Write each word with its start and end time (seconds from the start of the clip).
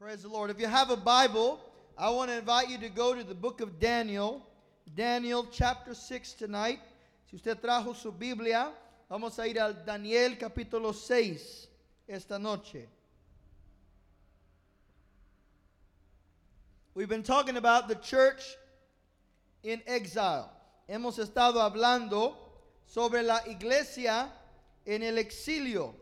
Praise 0.00 0.22
the 0.22 0.28
Lord. 0.28 0.48
If 0.48 0.60
you 0.60 0.68
have 0.68 0.90
a 0.90 0.96
Bible, 0.96 1.58
I 1.98 2.08
want 2.10 2.30
to 2.30 2.38
invite 2.38 2.70
you 2.70 2.78
to 2.78 2.88
go 2.88 3.16
to 3.16 3.24
the 3.24 3.34
book 3.34 3.60
of 3.60 3.80
Daniel, 3.80 4.46
Daniel 4.94 5.44
chapter 5.50 5.92
6 5.92 6.34
tonight. 6.34 6.78
Si 7.28 7.36
usted 7.36 7.60
trajo 7.60 7.96
su 7.96 8.12
Biblia, 8.12 8.70
vamos 9.10 9.36
a 9.40 9.48
ir 9.48 9.58
al 9.58 9.74
Daniel 9.84 10.36
capítulo 10.36 10.94
6 10.94 11.66
esta 12.08 12.38
noche. 12.38 12.86
We've 16.94 17.08
been 17.08 17.24
talking 17.24 17.56
about 17.56 17.88
the 17.88 17.96
church 17.96 18.56
in 19.64 19.82
exile. 19.84 20.48
Hemos 20.88 21.18
estado 21.18 21.56
hablando 21.56 22.36
sobre 22.86 23.24
la 23.24 23.40
iglesia 23.48 24.30
en 24.86 25.02
el 25.02 25.16
exilio. 25.18 25.92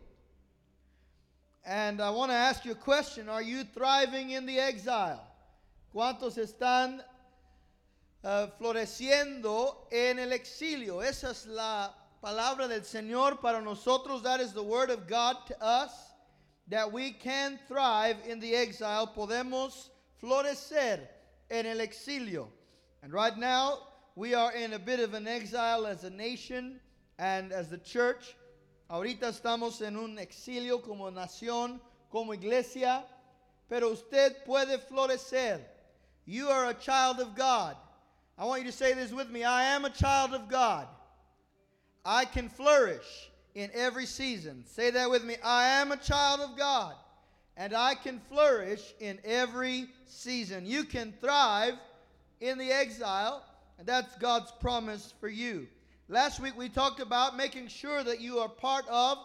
And 1.67 2.01
I 2.01 2.11
want 2.11 2.31
to 2.31 2.37
ask 2.37 2.65
you 2.65 2.71
a 2.71 2.77
question 2.77 3.29
Are 3.29 3.43
you 3.43 3.65
thriving 3.65 4.31
in 4.31 4.47
the 4.47 4.61
exile? 4.61 5.21
¿Cuántos 5.93 6.39
están 6.39 7.03
uh, 8.23 8.47
floreciendo 8.61 9.75
en 9.91 10.21
el 10.21 10.31
exilio? 10.31 11.01
Esa 11.05 11.31
es 11.31 11.45
la 11.47 11.91
palabra 12.23 12.69
del 12.69 12.83
Señor 12.83 13.41
para 13.41 13.61
nosotros. 13.61 14.23
That 14.23 14.41
is 14.41 14.53
the 14.53 14.63
word 14.63 14.91
of 14.91 15.09
God 15.09 15.39
to 15.49 15.61
us. 15.61 15.91
That 16.69 16.93
we 16.93 17.11
can 17.11 17.59
thrive 17.67 18.17
in 18.29 18.39
the 18.39 18.55
exile. 18.55 19.13
Podemos 19.17 19.89
florecer 20.23 21.01
en 21.51 21.67
el 21.67 21.79
exilio. 21.79 22.47
And 23.03 23.13
right 23.13 23.37
now, 23.37 23.79
we 24.15 24.35
are 24.35 24.53
in 24.53 24.75
a 24.75 24.79
bit 24.79 25.01
of 25.01 25.15
an 25.15 25.27
exile 25.27 25.85
as 25.85 26.05
a 26.05 26.11
nation 26.11 26.79
and 27.19 27.53
as 27.53 27.71
the 27.71 27.79
church. 27.79 28.37
Ahorita 28.89 29.29
estamos 29.29 29.83
en 29.83 29.97
un 29.97 30.19
exilio 30.19 30.81
como 30.81 31.11
nación, 31.11 31.81
como 32.11 32.33
iglesia, 32.33 33.05
pero 33.69 33.91
usted 33.91 34.45
puede 34.45 34.79
florecer. 34.79 35.61
You 36.25 36.49
are 36.49 36.67
a 36.67 36.75
child 36.75 37.21
of 37.21 37.35
God. 37.35 37.77
I 38.39 38.45
want 38.45 38.63
you 38.63 38.71
to 38.71 38.77
say 38.77 38.93
this 38.93 39.13
with 39.13 39.29
me. 39.29 39.43
I 39.43 39.75
am 39.75 39.85
a 39.85 39.91
child 39.91 40.35
of 40.35 40.49
God. 40.49 40.87
I 42.05 42.27
can 42.27 42.49
flourish 42.49 43.31
in 43.55 43.71
every 43.75 44.07
season. 44.07 44.65
Say 44.67 44.91
that 44.91 45.11
with 45.11 45.25
me. 45.25 45.37
I 45.43 45.81
am 45.81 45.91
a 45.91 45.97
child 45.97 46.41
of 46.41 46.57
God, 46.57 46.95
and 47.57 47.75
I 47.75 47.95
can 47.97 48.21
flourish 48.29 48.95
in 49.01 49.19
every 49.25 49.89
season. 50.07 50.65
You 50.65 50.85
can 50.85 51.13
thrive 51.21 51.75
in 52.41 52.59
the 52.59 52.71
exile, 52.71 53.43
and 53.79 53.87
that's 53.87 54.15
God's 54.19 54.53
promise 54.61 55.13
for 55.19 55.29
you. 55.29 55.67
Last 56.09 56.39
week 56.39 56.57
we 56.57 56.69
talked 56.69 57.01
about 57.01 57.37
making 57.37 57.67
sure 57.67 58.05
that 58.05 58.21
you 58.21 58.39
are 58.39 58.49
part 58.49 58.85
of 58.89 59.19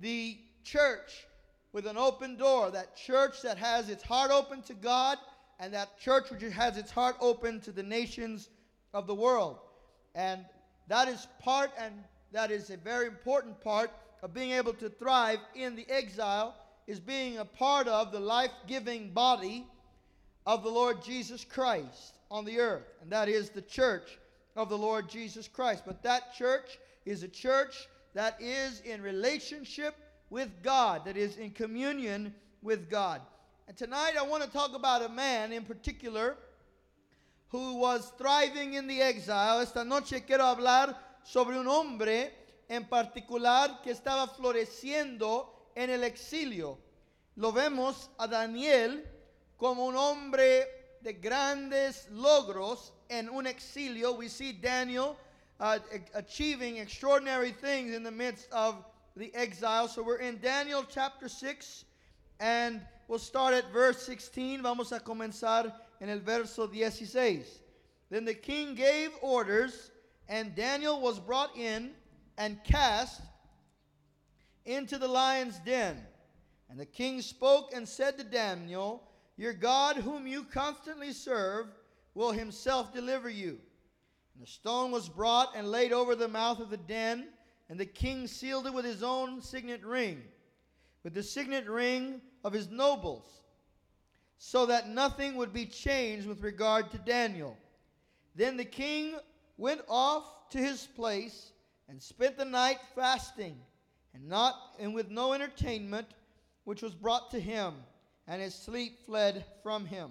the 0.00 0.36
church 0.64 1.28
with 1.72 1.86
an 1.86 1.96
open 1.96 2.36
door, 2.36 2.72
that 2.72 2.96
church 2.96 3.40
that 3.42 3.56
has 3.56 3.88
its 3.88 4.02
heart 4.02 4.32
open 4.32 4.60
to 4.62 4.74
God, 4.74 5.18
and 5.60 5.72
that 5.74 6.00
church 6.00 6.32
which 6.32 6.42
has 6.42 6.76
its 6.76 6.90
heart 6.90 7.14
open 7.20 7.60
to 7.60 7.70
the 7.70 7.84
nations 7.84 8.48
of 8.92 9.06
the 9.06 9.14
world. 9.14 9.58
And 10.16 10.44
that 10.88 11.06
is 11.06 11.28
part, 11.40 11.70
and 11.78 11.94
that 12.32 12.50
is 12.50 12.68
a 12.70 12.78
very 12.78 13.06
important 13.06 13.60
part 13.60 13.92
of 14.20 14.34
being 14.34 14.50
able 14.50 14.74
to 14.74 14.88
thrive 14.88 15.38
in 15.54 15.76
the 15.76 15.88
exile, 15.88 16.56
is 16.88 16.98
being 16.98 17.38
a 17.38 17.44
part 17.44 17.86
of 17.86 18.10
the 18.10 18.18
life 18.18 18.50
giving 18.66 19.10
body 19.10 19.68
of 20.46 20.64
the 20.64 20.68
Lord 20.68 21.00
Jesus 21.00 21.44
Christ 21.44 22.16
on 22.28 22.44
the 22.44 22.58
earth, 22.58 22.88
and 23.02 23.12
that 23.12 23.28
is 23.28 23.50
the 23.50 23.62
church 23.62 24.18
of 24.56 24.68
the 24.68 24.78
Lord 24.78 25.08
Jesus 25.08 25.48
Christ. 25.48 25.84
But 25.86 26.02
that 26.02 26.34
church 26.34 26.78
is 27.04 27.22
a 27.22 27.28
church 27.28 27.88
that 28.14 28.36
is 28.40 28.80
in 28.80 29.02
relationship 29.02 29.96
with 30.30 30.50
God, 30.62 31.04
that 31.04 31.16
is 31.16 31.36
in 31.36 31.50
communion 31.50 32.34
with 32.62 32.88
God. 32.88 33.20
And 33.66 33.76
tonight 33.76 34.14
I 34.18 34.22
want 34.22 34.42
to 34.42 34.50
talk 34.50 34.74
about 34.74 35.02
a 35.02 35.08
man 35.08 35.52
in 35.52 35.64
particular 35.64 36.36
who 37.48 37.76
was 37.76 38.12
thriving 38.18 38.74
in 38.74 38.86
the 38.86 39.00
exile. 39.00 39.60
Esta 39.60 39.84
noche 39.84 40.24
quiero 40.26 40.44
hablar 40.44 40.96
sobre 41.24 41.56
un 41.56 41.66
hombre 41.66 42.30
en 42.68 42.84
particular 42.84 43.82
que 43.82 43.92
estaba 43.92 44.28
floreciendo 44.28 45.46
en 45.76 45.90
el 45.90 46.02
exilio. 46.02 46.78
Lo 47.36 47.52
vemos 47.52 48.08
a 48.18 48.28
Daniel 48.28 49.04
como 49.56 49.86
un 49.86 49.96
hombre 49.96 50.66
de 51.02 51.12
grandes 51.14 52.08
logros 52.10 52.92
en 53.10 53.28
un 53.28 53.44
exilio. 53.44 54.16
We 54.16 54.28
see 54.28 54.52
Daniel 54.52 55.16
uh, 55.60 55.78
achieving 56.14 56.78
extraordinary 56.78 57.52
things 57.52 57.94
in 57.94 58.02
the 58.02 58.10
midst 58.10 58.48
of 58.52 58.84
the 59.16 59.34
exile. 59.34 59.88
So 59.88 60.02
we're 60.02 60.16
in 60.16 60.38
Daniel 60.38 60.84
chapter 60.88 61.28
6 61.28 61.84
and 62.40 62.80
we'll 63.08 63.18
start 63.18 63.54
at 63.54 63.72
verse 63.72 64.02
16. 64.02 64.62
Vamos 64.62 64.92
a 64.92 65.00
comenzar 65.00 65.72
en 66.00 66.10
el 66.10 66.18
verso 66.18 66.66
16. 66.66 67.44
Then 68.10 68.24
the 68.24 68.34
king 68.34 68.74
gave 68.74 69.10
orders 69.22 69.90
and 70.28 70.54
Daniel 70.54 71.00
was 71.00 71.18
brought 71.18 71.56
in 71.56 71.92
and 72.38 72.62
cast 72.64 73.20
into 74.64 74.98
the 74.98 75.08
lion's 75.08 75.58
den. 75.60 75.96
And 76.68 76.78
the 76.78 76.86
king 76.86 77.20
spoke 77.20 77.72
and 77.74 77.88
said 77.88 78.18
to 78.18 78.24
Daniel, 78.24 79.02
Your 79.36 79.52
God, 79.52 79.96
whom 79.96 80.26
you 80.26 80.44
constantly 80.44 81.12
serve, 81.12 81.66
will 82.14 82.32
himself 82.32 82.92
deliver 82.92 83.28
you. 83.28 83.58
And 84.34 84.42
the 84.42 84.50
stone 84.50 84.90
was 84.90 85.08
brought 85.08 85.54
and 85.56 85.70
laid 85.70 85.92
over 85.92 86.14
the 86.14 86.28
mouth 86.28 86.60
of 86.60 86.70
the 86.70 86.76
den, 86.76 87.28
and 87.68 87.78
the 87.78 87.86
king 87.86 88.26
sealed 88.26 88.66
it 88.66 88.74
with 88.74 88.84
his 88.84 89.02
own 89.02 89.40
signet 89.40 89.84
ring, 89.84 90.22
with 91.02 91.14
the 91.14 91.22
signet 91.22 91.68
ring 91.68 92.20
of 92.44 92.52
his 92.52 92.68
nobles, 92.68 93.42
so 94.38 94.66
that 94.66 94.88
nothing 94.88 95.36
would 95.36 95.52
be 95.52 95.66
changed 95.66 96.26
with 96.26 96.42
regard 96.42 96.90
to 96.90 96.98
Daniel. 96.98 97.56
Then 98.34 98.56
the 98.56 98.64
king 98.64 99.14
went 99.56 99.82
off 99.88 100.48
to 100.50 100.58
his 100.58 100.86
place 100.86 101.52
and 101.88 102.02
spent 102.02 102.36
the 102.36 102.44
night 102.44 102.78
fasting, 102.94 103.56
and 104.14 104.28
not 104.28 104.56
and 104.78 104.94
with 104.94 105.10
no 105.10 105.32
entertainment 105.32 106.08
which 106.64 106.82
was 106.82 106.94
brought 106.94 107.30
to 107.30 107.40
him, 107.40 107.74
and 108.26 108.40
his 108.40 108.54
sleep 108.54 109.04
fled 109.06 109.44
from 109.62 109.86
him. 109.86 110.10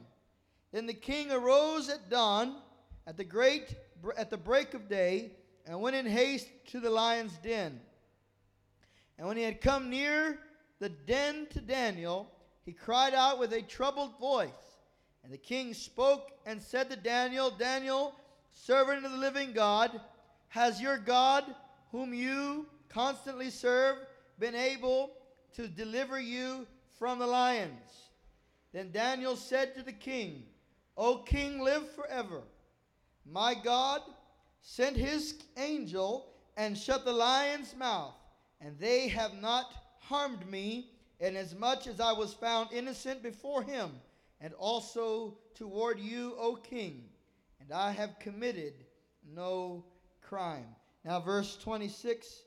Then 0.74 0.88
the 0.88 0.94
king 0.94 1.32
arose 1.32 1.88
at 1.88 2.10
dawn, 2.10 2.56
at 3.06 3.16
the 3.16 3.24
great 3.24 3.76
at 4.18 4.30
the 4.30 4.38
break 4.38 4.74
of 4.74 4.90
day, 4.90 5.32
and 5.66 5.80
went 5.80 5.96
in 5.96 6.06
haste 6.06 6.50
to 6.72 6.80
the 6.80 6.90
lion's 6.90 7.38
den. 7.38 7.80
And 9.18 9.28
when 9.28 9.38
he 9.38 9.44
had 9.44 9.62
come 9.62 9.90
near 9.90 10.40
the 10.80 10.90
den 10.90 11.48
to 11.52 11.62
Daniel, 11.62 12.30
he 12.66 12.74
cried 12.74 13.14
out 13.14 13.40
with 13.40 13.54
a 13.54 13.62
troubled 13.62 14.20
voice. 14.20 14.50
And 15.24 15.32
the 15.32 15.38
king 15.38 15.74
spoke 15.74 16.32
and 16.46 16.62
said 16.62 16.90
to 16.90 16.98
Daniel, 16.98 17.52
Daniel, 17.52 18.16
servant 18.52 19.06
of 19.06 19.12
the 19.12 19.18
living 19.18 19.54
God, 19.54 20.02
has 20.50 20.82
your 20.82 20.98
God, 20.98 21.46
whom 21.92 22.14
you 22.14 22.66
constantly 22.90 23.50
serve, 23.50 23.98
been 24.40 24.56
able 24.56 25.12
to 25.54 25.68
deliver 25.68 26.20
you 26.20 26.68
from 26.98 27.20
the 27.20 27.28
lions? 27.28 28.10
Then 28.74 28.92
Daniel 28.92 29.36
said 29.36 29.76
to 29.76 29.84
the 29.84 29.94
king, 29.94 30.44
O 30.96 31.18
king, 31.18 31.60
live 31.62 31.90
forever. 31.92 32.44
My 33.26 33.54
God 33.54 34.02
sent 34.62 34.96
his 34.96 35.36
angel 35.58 36.30
and 36.58 36.78
shut 36.78 37.06
the 37.06 37.14
lion's 37.14 37.76
mouth, 37.76 38.16
and 38.62 38.78
they 38.78 39.08
have 39.08 39.34
not 39.42 39.74
harmed 40.00 40.48
me, 40.50 40.92
inasmuch 41.20 41.88
as 41.88 42.00
I 42.00 42.12
was 42.12 42.34
found 42.34 42.72
innocent 42.72 43.24
before 43.24 43.64
him, 43.64 43.92
and 44.40 44.54
also 44.54 45.38
toward 45.56 46.00
you, 46.00 46.36
O 46.38 46.56
king, 46.56 47.06
and 47.60 47.72
I 47.72 47.92
have 47.92 48.20
committed 48.20 48.74
no 49.34 49.86
crime. 50.22 50.76
Now, 51.06 51.20
verse 51.20 51.58
26 51.58 52.44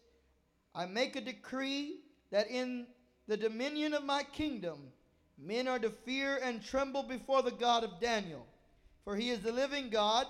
I 0.75 0.87
make 0.87 1.17
a 1.17 1.23
decree 1.23 2.01
that 2.31 2.49
in 2.51 2.87
the 3.27 3.37
dominion 3.37 3.95
of 3.95 4.05
my 4.05 4.23
kingdom, 4.23 4.93
Men 5.39 5.69
are 5.69 5.79
to 5.79 5.91
fear 5.91 6.39
and 6.43 6.65
tremble 6.65 7.03
before 7.03 7.43
the 7.43 7.51
God 7.51 7.84
of 7.84 8.01
Daniel, 8.01 8.47
for 9.05 9.16
he 9.16 9.31
is 9.31 9.41
the 9.41 9.53
living 9.53 9.91
God, 9.91 10.27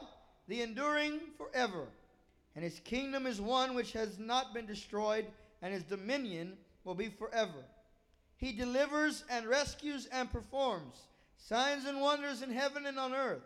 the 0.49 0.63
enduring 0.63 1.21
forever. 1.37 1.87
And 2.55 2.65
his 2.65 2.81
kingdom 2.81 3.27
is 3.27 3.41
one 3.41 3.75
which 3.75 3.93
has 3.93 4.19
not 4.19 4.55
been 4.55 4.67
destroyed, 4.67 5.27
and 5.63 5.73
his 5.73 5.85
dominion 5.85 6.57
will 6.85 6.95
be 6.95 7.09
forever. 7.09 7.65
He 8.37 8.53
delivers 8.53 9.25
and 9.31 9.47
rescues 9.47 10.07
and 10.07 10.31
performs 10.31 10.99
signs 11.37 11.85
and 11.85 12.01
wonders 12.01 12.43
in 12.43 12.51
heaven 12.51 12.87
and 12.87 12.99
on 12.99 13.15
earth, 13.15 13.45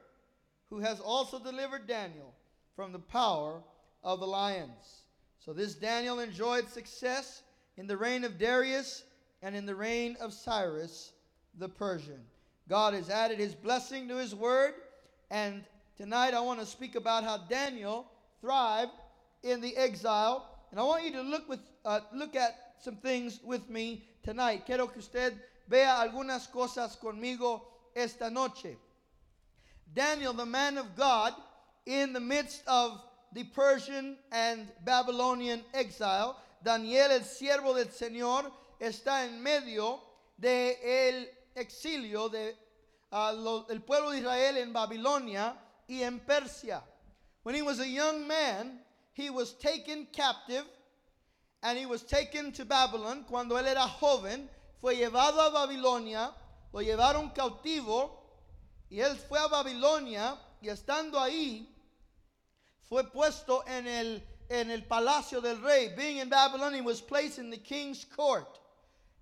who 0.70 0.78
has 0.78 1.00
also 1.00 1.38
delivered 1.38 1.86
Daniel 1.86 2.32
from 2.74 2.92
the 2.92 2.98
power 2.98 3.62
of 4.02 4.20
the 4.20 4.26
lions. 4.26 5.02
So 5.38 5.52
this 5.52 5.74
Daniel 5.74 6.20
enjoyed 6.20 6.68
success 6.68 7.42
in 7.76 7.86
the 7.86 7.96
reign 7.96 8.24
of 8.24 8.38
Darius 8.38 9.04
and 9.42 9.54
in 9.54 9.66
the 9.66 9.74
reign 9.74 10.16
of 10.20 10.32
Cyrus 10.32 11.12
the 11.58 11.68
Persian. 11.68 12.20
God 12.68 12.94
has 12.94 13.10
added 13.10 13.38
his 13.38 13.54
blessing 13.54 14.08
to 14.08 14.16
his 14.16 14.34
word, 14.34 14.74
and 15.30 15.64
tonight 15.96 16.34
I 16.34 16.40
want 16.40 16.60
to 16.60 16.66
speak 16.66 16.94
about 16.94 17.24
how 17.24 17.38
Daniel 17.38 18.06
thrived 18.40 18.92
in 19.42 19.60
the 19.60 19.76
exile. 19.76 20.46
And 20.70 20.78
I 20.78 20.84
want 20.84 21.04
you 21.04 21.12
to 21.12 21.22
look 21.22 21.48
with 21.48 21.60
uh, 21.84 22.00
look 22.14 22.36
at 22.36 22.74
some 22.80 22.96
things 22.96 23.40
with 23.44 23.68
me 23.68 24.04
tonight. 24.22 24.66
Quiero 24.66 24.86
que 24.86 25.00
usted 25.00 25.34
vea 25.68 25.86
algunas 25.86 26.46
cosas 26.50 26.96
conmigo 26.96 27.62
esta 27.94 28.30
noche. 28.30 28.76
Daniel, 29.92 30.32
the 30.32 30.46
man 30.46 30.78
of 30.78 30.94
God, 30.94 31.34
in 31.86 32.12
the 32.12 32.20
midst 32.20 32.62
of 32.66 33.02
the 33.32 33.44
Persian 33.44 34.16
and 34.30 34.68
Babylonian 34.84 35.62
exile, 35.74 36.36
Daniel, 36.62 37.10
el 37.10 37.20
siervo 37.20 37.74
del 37.74 37.86
Señor, 37.86 38.50
está 38.80 39.26
en 39.26 39.42
medio 39.42 40.00
del 40.38 40.74
el 40.84 41.26
exilio 41.60 42.28
de, 42.28 42.56
pueblo 43.86 44.10
de 44.10 44.18
Israel 44.18 44.56
en 44.56 44.72
Babilonia 44.72 45.56
y 45.86 46.02
en 46.02 46.20
Persia. 46.20 46.82
When 47.42 47.54
he 47.54 47.62
was 47.62 47.80
a 47.80 47.88
young 47.88 48.26
man, 48.26 48.80
he 49.12 49.30
was 49.30 49.54
taken 49.58 50.06
captive 50.12 50.64
and 51.62 51.78
he 51.78 51.86
was 51.86 52.02
taken 52.02 52.52
to 52.52 52.64
Babylon. 52.64 53.24
Cuando 53.28 53.56
él 53.56 53.66
era 53.66 53.86
joven, 53.86 54.48
fue 54.80 54.94
llevado 54.96 55.40
a 55.40 55.50
Babilonia, 55.50 56.32
lo 56.72 56.80
llevaron 56.80 57.30
cautivo 57.34 58.10
y 58.90 59.00
él 59.00 59.16
fue 59.16 59.38
a 59.38 59.48
Babilonia 59.48 60.38
y 60.60 60.68
estando 60.68 61.18
ahí 61.18 61.66
fue 62.88 63.04
puesto 63.04 63.64
en 63.66 63.86
el 63.86 64.22
en 64.50 64.70
el 64.70 64.84
palacio 64.84 65.40
del 65.40 65.62
rey. 65.62 65.88
Being 65.96 66.18
in 66.18 66.28
Babylon, 66.28 66.74
he 66.74 66.80
was 66.80 67.00
placed 67.00 67.38
in 67.38 67.50
the 67.50 67.56
king's 67.56 68.04
court. 68.04 68.59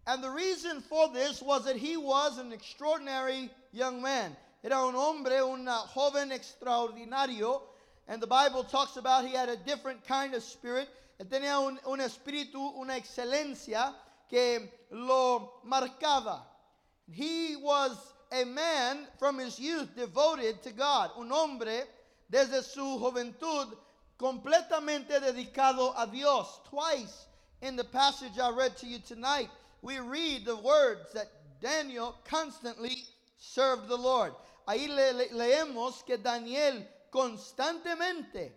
And 0.09 0.25
the 0.25 0.31
reason 0.31 0.81
for 0.81 1.11
this 1.11 1.43
was 1.43 1.67
that 1.67 1.77
he 1.77 1.99
was 1.99 2.39
an 2.39 2.51
extraordinary 2.51 3.51
young 3.73 4.01
man. 4.01 4.35
Era 4.65 4.87
un 4.87 4.95
hombre, 4.95 5.35
un 5.35 5.69
joven 5.95 6.31
extraordinario. 6.31 7.61
And 8.09 8.23
the 8.23 8.27
Bible 8.27 8.65
talks 8.65 8.97
about 8.97 9.27
he 9.27 9.35
had 9.35 9.51
a 9.51 9.57
different 9.57 10.03
kind 10.09 10.33
of 10.33 10.43
spirit. 10.43 10.89
Tenía 11.23 11.61
un, 11.61 11.79
un 11.87 11.99
espíritu, 11.99 12.75
una 12.79 12.95
excelencia 12.95 13.93
que 14.31 14.71
lo 14.91 15.61
marcaba. 15.69 16.41
He 17.13 17.57
was 17.57 18.15
a 18.33 18.47
man 18.47 19.07
from 19.19 19.39
his 19.39 19.61
youth 19.61 19.95
devoted 19.95 20.63
to 20.63 20.71
God. 20.71 21.11
Un 21.19 21.29
hombre 21.31 21.83
desde 22.33 22.63
su 22.63 22.81
juventud 22.81 23.77
completamente 24.19 25.21
dedicado 25.21 25.93
a 25.99 26.07
Dios. 26.07 26.61
Twice 26.71 27.27
in 27.61 27.77
the 27.77 27.85
passage 27.85 28.39
I 28.39 28.49
read 28.51 28.75
to 28.79 28.87
you 28.87 29.01
tonight, 29.01 29.51
we 29.83 29.99
read 29.99 30.45
the 30.45 30.57
words 30.57 31.13
that 31.15 31.29
Daniel 31.61 32.17
constantly 32.25 33.05
served 33.39 33.89
the 33.89 33.97
Lord. 33.97 34.33
Ahí 34.67 34.89
le, 34.89 35.13
le, 35.13 35.29
leemos 35.29 36.05
que 36.05 36.19
Daniel 36.19 36.87
constantemente 37.13 38.53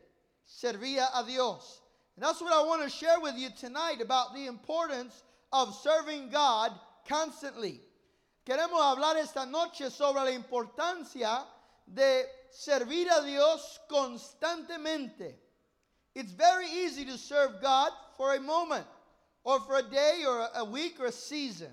servía 0.45 1.07
a 1.15 1.23
Dios. 1.23 1.81
And 2.15 2.25
that's 2.25 2.41
what 2.41 2.53
I 2.53 2.65
want 2.65 2.83
to 2.83 2.89
share 2.89 3.19
with 3.19 3.35
you 3.37 3.49
tonight 3.57 4.01
about 4.01 4.33
the 4.33 4.47
importance 4.47 5.23
of 5.53 5.73
serving 5.75 6.29
God 6.29 6.71
constantly. 7.07 7.81
Queremos 8.45 8.81
hablar 8.81 9.15
esta 9.17 9.45
noche 9.45 9.89
sobre 9.89 10.23
la 10.23 10.31
importancia 10.31 11.45
de 11.87 12.23
servir 12.51 13.07
a 13.09 13.23
Dios 13.25 13.79
constantemente. 13.89 15.35
It's 16.15 16.31
very 16.31 16.67
easy 16.67 17.05
to 17.05 17.17
serve 17.17 17.61
God 17.61 17.91
for 18.17 18.33
a 18.35 18.39
moment, 18.39 18.85
or 19.43 19.59
for 19.61 19.77
a 19.77 19.83
day, 19.83 20.23
or 20.27 20.47
a 20.55 20.65
week, 20.65 20.99
or 20.99 21.07
a 21.07 21.11
season. 21.11 21.71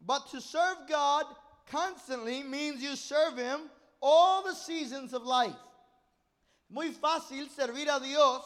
But 0.00 0.30
to 0.30 0.40
serve 0.40 0.78
God 0.88 1.26
constantly 1.70 2.42
means 2.42 2.82
you 2.82 2.96
serve 2.96 3.36
Him 3.36 3.60
all 4.00 4.44
the 4.44 4.54
seasons 4.54 5.12
of 5.12 5.24
life. 5.24 5.56
Muy 6.70 6.90
fácil 6.90 7.48
servir 7.48 7.88
a 7.88 8.00
Dios 8.00 8.42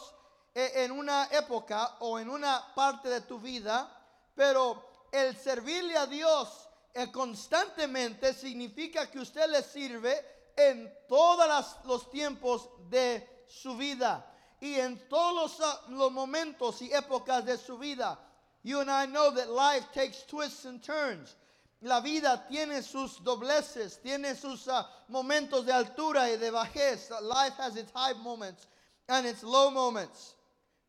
en 0.55 0.91
una 0.91 1.27
época 1.31 1.95
o 2.01 2.17
en 2.17 2.29
una 2.29 2.63
parte 2.75 3.09
de 3.09 3.21
tu 3.21 3.39
vida, 3.39 3.87
pero 4.35 4.81
el 5.11 5.35
servirle 5.35 5.95
a 5.97 6.05
Dios 6.05 6.67
eh, 6.93 7.11
constantemente 7.11 8.33
significa 8.33 9.09
que 9.09 9.19
usted 9.19 9.49
le 9.49 9.61
sirve 9.61 10.13
en 10.55 10.91
todos 11.07 11.47
los 11.85 12.09
tiempos 12.09 12.69
de 12.89 13.45
su 13.47 13.75
vida 13.77 14.25
y 14.59 14.75
en 14.75 15.07
todos 15.07 15.59
los, 15.59 15.59
uh, 15.59 15.91
los 15.91 16.11
momentos 16.11 16.81
y 16.81 16.93
épocas 16.93 17.45
de 17.45 17.57
su 17.57 17.77
vida. 17.77 18.19
You 18.63 18.81
and 18.81 18.91
I 18.91 19.05
know 19.05 19.33
that 19.35 19.49
life 19.49 19.85
takes 19.93 20.23
twists 20.23 20.65
and 20.65 20.81
turns. 20.83 21.35
La 21.81 22.01
vida 22.01 22.43
tiene 22.49 22.81
sus 22.81 23.19
dobleces, 23.19 24.01
tiene 24.03 24.35
sus 24.35 24.67
uh, 24.67 24.83
momentos 25.09 25.65
de 25.65 25.71
altura 25.71 26.29
y 26.29 26.35
de 26.35 26.51
bajez. 26.51 27.09
Life 27.21 27.53
has 27.57 27.77
its 27.77 27.91
high 27.95 28.13
moments 28.21 28.67
and 29.07 29.25
its 29.25 29.43
low 29.43 29.71
moments. 29.71 30.35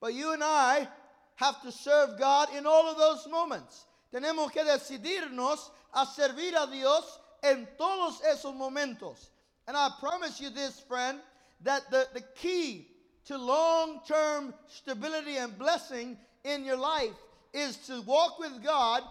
But 0.00 0.14
you 0.14 0.32
and 0.32 0.42
I 0.42 0.88
have 1.36 1.62
to 1.62 1.70
serve 1.70 2.18
God 2.18 2.48
in 2.56 2.66
all 2.66 2.88
of 2.88 2.98
those 2.98 3.28
moments. 3.30 3.86
Tenemos 4.12 4.50
que 4.50 4.64
decidirnos 4.64 5.70
a 5.94 6.06
servir 6.06 6.54
a 6.60 6.68
Dios 6.68 7.20
en 7.44 7.68
todos 7.78 8.20
esos 8.22 8.56
momentos. 8.56 9.30
And 9.68 9.76
I 9.76 9.90
promise 10.00 10.40
you 10.40 10.50
this, 10.50 10.80
friend, 10.80 11.20
that 11.62 11.88
the, 11.92 12.08
the 12.14 12.22
key 12.34 12.88
to 13.26 13.38
long 13.38 14.00
term 14.08 14.54
stability 14.66 15.36
and 15.36 15.56
blessing 15.56 16.18
in 16.42 16.64
your 16.64 16.76
life 16.76 17.14
is 17.52 17.76
to 17.86 18.02
walk 18.02 18.38
with 18.38 18.62
God 18.62 19.02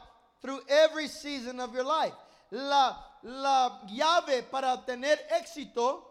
through 0.41 0.59
every 0.67 1.07
season 1.07 1.59
of 1.59 1.73
your 1.73 1.83
life. 1.83 2.13
La, 2.51 2.95
la 3.23 3.79
llave 3.87 4.43
para 4.49 4.83
tener 4.87 5.17
éxito 5.31 6.01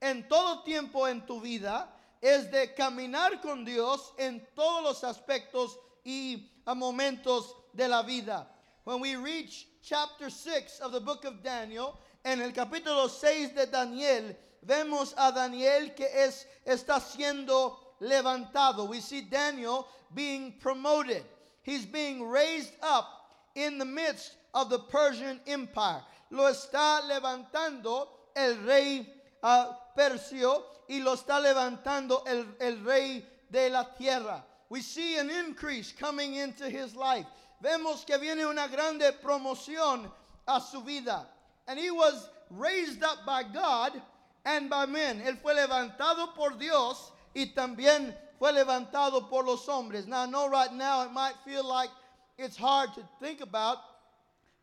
en 0.00 0.24
todo 0.28 0.62
tiempo 0.64 1.06
en 1.06 1.26
tu 1.26 1.40
vida 1.40 1.88
es 2.22 2.50
de 2.50 2.74
caminar 2.76 3.40
con 3.40 3.64
Dios 3.64 4.12
en 4.18 4.46
todos 4.54 4.82
los 4.82 5.04
aspectos 5.04 5.78
y 6.04 6.50
momentos 6.66 7.54
de 7.74 7.88
la 7.88 8.02
vida. 8.02 8.46
When 8.84 9.00
we 9.00 9.16
reach 9.16 9.66
chapter 9.82 10.30
6 10.30 10.80
of 10.80 10.92
the 10.92 11.00
book 11.00 11.24
of 11.24 11.42
Daniel, 11.42 11.98
en 12.24 12.40
el 12.40 12.52
capítulo 12.52 13.08
6 13.08 13.54
de 13.54 13.66
Daniel, 13.66 14.36
vemos 14.62 15.14
a 15.16 15.32
Daniel 15.32 15.94
que 15.94 16.06
es, 16.06 16.46
está 16.66 17.00
siendo 17.00 17.78
levantado. 18.00 18.88
We 18.88 19.00
see 19.00 19.22
Daniel 19.22 19.86
being 20.14 20.54
promoted. 20.60 21.24
He's 21.62 21.86
being 21.86 22.28
raised 22.28 22.72
up 22.82 23.06
in 23.54 23.78
the 23.78 23.84
midst 23.84 24.34
of 24.54 24.70
the 24.70 24.78
Persian 24.78 25.40
Empire. 25.46 26.02
Lo 26.30 26.44
está 26.44 27.00
levantando 27.08 28.08
el 28.34 28.56
rey 28.66 29.06
uh, 29.42 29.72
Persio 29.96 30.62
y 30.88 31.00
lo 31.02 31.14
está 31.14 31.40
levantando 31.40 32.26
el, 32.26 32.46
el 32.60 32.84
rey 32.84 33.24
de 33.50 33.68
la 33.68 33.84
tierra. 33.98 34.42
We 34.68 34.80
see 34.80 35.18
an 35.18 35.30
increase 35.30 35.92
coming 35.92 36.34
into 36.34 36.70
his 36.70 36.94
life. 36.94 37.26
Vemos 37.62 38.06
que 38.06 38.16
viene 38.18 38.48
una 38.48 38.68
grande 38.68 39.12
promoción 39.22 40.10
a 40.46 40.60
su 40.60 40.80
vida. 40.80 41.26
And 41.66 41.78
he 41.78 41.90
was 41.90 42.30
raised 42.50 43.02
up 43.02 43.26
by 43.26 43.42
God 43.42 44.00
and 44.44 44.70
by 44.70 44.86
men. 44.86 45.20
Él 45.20 45.36
fue 45.42 45.54
levantado 45.54 46.34
por 46.34 46.50
Dios 46.50 47.12
y 47.34 47.46
también 47.54 48.16
fue 48.38 48.52
levantado 48.52 49.28
por 49.28 49.44
los 49.44 49.66
hombres. 49.66 50.06
Now, 50.06 50.22
I 50.22 50.26
know 50.26 50.48
right 50.48 50.72
now 50.72 51.02
it 51.02 51.12
might 51.12 51.34
feel 51.44 51.66
like 51.66 51.90
it's 52.38 52.56
hard 52.56 52.94
to 52.94 53.02
think 53.20 53.40
about 53.40 53.78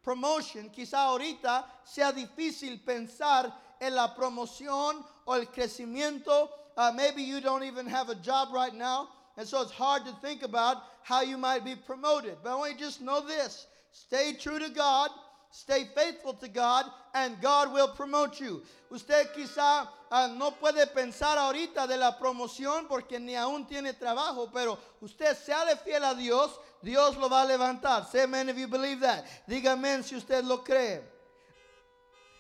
promotion. 0.03 0.69
Quizá 0.69 1.05
ahorita 1.05 1.63
sea 1.86 2.12
difícil 2.12 2.79
pensar 2.83 3.53
en 3.79 3.95
la 3.95 4.15
promoción 4.15 5.03
o 5.25 5.33
el 5.33 5.45
crecimiento. 5.45 6.50
Uh, 6.75 6.91
maybe 6.95 7.21
you 7.21 7.41
don't 7.41 7.63
even 7.63 7.86
have 7.86 8.09
a 8.09 8.15
job 8.15 8.50
right 8.53 8.74
now, 8.74 9.09
and 9.38 9.47
so 9.47 9.62
it's 9.62 9.71
hard 9.71 10.05
to 10.05 10.12
think 10.21 10.43
about 10.43 10.77
how 11.03 11.21
you 11.21 11.38
might 11.38 11.63
be 11.63 11.75
promoted. 11.75 12.38
But 12.43 12.51
I 12.51 12.55
want 12.55 12.71
you 12.74 12.77
to 12.77 12.83
just 12.83 13.01
know 13.01 13.21
this 13.21 13.67
stay 13.91 14.33
true 14.33 14.59
to 14.59 14.69
God 14.69 15.09
Stay 15.50 15.86
faithful 15.96 16.34
to 16.34 16.48
God 16.48 16.86
and 17.13 17.42
God 17.42 17.74
will 17.74 17.88
promote 17.89 18.39
you. 18.39 18.62
Usted 18.92 19.34
quizá 19.34 19.88
uh, 20.12 20.27
no 20.38 20.51
puede 20.51 20.86
pensar 20.94 21.38
ahorita 21.38 21.88
de 21.88 21.98
la 21.98 22.18
promoción 22.18 22.88
porque 22.88 23.20
ni 23.20 23.34
aún 23.34 23.66
tiene 23.66 23.94
trabajo, 23.94 24.51
pero 24.54 24.77
usted 25.01 25.36
sea 25.36 25.75
fiel 25.77 26.04
a 26.04 26.13
Dios, 26.16 26.60
Dios 26.84 27.18
lo 27.18 27.30
va 27.30 27.42
a 27.42 27.46
levantar. 27.46 28.06
Say 28.06 28.24
amen 28.24 28.50
if 28.50 28.58
you 28.58 28.68
believe 28.68 29.00
that. 29.00 29.25
Diga 29.50 30.04
si 30.04 30.16
usted 30.16 30.44
lo 30.44 30.58
cree. 30.58 31.00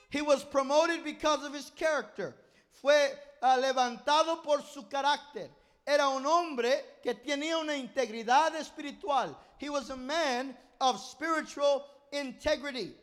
He 0.09 0.21
was 0.21 0.43
promoted 0.43 1.03
because 1.03 1.45
of 1.45 1.53
his 1.53 1.69
character. 1.71 2.35
Fue 2.81 3.09
uh, 3.41 3.57
levantado 3.57 4.43
por 4.43 4.61
su 4.61 4.83
carácter. 4.83 5.49
Era 5.85 6.09
un 6.09 6.25
hombre 6.25 6.83
que 7.01 7.13
tenía 7.13 7.57
una 7.57 7.73
integridad 7.73 8.53
espiritual. 8.55 9.35
He 9.57 9.69
was 9.69 9.89
a 9.89 9.97
man 9.97 10.55
of 10.79 10.99
spiritual 10.99 11.85
integrity. 12.11 12.93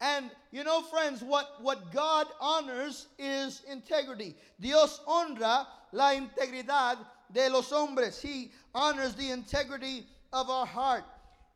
And 0.00 0.30
you 0.50 0.64
know, 0.64 0.82
friends, 0.82 1.22
what, 1.22 1.62
what 1.62 1.92
God 1.92 2.26
honors 2.40 3.06
is 3.18 3.62
integrity. 3.70 4.34
Dios 4.60 5.00
honra 5.06 5.66
la 5.92 6.14
integridad 6.14 6.98
de 7.32 7.48
los 7.48 7.70
hombres. 7.70 8.20
He 8.20 8.50
honors 8.74 9.14
the 9.14 9.30
integrity 9.30 10.06
of 10.32 10.50
our 10.50 10.66
heart. 10.66 11.04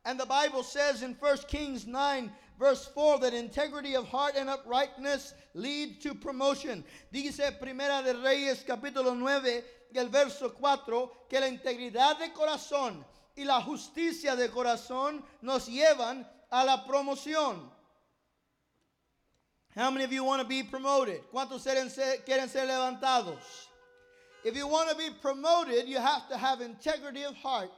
And 0.05 0.17
the 0.17 0.25
Bible 0.25 0.63
says 0.63 1.03
in 1.03 1.15
1 1.19 1.37
Kings 1.49 1.85
9, 1.85 2.31
verse 2.57 2.85
4, 2.85 3.19
that 3.19 3.33
integrity 3.33 3.95
of 3.95 4.07
heart 4.07 4.35
and 4.37 4.49
uprightness 4.49 5.33
lead 5.53 5.99
to 6.01 6.15
promotion. 6.15 6.85
Dice 7.11 7.41
Primera 7.61 8.01
de 8.01 8.13
Reyes, 8.13 8.63
capítulo 8.65 9.17
9, 9.17 9.63
el 9.93 10.07
verso 10.07 10.49
4, 10.49 11.11
que 11.29 11.39
la 11.39 11.47
integridad 11.47 12.17
de 12.19 12.29
corazón 12.29 13.03
y 13.35 13.43
la 13.43 13.59
justicia 13.59 14.35
de 14.35 14.47
corazón 14.47 15.21
nos 15.41 15.67
llevan 15.67 16.25
a 16.51 16.65
la 16.65 16.85
promoción. 16.85 17.59
How 19.75 19.91
many 19.91 20.03
of 20.05 20.11
you 20.11 20.23
want 20.23 20.41
to 20.41 20.47
be 20.47 20.63
promoted? 20.63 21.21
¿Cuántos 21.31 21.63
quieren 21.63 21.89
ser, 22.49 22.65
levantados? 22.65 23.67
If 24.43 24.55
you 24.55 24.67
want 24.67 24.89
to 24.89 24.95
be 24.95 25.09
promoted, 25.21 25.87
you 25.87 25.99
have 25.99 26.27
to 26.29 26.37
have 26.37 26.61
integrity 26.61 27.23
of 27.23 27.35
heart 27.35 27.69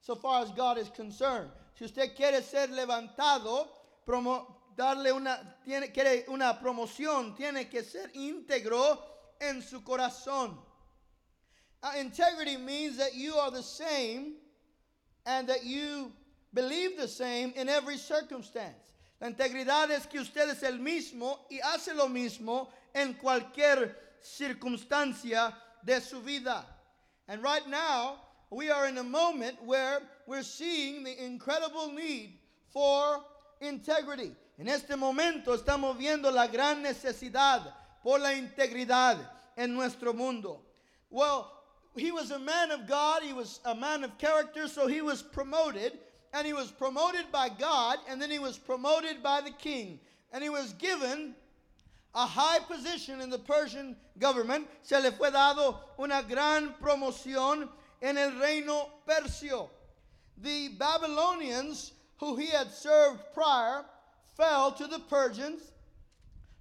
so 0.00 0.14
far 0.14 0.42
as 0.42 0.50
God 0.50 0.76
is 0.76 0.88
concerned. 0.90 1.50
Si 1.78 1.84
usted 1.84 2.14
quiere 2.14 2.42
ser 2.42 2.66
levantado, 2.68 3.68
promo, 4.06 4.44
darle 4.76 5.12
una, 5.14 5.38
tiene, 5.64 5.92
quiere 5.92 6.24
una 6.28 6.58
promoción, 6.62 7.36
tiene 7.36 7.70
que 7.70 7.82
ser 7.82 8.10
íntegro 8.14 8.98
en 9.40 9.62
su 9.62 9.80
corazón. 9.80 10.58
Uh, 11.82 11.92
integrity 11.98 12.58
means 12.58 12.98
that 12.98 13.14
you 13.14 13.36
are 13.36 13.50
the 13.50 13.62
same 13.62 14.34
and 15.24 15.48
that 15.48 15.64
you 15.64 16.12
believe 16.52 16.96
the 16.96 17.08
same 17.08 17.52
in 17.56 17.68
every 17.68 17.96
circumstance. 17.96 18.92
La 19.20 19.28
integridad 19.28 19.90
es 19.90 20.06
que 20.06 20.20
usted 20.20 20.48
es 20.48 20.62
el 20.62 20.78
mismo 20.78 21.38
y 21.50 21.60
hace 21.60 21.94
lo 21.94 22.08
mismo 22.08 22.68
en 22.94 23.14
cualquier 23.14 23.94
circunstancia 24.22 25.54
de 25.84 26.00
su 26.00 26.20
vida. 26.20 26.64
And 27.28 27.42
right 27.42 27.66
now, 27.68 28.18
we 28.50 28.70
are 28.70 28.88
in 28.88 28.98
a 28.98 29.04
moment 29.04 29.62
where 29.64 30.00
we're 30.26 30.42
seeing 30.42 31.04
the 31.04 31.24
incredible 31.24 31.92
need 31.92 32.38
for 32.72 33.22
integrity. 33.60 34.34
En 34.58 34.68
este 34.68 34.96
momento 34.96 35.56
estamos 35.56 35.96
viendo 35.96 36.30
la 36.30 36.46
gran 36.46 36.82
necesidad 36.82 37.72
por 38.02 38.18
la 38.18 38.30
integridad 38.30 39.18
en 39.56 39.74
nuestro 39.74 40.12
mundo. 40.12 40.60
Well, 41.10 41.50
he 41.96 42.10
was 42.10 42.30
a 42.30 42.38
man 42.38 42.70
of 42.70 42.86
God, 42.86 43.22
he 43.22 43.32
was 43.32 43.60
a 43.64 43.74
man 43.74 44.04
of 44.04 44.16
character, 44.18 44.68
so 44.68 44.86
he 44.86 45.02
was 45.02 45.22
promoted, 45.22 45.98
and 46.32 46.46
he 46.46 46.52
was 46.52 46.70
promoted 46.70 47.30
by 47.32 47.48
God, 47.48 47.98
and 48.08 48.20
then 48.20 48.30
he 48.30 48.38
was 48.38 48.58
promoted 48.58 49.22
by 49.22 49.40
the 49.40 49.50
king. 49.50 49.98
And 50.32 50.42
he 50.42 50.48
was 50.48 50.72
given 50.74 51.34
a 52.14 52.26
high 52.26 52.58
position 52.60 53.20
in 53.20 53.30
the 53.30 53.38
Persian 53.38 53.96
government. 54.18 54.68
Se 54.82 55.00
le 55.00 55.10
fue 55.12 55.30
dado 55.30 55.78
una 55.98 56.22
gran 56.22 56.74
promoción 56.80 57.68
en 58.00 58.16
el 58.16 58.38
reino 58.38 58.88
persio. 59.06 59.68
The 60.38 60.68
Babylonians, 60.78 61.92
who 62.18 62.36
he 62.36 62.46
had 62.46 62.70
served 62.70 63.20
prior, 63.34 63.84
fell 64.36 64.72
to 64.72 64.86
the 64.86 65.00
Persians. 65.00 65.72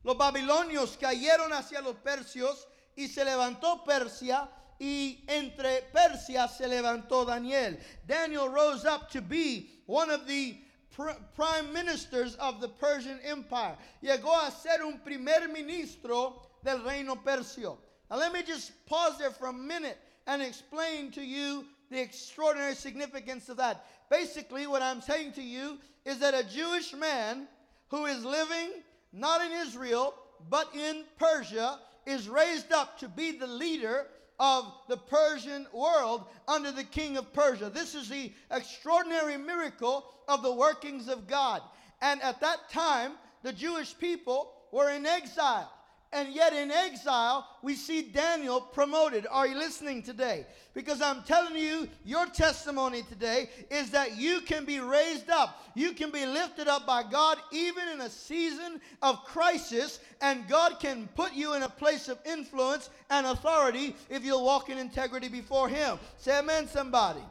Los 0.04 0.16
babilonios 0.16 0.98
cayeron 0.98 1.52
hacia 1.52 1.82
los 1.82 1.96
persios 1.96 2.66
y 2.98 3.08
se 3.08 3.24
levantó 3.24 3.86
Persia 3.86 4.48
y 4.79 5.17
entre 5.27 5.83
Persia 5.93 6.48
se 6.48 6.65
levantó 6.67 7.25
Daniel. 7.25 7.77
Daniel 8.07 8.50
rose 8.50 8.86
up 8.86 9.09
to 9.12 9.21
be 9.21 9.69
one 9.86 10.09
of 10.09 10.25
the 10.27 10.57
pr 10.95 11.09
prime 11.36 11.71
ministers 11.74 12.36
of 12.36 12.62
the 12.62 12.69
Persian 12.69 13.19
Empire. 13.24 13.75
Llegó 14.03 14.48
a 14.48 14.51
ser 14.51 14.83
un 14.83 15.00
primer 15.03 15.48
ministro 15.48 16.41
del 16.63 16.79
reino 16.83 17.15
persio. 17.15 17.77
Now 18.09 18.17
let 18.17 18.33
me 18.33 18.41
just 18.43 18.71
pause 18.86 19.17
there 19.17 19.31
for 19.31 19.48
a 19.48 19.53
minute 19.53 19.98
and 20.27 20.41
explain 20.41 21.12
to 21.12 21.21
you 21.21 21.65
the 21.91 22.00
extraordinary 22.00 22.75
significance 22.75 23.50
of 23.50 23.57
that. 23.57 23.86
Basically, 24.09 24.67
what 24.67 24.81
I'm 24.81 25.01
saying 25.01 25.33
to 25.33 25.41
you 25.41 25.77
is 26.05 26.19
that 26.19 26.33
a 26.33 26.43
Jewish 26.43 26.93
man 26.93 27.48
who 27.89 28.05
is 28.05 28.24
living 28.24 28.69
not 29.12 29.41
in 29.41 29.51
Israel, 29.51 30.13
but 30.50 30.69
in 30.75 31.03
Persia, 31.17 31.79
is 32.05 32.29
raised 32.29 32.71
up 32.71 32.98
to 33.00 33.07
be 33.07 33.31
the 33.31 33.48
leader 33.48 34.07
of 34.39 34.72
the 34.88 34.98
Persian 34.98 35.67
world 35.74 36.25
under 36.48 36.72
the 36.72 36.84
king 36.84 37.17
of 37.17 37.34
Persia. 37.34 37.69
This 37.69 37.96
is 37.96 38.10
the 38.10 38.31
extraordinary 38.51 39.38
miracle 39.38 40.05
of 40.27 40.43
the 40.43 40.53
workings 40.53 41.08
of 41.08 41.27
God. 41.27 41.62
And 42.01 42.22
at 42.22 42.39
that 42.41 42.69
time, 42.69 43.13
the 43.43 43.53
Jewish 43.53 43.98
people 43.98 44.53
were 44.72 44.89
in 44.91 45.05
exile. 45.05 45.72
And 46.12 46.34
yet, 46.34 46.54
in 46.54 46.72
exile, 46.72 47.48
we 47.62 47.75
see 47.75 48.01
Daniel 48.01 48.60
promoted. 48.60 49.28
Are 49.30 49.46
you 49.46 49.56
listening 49.56 50.01
today? 50.01 50.48
Because 50.74 51.04
I'm 51.04 51.22
telling 51.22 51.56
you, 51.56 51.88
your 52.04 52.25
testimony 52.25 53.04
today 53.04 53.51
is 53.70 53.92
that 53.92 54.18
you 54.18 54.42
can 54.42 54.66
be 54.66 54.80
raised 54.80 55.30
up. 55.30 55.63
You 55.75 55.92
can 55.92 56.10
be 56.10 56.25
lifted 56.25 56.68
up 56.68 56.88
by 56.88 57.04
God 57.04 57.38
even 57.51 57.88
in 57.89 58.01
a 58.01 58.10
season 58.10 58.82
of 59.04 59.24
crisis, 59.24 60.00
and 60.20 60.48
God 60.48 60.80
can 60.80 61.08
put 61.13 61.34
you 61.34 61.54
in 61.54 61.62
a 61.62 61.70
place 61.70 62.10
of 62.10 62.18
influence 62.25 62.89
and 63.12 63.28
authority 63.28 63.96
if 64.10 64.25
you'll 64.25 64.44
walk 64.44 64.70
in 64.70 64.80
integrity 64.80 65.28
before 65.28 65.70
Him. 65.70 66.00
Say 66.18 66.39
amen, 66.39 66.68
somebody. 66.68 67.22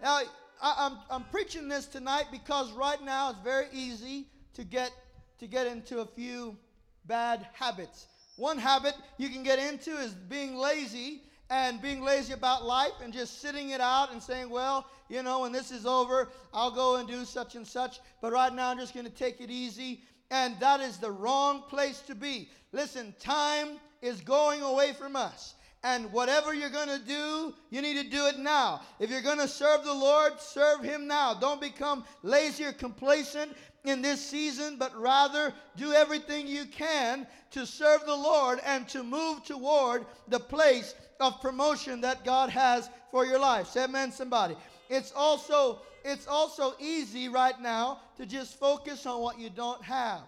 Now, 0.00 0.22
I, 0.62 0.86
am 0.86 0.92
I'm, 0.92 0.98
I'm 1.10 1.24
preaching 1.24 1.68
this 1.68 1.84
tonight 1.84 2.26
because 2.32 2.72
right 2.72 3.02
now 3.04 3.30
it's 3.30 3.40
very 3.44 3.66
easy 3.70 4.28
to 4.54 4.64
get 4.64 4.92
to 5.40 5.46
get 5.46 5.66
into 5.66 6.00
a 6.00 6.06
few 6.06 6.56
bad 7.08 7.46
habits. 7.54 8.06
One 8.36 8.58
habit 8.58 8.94
you 9.16 9.30
can 9.30 9.42
get 9.42 9.58
into 9.58 9.90
is 9.98 10.12
being 10.12 10.56
lazy 10.56 11.22
and 11.50 11.82
being 11.82 12.02
lazy 12.02 12.34
about 12.34 12.64
life 12.64 12.92
and 13.02 13.12
just 13.12 13.40
sitting 13.40 13.70
it 13.70 13.80
out 13.80 14.12
and 14.12 14.22
saying, 14.22 14.50
well, 14.50 14.86
you 15.08 15.22
know, 15.22 15.40
when 15.40 15.52
this 15.52 15.72
is 15.72 15.86
over, 15.86 16.28
I'll 16.52 16.70
go 16.70 16.96
and 16.96 17.08
do 17.08 17.24
such 17.24 17.56
and 17.56 17.66
such. 17.66 18.00
But 18.20 18.32
right 18.32 18.52
now, 18.52 18.70
I'm 18.70 18.78
just 18.78 18.94
going 18.94 19.06
to 19.06 19.12
take 19.12 19.40
it 19.40 19.50
easy. 19.50 20.02
And 20.30 20.54
that 20.60 20.80
is 20.80 20.98
the 20.98 21.10
wrong 21.10 21.62
place 21.62 22.00
to 22.02 22.14
be. 22.14 22.50
Listen, 22.72 23.14
time 23.18 23.80
is 24.02 24.20
going 24.20 24.62
away 24.62 24.92
from 24.92 25.16
us. 25.16 25.54
And 25.84 26.12
whatever 26.12 26.52
you're 26.52 26.70
going 26.70 26.88
to 26.88 26.98
do, 26.98 27.54
you 27.70 27.80
need 27.80 28.02
to 28.02 28.10
do 28.10 28.26
it 28.26 28.38
now. 28.38 28.82
If 28.98 29.10
you're 29.10 29.22
going 29.22 29.38
to 29.38 29.48
serve 29.48 29.84
the 29.84 29.94
Lord, 29.94 30.40
serve 30.40 30.82
Him 30.82 31.06
now. 31.06 31.34
Don't 31.34 31.60
become 31.60 32.04
lazy 32.22 32.64
or 32.64 32.72
complacent 32.72 33.56
in 33.84 34.02
this 34.02 34.24
season, 34.24 34.76
but 34.78 34.94
rather 35.00 35.52
do 35.76 35.92
everything 35.92 36.46
you 36.46 36.64
can 36.66 37.26
to 37.52 37.66
serve 37.66 38.04
the 38.04 38.14
Lord 38.14 38.60
and 38.64 38.88
to 38.88 39.02
move 39.02 39.44
toward 39.44 40.04
the 40.28 40.40
place 40.40 40.94
of 41.20 41.40
promotion 41.40 42.00
that 42.02 42.24
God 42.24 42.50
has 42.50 42.90
for 43.10 43.24
your 43.24 43.38
life. 43.38 43.68
Say 43.68 43.84
amen, 43.84 44.12
somebody. 44.12 44.56
It's 44.88 45.12
also 45.12 45.80
it's 46.04 46.26
also 46.26 46.74
easy 46.78 47.28
right 47.28 47.60
now 47.60 48.00
to 48.16 48.24
just 48.24 48.58
focus 48.58 49.04
on 49.06 49.20
what 49.20 49.38
you 49.38 49.50
don't 49.50 49.82
have. 49.82 50.22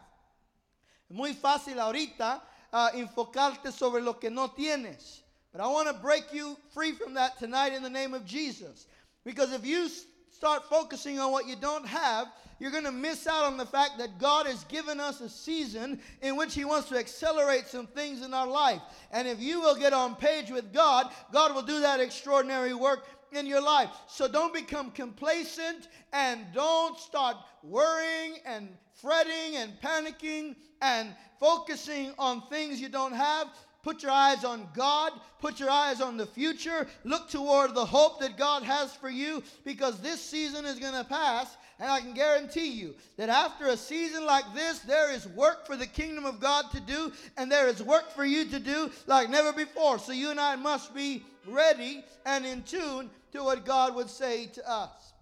Muy 1.08 1.32
fácil 1.34 1.76
ahorita 1.76 2.40
uh, 2.72 2.90
enfocarte 2.94 3.72
sobre 3.72 4.00
lo 4.00 4.14
que 4.14 4.30
no 4.30 4.48
tienes. 4.48 5.20
But 5.52 5.60
I 5.60 5.66
want 5.66 5.88
to 5.88 5.94
break 5.94 6.32
you 6.32 6.56
free 6.72 6.92
from 6.92 7.14
that 7.14 7.38
tonight 7.38 7.72
in 7.72 7.82
the 7.82 7.90
name 7.90 8.14
of 8.14 8.24
Jesus. 8.24 8.86
Because 9.24 9.52
if 9.52 9.66
you 9.66 9.88
start 10.30 10.64
focusing 10.68 11.18
on 11.18 11.32
what 11.32 11.46
you 11.46 11.56
don't 11.56 11.86
have, 11.86 12.28
you're 12.60 12.70
going 12.70 12.84
to 12.84 12.92
miss 12.92 13.26
out 13.26 13.44
on 13.44 13.56
the 13.56 13.66
fact 13.66 13.98
that 13.98 14.18
God 14.18 14.46
has 14.46 14.64
given 14.64 15.00
us 15.00 15.20
a 15.20 15.28
season 15.28 15.98
in 16.22 16.36
which 16.36 16.54
He 16.54 16.64
wants 16.64 16.88
to 16.90 16.98
accelerate 16.98 17.66
some 17.66 17.86
things 17.86 18.22
in 18.22 18.34
our 18.34 18.46
life. 18.46 18.82
And 19.10 19.26
if 19.26 19.40
you 19.40 19.60
will 19.60 19.74
get 19.74 19.92
on 19.92 20.14
page 20.14 20.50
with 20.50 20.72
God, 20.72 21.10
God 21.32 21.54
will 21.54 21.62
do 21.62 21.80
that 21.80 22.00
extraordinary 22.00 22.74
work 22.74 23.06
in 23.32 23.46
your 23.46 23.62
life. 23.62 23.90
So 24.06 24.28
don't 24.28 24.52
become 24.52 24.90
complacent 24.90 25.88
and 26.12 26.40
don't 26.52 26.98
start 26.98 27.36
worrying 27.62 28.34
and 28.44 28.68
fretting 29.00 29.56
and 29.56 29.72
panicking 29.82 30.56
and 30.82 31.14
focusing 31.38 32.12
on 32.18 32.46
things 32.48 32.80
you 32.80 32.88
don't 32.88 33.14
have. 33.14 33.48
Put 33.82 34.02
your 34.02 34.12
eyes 34.12 34.44
on 34.44 34.68
God. 34.74 35.12
Put 35.40 35.58
your 35.58 35.70
eyes 35.70 36.02
on 36.02 36.18
the 36.18 36.26
future. 36.26 36.86
Look 37.04 37.30
toward 37.30 37.74
the 37.74 37.84
hope 37.84 38.20
that 38.20 38.36
God 38.36 38.62
has 38.62 38.94
for 38.94 39.08
you 39.08 39.42
because 39.64 40.00
this 40.00 40.20
season 40.20 40.66
is 40.66 40.78
going 40.78 40.92
to 40.92 41.04
pass 41.04 41.56
and 41.80 41.90
I 41.90 42.00
can 42.00 42.12
guarantee 42.12 42.72
you 42.72 42.94
that 43.16 43.30
after 43.30 43.68
a 43.68 43.76
season 43.76 44.26
like 44.26 44.44
this, 44.54 44.80
there 44.80 45.10
is 45.10 45.26
work 45.28 45.66
for 45.66 45.76
the 45.76 45.86
kingdom 45.86 46.26
of 46.26 46.38
God 46.38 46.66
to 46.72 46.80
do, 46.80 47.10
and 47.38 47.50
there 47.50 47.68
is 47.68 47.82
work 47.82 48.14
for 48.14 48.24
you 48.24 48.44
to 48.50 48.60
do 48.60 48.90
like 49.06 49.30
never 49.30 49.50
before. 49.50 49.98
So 49.98 50.12
you 50.12 50.30
and 50.30 50.38
I 50.38 50.56
must 50.56 50.94
be 50.94 51.24
ready 51.46 52.04
and 52.26 52.44
in 52.44 52.62
tune 52.64 53.08
to 53.32 53.42
what 53.42 53.64
God 53.64 53.94
would 53.94 54.10
say 54.10 54.46
to 54.46 54.70
us. 54.70 55.14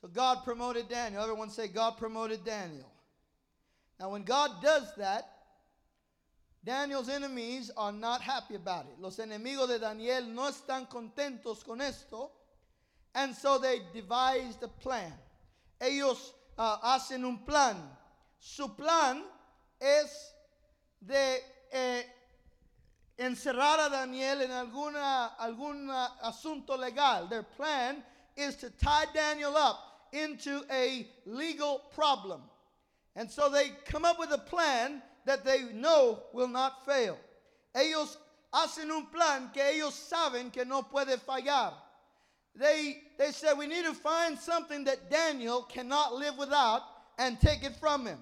So 0.00 0.08
God 0.08 0.44
promoted 0.44 0.88
Daniel. 0.88 1.22
Everyone 1.22 1.50
say, 1.50 1.66
God 1.66 1.98
promoted 1.98 2.44
Daniel. 2.44 2.88
Now, 3.98 4.10
when 4.10 4.22
God 4.22 4.62
does 4.62 4.94
that, 4.98 5.28
Daniel's 6.64 7.08
enemies 7.08 7.72
are 7.76 7.92
not 7.92 8.20
happy 8.20 8.54
about 8.54 8.84
it. 8.84 9.00
Los 9.00 9.16
enemigos 9.16 9.66
de 9.66 9.80
Daniel 9.80 10.26
no 10.26 10.42
están 10.42 10.88
contentos 10.88 11.64
con 11.64 11.80
esto. 11.80 12.30
And 13.16 13.34
so 13.34 13.58
they 13.58 13.80
devised 13.94 14.62
a 14.62 14.68
plan 14.68 15.12
ellos 15.80 16.32
uh, 16.58 16.78
hacen 16.82 17.24
un 17.24 17.44
plan. 17.44 17.76
Su 18.38 18.76
plan 18.76 19.24
es 19.80 20.32
de 21.00 21.42
eh, 21.72 22.04
encerrar 23.18 23.80
a 23.80 23.88
Daniel 23.88 24.42
en 24.42 24.50
alguna, 24.50 25.36
algún 25.38 25.90
asunto 26.22 26.76
legal. 26.76 27.28
Their 27.28 27.42
plan 27.42 28.02
is 28.36 28.56
to 28.56 28.70
tie 28.70 29.06
Daniel 29.12 29.56
up 29.56 30.08
into 30.12 30.62
a 30.70 31.08
legal 31.24 31.82
problem. 31.94 32.42
And 33.14 33.30
so 33.30 33.48
they 33.48 33.70
come 33.86 34.04
up 34.04 34.18
with 34.18 34.32
a 34.32 34.38
plan 34.38 35.02
that 35.24 35.44
they 35.44 35.64
know 35.72 36.22
will 36.32 36.48
not 36.48 36.84
fail. 36.84 37.18
Ellos 37.74 38.16
hacen 38.52 38.90
un 38.90 39.06
plan 39.06 39.50
que 39.52 39.62
ellos 39.62 39.92
saben 39.94 40.52
que 40.52 40.64
no 40.64 40.82
puede 40.82 41.18
fallar 41.18 41.72
they, 42.58 43.02
they 43.18 43.32
said, 43.32 43.58
we 43.58 43.66
need 43.66 43.84
to 43.84 43.94
find 43.94 44.38
something 44.38 44.84
that 44.84 45.10
Daniel 45.10 45.62
cannot 45.62 46.14
live 46.14 46.38
without 46.38 46.82
and 47.18 47.40
take 47.40 47.64
it 47.64 47.76
from 47.76 48.06
him. 48.06 48.18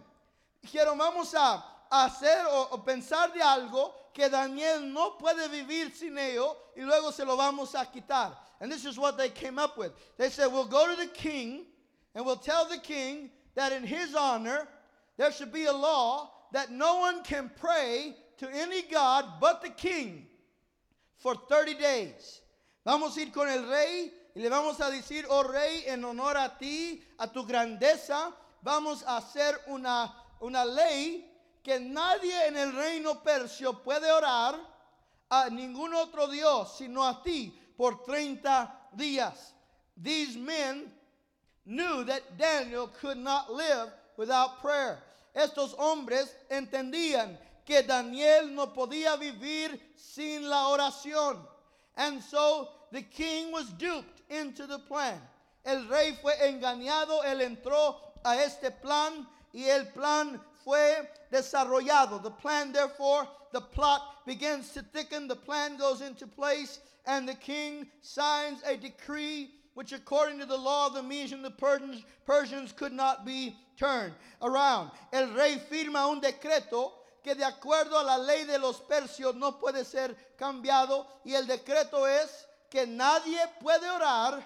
quiero, 0.65 0.95
vamos 0.97 1.35
a 1.35 1.63
hacer 1.93 2.45
o, 2.47 2.69
o 2.73 2.79
pensar 2.79 3.33
de 3.33 3.41
algo 3.41 3.93
que 4.13 4.29
Daniel 4.29 4.81
no 4.81 5.13
puede 5.13 5.49
vivir 5.49 5.93
sin 5.95 6.17
ello 6.19 6.57
y 6.77 6.83
luego 6.83 7.13
se 7.13 7.25
lo 7.25 7.37
vamos 7.37 7.75
a 7.75 7.85
quitar. 7.87 8.33
And 8.61 8.71
this 8.71 8.85
is 8.85 8.99
what 8.99 9.19
they 9.19 9.29
came 9.29 9.59
up 9.59 9.77
with. 9.77 9.93
They 10.17 10.31
said, 10.31 10.47
We'll 10.47 10.67
go 10.67 10.89
to 10.89 10.97
the 10.97 11.09
king 11.09 11.67
and 12.15 12.25
we'll 12.25 12.37
tell 12.37 12.69
the 12.69 12.79
king 12.79 13.31
that 13.55 13.73
in 13.73 13.83
his 13.85 14.15
honor 14.15 14.67
there 15.17 15.33
should 15.33 15.53
be 15.53 15.67
a 15.67 15.73
law 15.73 16.31
that 16.53 16.71
no 16.71 16.99
one 16.99 17.23
can 17.25 17.51
pray 17.61 18.17
to 18.39 18.49
any 18.53 18.83
God 18.83 19.25
but 19.41 19.63
the 19.63 19.71
king 19.71 20.27
for 21.19 21.35
30 21.35 21.75
days. 21.75 22.41
Vamos 22.85 23.17
a 23.17 23.21
ir 23.21 23.31
con 23.33 23.49
el 23.49 23.69
rey 23.69 24.11
y 24.35 24.41
le 24.41 24.49
vamos 24.49 24.81
a 24.81 24.91
decir, 24.91 25.27
oh 25.29 25.45
rey, 25.45 25.85
en 25.87 26.05
honor 26.05 26.37
a 26.37 26.59
ti, 26.59 27.03
a 27.19 27.29
tu 27.29 27.47
grandeza, 27.47 28.35
vamos 28.63 29.05
a 29.05 29.19
hacer 29.19 29.61
una, 29.69 30.13
una 30.41 30.65
ley 30.65 31.31
que 31.63 31.79
nadie 31.79 32.47
en 32.49 32.57
el 32.57 32.73
reino 32.73 33.23
persio 33.23 33.83
puede 33.83 34.11
orar 34.11 34.57
a 35.31 35.49
ningún 35.51 35.95
otro 35.95 36.27
Dios 36.29 36.77
sino 36.77 37.07
a 37.07 37.23
ti 37.23 37.59
por 37.77 38.03
30 38.05 38.91
días. 38.93 39.55
These 39.97 40.37
men 40.37 40.93
knew 41.65 42.05
that 42.05 42.37
Daniel 42.37 42.89
could 43.01 43.19
not 43.19 43.51
live 43.51 43.93
without 44.17 44.61
prayer. 44.61 45.03
Estos 45.35 45.75
hombres 45.79 46.35
entendían 46.51 47.39
que 47.65 47.83
Daniel 47.83 48.55
no 48.55 48.73
podía 48.73 49.17
vivir 49.17 49.81
sin 49.97 50.49
la 50.49 50.69
oración. 50.69 51.39
And 51.97 52.21
so 52.23 52.69
the 52.95 53.03
king 53.03 53.51
was 53.51 53.69
duped 53.73 54.23
into 54.31 54.69
the 54.69 54.79
plan. 54.79 55.21
El 55.65 55.85
rey 55.89 56.17
fue 56.23 56.33
engañado, 56.41 57.25
él 57.25 57.41
entró 57.41 57.97
a 58.25 58.37
este 58.37 58.71
plan 58.81 59.27
y 59.53 59.65
el 59.65 59.87
plan 59.87 60.41
fue 60.65 61.11
desarrollado. 61.33 62.23
The 62.23 62.31
plan, 62.31 62.71
therefore, 62.73 63.27
the 63.53 63.61
plot 63.61 64.25
begins 64.25 64.71
to 64.75 64.83
thicken, 64.83 65.27
the 65.27 65.35
plan 65.35 65.77
goes 65.77 66.03
into 66.03 66.29
place, 66.29 66.79
and 67.05 67.29
the 67.29 67.35
king 67.35 67.89
signs 68.01 68.63
a 68.65 68.77
decree 68.77 69.51
which, 69.75 69.93
according 69.93 70.39
to 70.39 70.47
the 70.47 70.57
law 70.57 70.87
of 70.87 70.95
the 70.95 71.03
Medes 71.03 71.33
and 71.33 71.45
the 71.45 71.51
Persians, 71.51 72.05
Persians 72.25 72.71
could 72.71 72.93
not 72.93 73.27
be 73.27 73.57
turned 73.77 74.15
around. 74.41 74.93
El 75.13 75.35
rey 75.35 75.59
firma 75.69 76.07
un 76.07 76.21
decreto 76.21 76.93
que 77.25 77.35
de 77.35 77.43
acuerdo 77.43 77.99
a 77.99 78.05
la 78.05 78.19
ley 78.19 78.45
de 78.45 78.59
los 78.59 78.79
persios 78.81 79.35
no 79.35 79.53
puede 79.53 79.85
ser 79.85 80.15
cambiado 80.39 81.07
y 81.25 81.35
el 81.35 81.47
decreto 81.47 82.07
es 82.07 82.47
que 82.75 82.87
nadie 82.87 83.39
puede 83.61 83.89
orar 83.89 84.45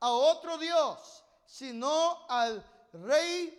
a 0.00 0.10
otro 0.10 0.58
Dios 0.58 1.22
sino 1.46 2.26
al 2.28 2.64
rey 2.92 3.52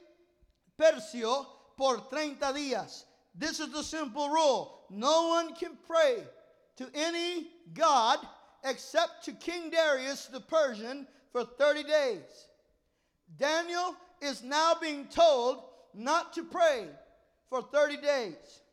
persio 0.78 1.48
por 1.78 2.10
30 2.10 2.52
días. 2.52 3.06
This 3.34 3.62
is 3.62 3.72
the 3.72 3.82
simple 3.82 4.30
rule. 4.30 4.84
No 4.90 5.30
one 5.30 5.56
can 5.56 5.78
pray 5.88 6.18
to 6.76 6.90
any 6.94 7.48
God 7.74 8.20
except 8.66 9.24
to 9.24 9.32
King 9.32 9.70
Darius 9.70 10.26
the 10.26 10.42
Persian 10.42 11.08
for 11.32 11.46
30 11.46 11.84
days. 11.84 12.48
Daniel 13.38 13.96
is 14.22 14.44
now 14.44 14.76
being 14.82 15.06
told 15.06 15.64
not 15.94 16.34
to 16.34 16.44
pray 16.44 16.88
for 17.50 17.62
30 17.62 17.98
days. 18.02 18.64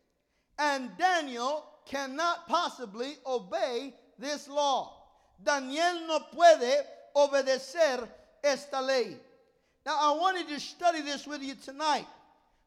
And 0.58 0.90
Daniel 0.98 1.64
cannot 1.86 2.48
possibly 2.48 3.14
obey 3.24 3.94
this 4.18 4.48
law. 4.48 5.05
Daniel 5.42 6.06
no 6.06 6.20
puede 6.20 6.84
obedecer 7.14 8.08
esta 8.42 8.80
ley. 8.80 9.16
Now, 9.84 9.98
I 10.00 10.16
wanted 10.18 10.48
to 10.48 10.60
study 10.60 11.02
this 11.02 11.26
with 11.26 11.42
you 11.42 11.54
tonight 11.54 12.06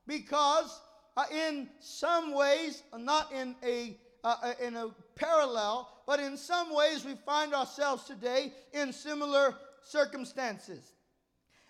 because, 0.08 0.80
uh, 1.18 1.26
in 1.32 1.70
some 1.80 2.34
ways, 2.34 2.82
not 2.98 3.32
in 3.32 3.56
a 3.64 3.98
uh, 4.24 4.36
uh, 4.44 4.54
in 4.62 4.76
a 4.76 4.90
parallel, 5.16 5.90
but 6.06 6.20
in 6.20 6.36
some 6.36 6.76
ways 6.76 7.06
we 7.06 7.14
find 7.26 7.54
ourselves 7.54 8.04
today 8.04 8.52
in 8.74 8.92
similar 8.92 9.56
circumstances. 9.82 10.94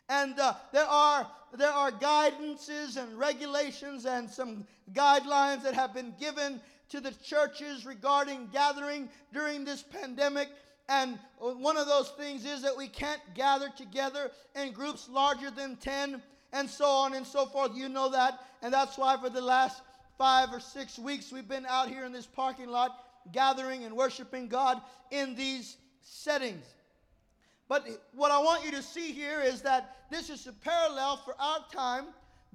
And 0.07 0.39
uh, 0.39 0.55
there 0.73 0.87
are 0.87 1.27
there 1.53 1.71
are 1.71 1.91
guidances 1.91 2.97
and 2.97 3.17
regulations 3.19 4.05
and 4.05 4.29
some 4.29 4.65
guidelines 4.93 5.61
that 5.63 5.75
have 5.75 5.93
been 5.93 6.13
given 6.19 6.59
to 6.89 6.99
the 6.99 7.11
churches 7.23 7.85
regarding 7.85 8.49
gathering 8.51 9.09
during 9.31 9.63
this 9.63 9.83
pandemic. 9.83 10.49
And 10.89 11.19
uh, 11.41 11.51
one 11.51 11.77
of 11.77 11.85
those 11.85 12.09
things 12.09 12.43
is 12.45 12.63
that 12.63 12.75
we 12.75 12.87
can't 12.87 13.21
gather 13.35 13.69
together 13.77 14.31
in 14.55 14.73
groups 14.73 15.07
larger 15.07 15.51
than 15.51 15.75
10 15.77 16.21
and 16.51 16.67
so 16.69 16.85
on 16.85 17.13
and 17.13 17.25
so 17.25 17.45
forth. 17.45 17.71
You 17.75 17.87
know 17.87 18.09
that. 18.09 18.39
And 18.63 18.73
that's 18.73 18.97
why 18.97 19.15
for 19.15 19.29
the 19.29 19.39
last 19.39 19.81
five 20.17 20.51
or 20.51 20.59
six 20.59 20.97
weeks 20.97 21.31
we've 21.31 21.47
been 21.47 21.67
out 21.67 21.87
here 21.87 22.05
in 22.05 22.11
this 22.11 22.25
parking 22.25 22.67
lot 22.67 23.05
gathering 23.31 23.83
and 23.83 23.95
worshiping 23.95 24.47
God 24.47 24.81
in 25.11 25.35
these 25.35 25.77
settings. 26.01 26.65
But 27.67 27.87
what 28.15 28.31
I 28.31 28.39
want 28.39 28.65
you 28.65 28.71
to 28.71 28.81
see 28.81 29.11
here 29.11 29.41
is 29.41 29.61
that 29.61 29.95
this 30.09 30.31
is 30.31 30.47
a 30.47 30.53
parallel 30.53 31.17
for 31.17 31.35
our 31.39 31.59
time 31.71 32.05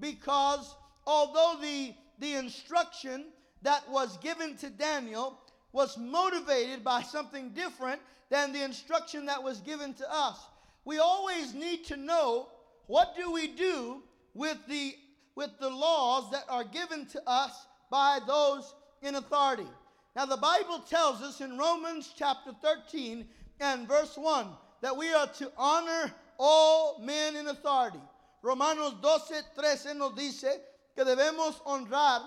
because 0.01 0.75
although 1.07 1.57
the, 1.63 1.95
the 2.19 2.35
instruction 2.35 3.27
that 3.63 3.89
was 3.89 4.19
given 4.19 4.57
to 4.57 4.71
Daniel 4.71 5.39
was 5.75 5.99
motivated 5.99 6.85
by 6.85 7.03
something 7.03 7.51
different 7.51 8.01
than 8.31 8.53
the 8.53 8.63
instruction 8.65 9.27
that 9.27 9.43
was 9.43 9.61
given 9.61 9.93
to 9.93 10.07
us, 10.11 10.39
we 10.85 10.99
always 10.99 11.53
need 11.53 11.85
to 11.85 11.97
know 11.97 12.49
what 12.87 13.17
do 13.17 13.33
we 13.33 13.49
do 13.49 14.01
with 14.35 14.57
the, 14.69 14.95
with 15.35 15.51
the 15.59 15.69
laws 15.69 16.31
that 16.31 16.45
are 16.49 16.63
given 16.63 17.07
to 17.07 17.21
us 17.27 17.67
by 17.91 18.21
those 18.25 18.73
in 19.03 19.17
authority. 19.17 19.67
Now, 20.15 20.27
the 20.27 20.37
Bible 20.37 20.79
tells 20.89 21.21
us 21.21 21.41
in 21.41 21.59
Romans 21.59 22.15
chapter 22.17 22.53
13 22.63 23.27
and 23.59 23.89
verse 23.89 24.17
1 24.17 24.47
that 24.81 24.97
we 24.97 25.13
are 25.13 25.27
to 25.27 25.51
honor 25.59 26.15
all 26.39 27.01
men 27.01 27.35
in 27.35 27.49
authority. 27.49 28.01
Romanos 28.43 28.95
12, 29.01 29.43
13 29.57 29.99
nos 29.99 30.13
dice 30.13 30.61
que 30.95 31.05
debemos 31.05 31.61
honrar 31.67 32.23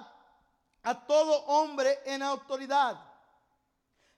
a 0.83 0.97
todo 1.07 1.43
hombre 1.47 1.95
en 2.05 2.21
autoridad. 2.21 2.97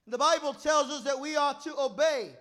The 0.09 0.17
Bible 0.17 0.55
tells 0.55 0.89
us 0.89 1.03
that 1.03 1.19
we 1.19 1.35
are 1.35 1.53
to 1.61 1.77
obey 1.77 2.31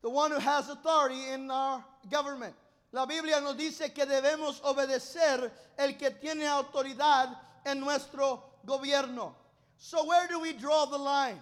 the 0.00 0.08
one 0.08 0.30
who 0.30 0.38
has 0.38 0.70
authority 0.70 1.28
in 1.28 1.50
our 1.50 1.84
government. 2.10 2.54
La 2.90 3.04
Biblia 3.04 3.38
nos 3.42 3.54
dice 3.54 3.94
que 3.94 4.06
debemos 4.06 4.62
obedecer 4.62 5.50
el 5.78 5.92
que 5.92 6.08
tiene 6.10 6.46
autoridad 6.46 7.36
en 7.66 7.80
nuestro 7.80 8.42
gobierno. 8.66 9.34
So, 9.76 10.06
where 10.06 10.26
do 10.26 10.40
we 10.40 10.54
draw 10.54 10.86
the 10.86 10.96
line? 10.96 11.38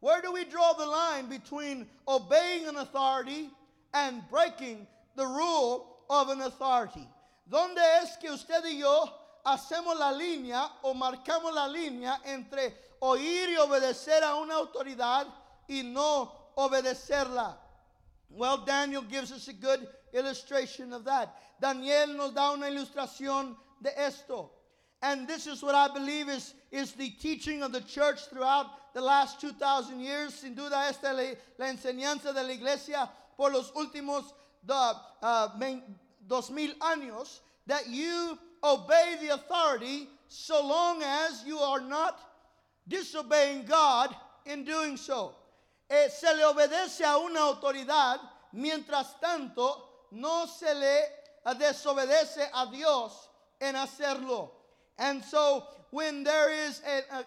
Where 0.00 0.20
do 0.20 0.30
we 0.30 0.44
draw 0.44 0.74
the 0.74 0.84
line 0.84 1.26
between 1.26 1.86
obeying 2.06 2.66
an 2.66 2.76
authority 2.76 3.48
and 3.94 4.22
breaking 4.28 4.86
the 5.16 5.26
rule 5.26 6.00
of 6.10 6.28
an 6.28 6.42
authority? 6.42 7.08
¿Dónde 7.50 7.80
es 8.02 8.16
que 8.20 8.30
usted 8.30 8.62
y 8.64 8.80
yo 8.80 9.08
hacemos 9.46 9.98
la 9.98 10.12
línea 10.12 10.68
o 10.82 10.92
marcamos 10.92 11.54
la 11.54 11.66
línea 11.66 12.18
entre 12.26 12.74
oír 13.02 13.50
y 13.50 13.56
obedecer 13.56 14.22
a 14.22 14.36
una 14.36 14.54
autoridad 14.54 15.26
y 15.68 15.82
no 15.82 16.32
obedecerla? 16.56 17.56
Well, 18.30 18.58
Daniel 18.58 19.02
gives 19.02 19.32
us 19.32 19.48
a 19.48 19.52
good 19.52 19.86
illustration 20.12 20.92
of 20.92 21.04
that. 21.04 21.34
Daniel 21.60 22.14
nos 22.14 22.32
da 22.32 22.52
una 22.52 22.66
ilustración 22.66 23.56
de 23.82 23.90
esto. 24.00 24.50
And 25.02 25.26
this 25.26 25.46
is 25.46 25.62
what 25.62 25.74
I 25.74 25.92
believe 25.92 26.28
is, 26.28 26.54
is 26.70 26.92
the 26.92 27.10
teaching 27.10 27.62
of 27.62 27.72
the 27.72 27.80
church 27.80 28.28
throughout 28.28 28.94
the 28.94 29.00
last 29.00 29.40
2,000 29.40 30.00
years. 30.00 30.34
Sin 30.34 30.54
duda, 30.54 30.88
esta 30.88 31.08
es 31.08 31.36
la, 31.58 31.66
enseñanza 31.66 32.32
de 32.32 32.42
la 32.42 32.52
iglesia 32.52 33.10
por 33.36 33.50
los 33.50 33.72
últimos 33.72 34.32
uh, 34.68 35.48
dos 36.26 36.50
mil 36.50 36.74
años. 36.76 37.40
That 37.66 37.88
you 37.88 38.38
obey 38.62 39.16
the 39.20 39.34
authority 39.34 40.08
so 40.28 40.64
long 40.64 41.02
as 41.02 41.44
you 41.44 41.58
are 41.58 41.80
not 41.80 42.18
disobeying 42.86 43.64
God 43.64 44.14
in 44.46 44.64
doing 44.64 44.96
so. 44.96 45.34
Eh, 45.88 46.08
se 46.08 46.34
le 46.34 46.44
obedece 46.44 47.04
a 47.04 47.18
una 47.18 47.40
autoridad, 47.40 48.18
mientras 48.54 49.20
tanto 49.20 50.06
no 50.12 50.46
se 50.46 50.74
le 50.74 51.54
desobedece 51.58 52.48
a 52.52 52.66
Dios 52.70 53.28
en 53.60 53.74
hacerlo. 53.74 54.50
And 54.98 55.22
so, 55.24 55.66
when 55.90 56.24
there 56.24 56.50
is 56.50 56.80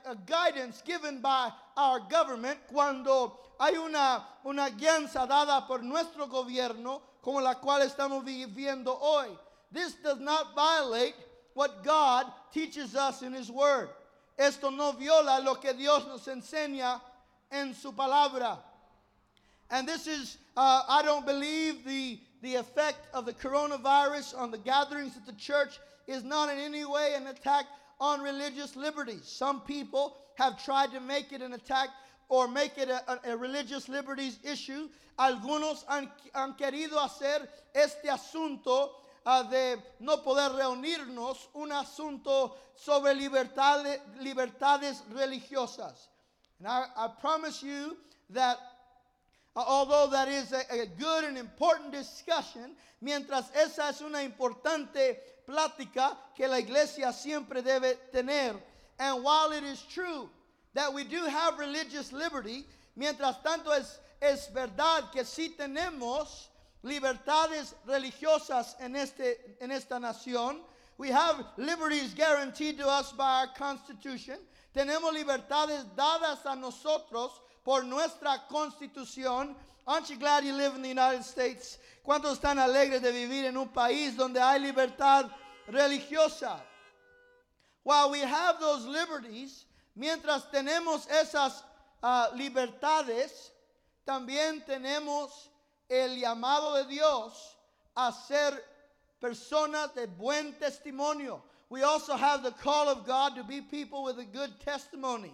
a, 0.08 0.16
guidance 0.26 0.82
given 0.82 1.22
by 1.22 1.52
our 1.78 2.00
government, 2.00 2.60
cuando 2.68 3.38
hay 3.60 3.76
una, 3.78 4.24
una 4.46 4.70
guianza 4.70 5.28
dada 5.28 5.66
por 5.68 5.84
nuestro 5.84 6.28
gobierno, 6.28 7.02
como 7.22 7.42
la 7.42 7.56
cual 7.56 7.82
estamos 7.82 8.24
viviendo 8.26 8.98
hoy, 9.00 9.28
this 9.72 9.94
does 9.96 10.20
not 10.20 10.56
violate 10.56 11.16
what 11.54 11.84
God 11.84 12.26
teaches 12.52 12.96
us 12.96 13.22
in 13.22 13.34
His 13.34 13.52
Word. 13.52 13.90
Esto 14.38 14.70
no 14.70 14.94
viola 14.94 15.42
lo 15.44 15.56
que 15.56 15.74
Dios 15.74 16.06
nos 16.08 16.28
enseña 16.28 17.02
en 17.52 17.74
su 17.74 17.94
palabra. 17.94 18.60
And 19.70 19.88
this 19.88 20.08
is, 20.08 20.38
uh, 20.58 20.84
I 20.88 21.02
don't 21.04 21.26
believe, 21.26 21.86
the, 21.86 22.20
the 22.42 22.56
effect 22.56 23.08
of 23.14 23.26
the 23.26 23.34
coronavirus 23.34 24.38
on 24.38 24.52
the 24.52 24.58
gatherings 24.58 25.16
at 25.16 25.26
the 25.26 25.34
church 25.34 25.80
is 26.08 26.24
not 26.24 26.50
in 26.50 26.60
any 26.60 26.86
way 26.86 27.14
an 27.16 27.28
attack 27.28 27.66
on 28.00 28.22
religious 28.22 28.76
liberties. 28.76 29.24
Some 29.26 29.62
people 29.62 30.18
have 30.36 30.64
tried 30.64 30.92
to 30.92 31.00
make 31.00 31.32
it 31.32 31.42
an 31.42 31.54
attack 31.54 31.90
or 32.28 32.48
make 32.48 32.78
it 32.78 32.90
a, 32.90 33.30
a, 33.30 33.34
a 33.34 33.38
religious 33.38 33.88
liberties 33.88 34.40
issue. 34.44 34.90
Algunos 35.18 35.86
han, 35.88 36.10
han 36.34 36.54
querido 36.56 36.98
hacer 36.98 37.48
este 37.74 38.10
asunto 38.10 38.90
de 39.26 39.82
no 40.00 40.18
poder 40.18 40.52
reunirnos 40.52 41.50
un 41.54 41.72
asunto 41.72 42.56
sobre 42.76 43.16
libertad, 43.16 43.84
libertades 44.20 45.02
religiosas. 45.12 46.10
And 46.60 46.68
I, 46.68 46.86
I 46.96 47.08
promise 47.20 47.64
you 47.64 47.98
that 48.30 48.58
uh, 49.56 49.64
although 49.66 50.08
that 50.12 50.28
is 50.28 50.52
a, 50.52 50.82
a 50.82 50.86
good 50.86 51.24
and 51.24 51.38
important 51.38 51.92
discussion, 51.92 52.76
mientras 53.02 53.50
esa 53.56 53.90
es 53.90 54.02
una 54.02 54.20
importante 54.20 55.18
plática 55.48 56.16
que 56.36 56.48
la 56.48 56.60
iglesia 56.60 57.12
siempre 57.12 57.62
debe 57.62 57.98
tener. 58.12 58.56
And 59.00 59.24
while 59.24 59.52
it 59.52 59.64
is 59.64 59.82
true 59.82 60.30
that 60.74 60.94
we 60.94 61.04
do 61.04 61.26
have 61.26 61.58
religious 61.58 62.12
liberty, 62.12 62.66
mientras 62.96 63.42
tanto 63.42 63.72
es, 63.72 64.00
es 64.22 64.50
verdad 64.54 65.12
que 65.12 65.24
sí 65.24 65.56
tenemos 65.58 66.48
libertades 66.86 67.74
religiosas 67.88 68.76
en, 68.80 68.96
este, 68.96 69.58
en 69.60 69.72
esta 69.72 70.00
nación. 70.00 70.62
We 70.98 71.10
have 71.10 71.44
liberties 71.58 72.14
guaranteed 72.14 72.78
to 72.78 72.88
us 72.88 73.12
by 73.12 73.42
our 73.42 73.48
Constitution. 73.58 74.38
Tenemos 74.74 75.12
libertades 75.12 75.84
dadas 75.96 76.46
a 76.46 76.56
nosotros 76.56 77.32
por 77.64 77.84
nuestra 77.84 78.44
Constitución. 78.50 79.56
Aren't 79.88 80.10
you 80.10 80.18
glad 80.18 80.46
you 80.46 80.54
live 80.54 80.76
in 80.76 80.84
the 80.84 80.90
United 80.90 81.24
States? 81.24 81.80
¿Cuántos 82.06 82.40
están 82.40 82.60
alegres 82.60 83.02
de 83.02 83.12
vivir 83.12 83.46
en 83.46 83.58
un 83.58 83.70
país 83.70 84.16
donde 84.16 84.40
hay 84.40 84.60
libertad 84.60 85.30
religiosa? 85.68 86.62
While 87.84 88.12
we 88.12 88.20
have 88.20 88.60
those 88.60 88.86
liberties, 88.86 89.66
mientras 89.96 90.50
tenemos 90.52 91.08
esas 91.08 91.64
uh, 92.04 92.28
libertades, 92.36 93.52
también 94.06 94.64
tenemos 94.66 95.50
el 95.90 96.18
llamado 96.18 96.76
de 96.76 96.90
Dios 96.90 97.56
a 97.96 98.12
ser 98.12 98.52
personas 99.22 99.94
de 99.94 100.08
buen 100.08 100.54
testimonio. 100.54 101.42
We 101.70 101.84
also 101.84 102.16
have 102.16 102.44
the 102.44 102.52
call 102.52 102.90
of 102.90 103.06
God 103.06 103.36
to 103.36 103.44
be 103.44 103.62
people 103.62 104.04
with 104.04 104.20
a 104.20 104.26
good 104.26 104.60
testimony. 104.60 105.34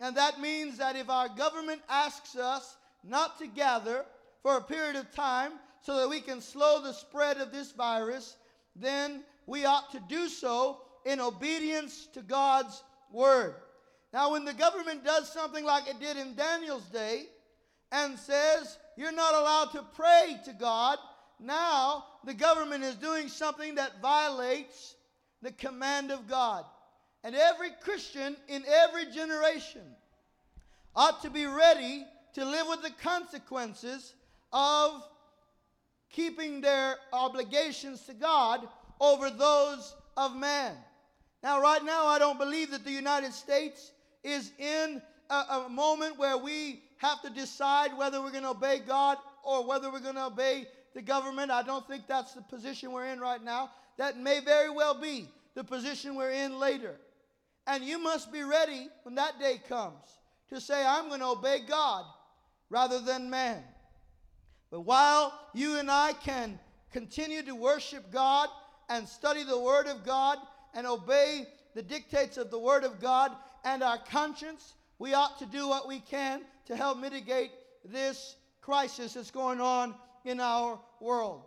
And 0.00 0.16
that 0.16 0.40
means 0.40 0.78
that 0.78 0.96
if 0.96 1.08
our 1.10 1.28
government 1.28 1.82
asks 1.88 2.36
us 2.36 2.76
not 3.04 3.38
to 3.38 3.46
gather 3.46 4.04
for 4.42 4.56
a 4.56 4.62
period 4.62 4.96
of 4.96 5.12
time 5.12 5.52
so 5.80 5.96
that 5.98 6.08
we 6.08 6.20
can 6.20 6.40
slow 6.40 6.82
the 6.82 6.92
spread 6.92 7.38
of 7.38 7.52
this 7.52 7.72
virus, 7.72 8.36
then 8.76 9.22
we 9.46 9.64
ought 9.64 9.90
to 9.92 10.00
do 10.08 10.28
so 10.28 10.82
in 11.04 11.20
obedience 11.20 12.06
to 12.12 12.22
God's 12.22 12.82
word. 13.12 13.54
Now, 14.12 14.32
when 14.32 14.44
the 14.44 14.54
government 14.54 15.04
does 15.04 15.32
something 15.32 15.64
like 15.64 15.88
it 15.88 16.00
did 16.00 16.16
in 16.16 16.34
Daniel's 16.34 16.86
day 16.86 17.26
and 17.92 18.18
says, 18.18 18.78
you're 18.98 19.12
not 19.12 19.32
allowed 19.32 19.70
to 19.72 19.84
pray 19.94 20.40
to 20.44 20.52
God. 20.52 20.98
Now, 21.38 22.04
the 22.24 22.34
government 22.34 22.82
is 22.82 22.96
doing 22.96 23.28
something 23.28 23.76
that 23.76 24.02
violates 24.02 24.96
the 25.40 25.52
command 25.52 26.10
of 26.10 26.28
God. 26.28 26.64
And 27.22 27.36
every 27.36 27.70
Christian 27.80 28.36
in 28.48 28.64
every 28.66 29.06
generation 29.12 29.82
ought 30.96 31.22
to 31.22 31.30
be 31.30 31.46
ready 31.46 32.04
to 32.34 32.44
live 32.44 32.66
with 32.68 32.82
the 32.82 32.90
consequences 33.00 34.14
of 34.52 35.00
keeping 36.10 36.60
their 36.60 36.96
obligations 37.12 38.00
to 38.06 38.14
God 38.14 38.66
over 39.00 39.30
those 39.30 39.94
of 40.16 40.34
man. 40.34 40.74
Now, 41.44 41.62
right 41.62 41.84
now, 41.84 42.06
I 42.06 42.18
don't 42.18 42.38
believe 42.38 42.72
that 42.72 42.84
the 42.84 42.90
United 42.90 43.32
States 43.32 43.92
is 44.24 44.50
in 44.58 45.00
a, 45.30 45.34
a 45.34 45.68
moment 45.68 46.18
where 46.18 46.36
we 46.36 46.82
have 46.98 47.22
to 47.22 47.30
decide 47.30 47.96
whether 47.96 48.20
we're 48.20 48.30
going 48.30 48.42
to 48.42 48.50
obey 48.50 48.80
God 48.86 49.18
or 49.42 49.66
whether 49.66 49.90
we're 49.90 50.00
going 50.00 50.16
to 50.16 50.26
obey 50.26 50.66
the 50.94 51.02
government. 51.02 51.50
I 51.50 51.62
don't 51.62 51.86
think 51.86 52.06
that's 52.06 52.34
the 52.34 52.42
position 52.42 52.92
we're 52.92 53.06
in 53.06 53.20
right 53.20 53.42
now. 53.42 53.70
That 53.96 54.18
may 54.18 54.40
very 54.40 54.70
well 54.70 55.00
be 55.00 55.28
the 55.54 55.64
position 55.64 56.14
we're 56.14 56.30
in 56.30 56.58
later. 56.58 56.96
And 57.66 57.84
you 57.84 57.98
must 57.98 58.32
be 58.32 58.42
ready 58.42 58.88
when 59.02 59.14
that 59.16 59.38
day 59.38 59.60
comes 59.68 60.04
to 60.50 60.60
say, 60.60 60.84
I'm 60.84 61.08
going 61.08 61.20
to 61.20 61.26
obey 61.26 61.60
God 61.68 62.04
rather 62.70 63.00
than 63.00 63.30
man. 63.30 63.62
But 64.70 64.80
while 64.80 65.38
you 65.54 65.78
and 65.78 65.90
I 65.90 66.12
can 66.12 66.58
continue 66.92 67.42
to 67.42 67.54
worship 67.54 68.10
God 68.10 68.48
and 68.88 69.06
study 69.06 69.44
the 69.44 69.58
Word 69.58 69.86
of 69.86 70.04
God 70.04 70.38
and 70.74 70.86
obey 70.86 71.46
the 71.74 71.82
dictates 71.82 72.36
of 72.36 72.50
the 72.50 72.58
Word 72.58 72.84
of 72.84 73.00
God 73.00 73.32
and 73.64 73.82
our 73.82 73.98
conscience, 73.98 74.74
we 74.98 75.14
ought 75.14 75.38
to 75.38 75.46
do 75.46 75.68
what 75.68 75.86
we 75.86 76.00
can 76.00 76.42
to 76.68 76.76
help 76.76 76.98
mitigate 76.98 77.50
this 77.84 78.36
crisis 78.60 79.14
that's 79.14 79.30
going 79.30 79.60
on 79.60 79.94
in 80.24 80.38
our 80.38 80.78
world. 81.00 81.42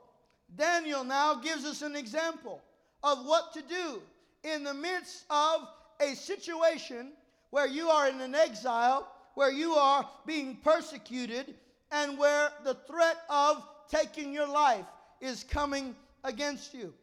Daniel 0.56 1.04
now 1.04 1.36
gives 1.36 1.64
us 1.64 1.82
an 1.82 1.96
example 1.96 2.62
of 3.04 3.26
what 3.26 3.54
to 3.54 3.62
do 3.62 4.02
in 4.44 4.64
the 4.64 4.74
midst 4.74 5.26
of 5.30 5.68
a 6.02 6.16
situation 6.16 7.14
where 7.52 7.68
you 7.68 7.90
are 7.90 8.10
in 8.10 8.20
an 8.20 8.34
exile, 8.34 9.08
where 9.36 9.52
you 9.52 9.74
are 9.74 10.10
being 10.26 10.58
persecuted, 10.58 11.54
and 11.92 12.18
where 12.18 12.50
the 12.64 12.74
threat 12.74 13.18
of 13.30 13.64
taking 13.90 14.34
your 14.34 14.48
life 14.48 14.86
is 15.20 15.44
coming 15.44 15.96
against 16.24 16.74
you. 16.74 16.94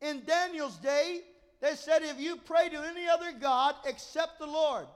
In 0.00 0.22
Daniel's 0.24 0.76
day, 0.76 1.22
they 1.60 1.74
said 1.74 2.02
if 2.02 2.20
you 2.20 2.36
pray 2.36 2.68
to 2.68 2.86
any 2.86 3.08
other 3.08 3.32
God 3.32 3.74
except 3.86 4.38
the 4.38 4.46
Lord, 4.46 4.86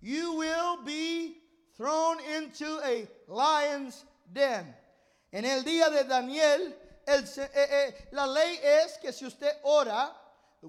you 0.00 0.34
will 0.34 0.82
be 0.84 1.38
thrown 1.76 2.18
into 2.36 2.80
a 2.84 3.06
lion's 3.28 4.04
den. 4.32 4.74
En 5.32 5.44
el 5.44 5.62
día 5.62 5.90
de 5.90 6.04
Daniel, 6.04 6.74
el, 7.06 7.24
eh, 7.36 7.48
eh, 7.54 7.94
la 8.12 8.26
ley 8.26 8.58
es 8.62 8.98
que 9.00 9.12
si 9.12 9.26
usted 9.26 9.52
ora, 9.64 10.12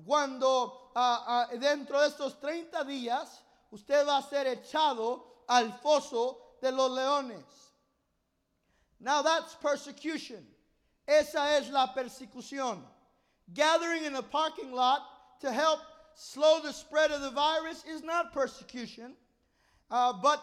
cuando 0.05 0.91
uh, 0.95 0.99
uh, 0.99 1.57
dentro 1.59 1.99
de 1.99 2.07
estos 2.07 2.39
30 2.39 2.83
días, 2.85 3.43
usted 3.71 4.05
va 4.07 4.17
a 4.17 4.23
ser 4.23 4.47
echado 4.47 5.23
al 5.47 5.71
foso 5.81 6.37
de 6.61 6.71
los 6.71 6.91
leones. 6.91 7.43
Now 8.99 9.21
that's 9.21 9.53
persecution. 9.55 10.47
Esa 11.05 11.57
es 11.57 11.69
la 11.69 11.93
persecución. 11.93 12.81
Gathering 13.53 14.05
in 14.05 14.15
a 14.15 14.23
parking 14.23 14.71
lot 14.71 15.01
to 15.41 15.51
help 15.51 15.81
slow 16.15 16.61
the 16.61 16.71
spread 16.71 17.11
of 17.11 17.21
the 17.21 17.31
virus 17.31 17.83
is 17.85 18.01
not 18.01 18.31
persecution. 18.31 19.13
Uh, 19.91 20.13
but 20.13 20.41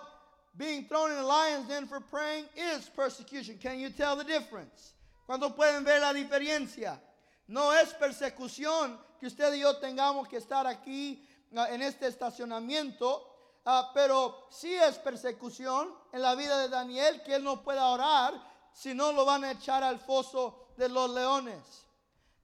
being 0.60 0.84
thrown 0.84 1.10
in 1.10 1.16
a 1.16 1.26
lion's 1.26 1.66
den 1.68 1.86
for 1.86 2.00
praying 2.00 2.44
is 2.54 2.84
persecution. 2.94 3.56
Can 3.56 3.80
you 3.80 3.88
tell 3.88 4.14
the 4.14 4.24
difference? 4.24 4.92
¿Cuándo 5.26 5.56
pueden 5.56 5.84
ver 5.84 6.00
la 6.00 6.12
diferencia? 6.12 6.98
No 7.48 7.70
es 7.72 7.94
persecución 7.94 8.98
que 9.18 9.26
usted 9.26 9.54
y 9.54 9.60
yo 9.60 9.72
tengamos 9.80 10.28
que 10.28 10.38
estar 10.38 10.66
aquí 10.66 11.24
uh, 11.56 11.64
en 11.72 11.80
este 11.80 12.06
estacionamiento, 12.08 13.22
uh, 13.64 13.84
pero 13.94 14.48
sí 14.50 14.74
es 14.74 14.98
persecución 14.98 15.88
en 16.12 16.20
la 16.20 16.34
vida 16.34 16.58
de 16.58 16.68
Daniel 16.68 17.22
que 17.24 17.36
él 17.36 17.42
no 17.42 17.62
pueda 17.62 17.86
orar, 17.86 18.34
si 18.74 18.92
no 18.92 19.12
lo 19.12 19.24
van 19.24 19.44
a 19.44 19.52
echar 19.52 19.82
al 19.82 19.98
foso 19.98 20.68
de 20.76 20.90
los 20.90 21.10
leones. 21.10 21.86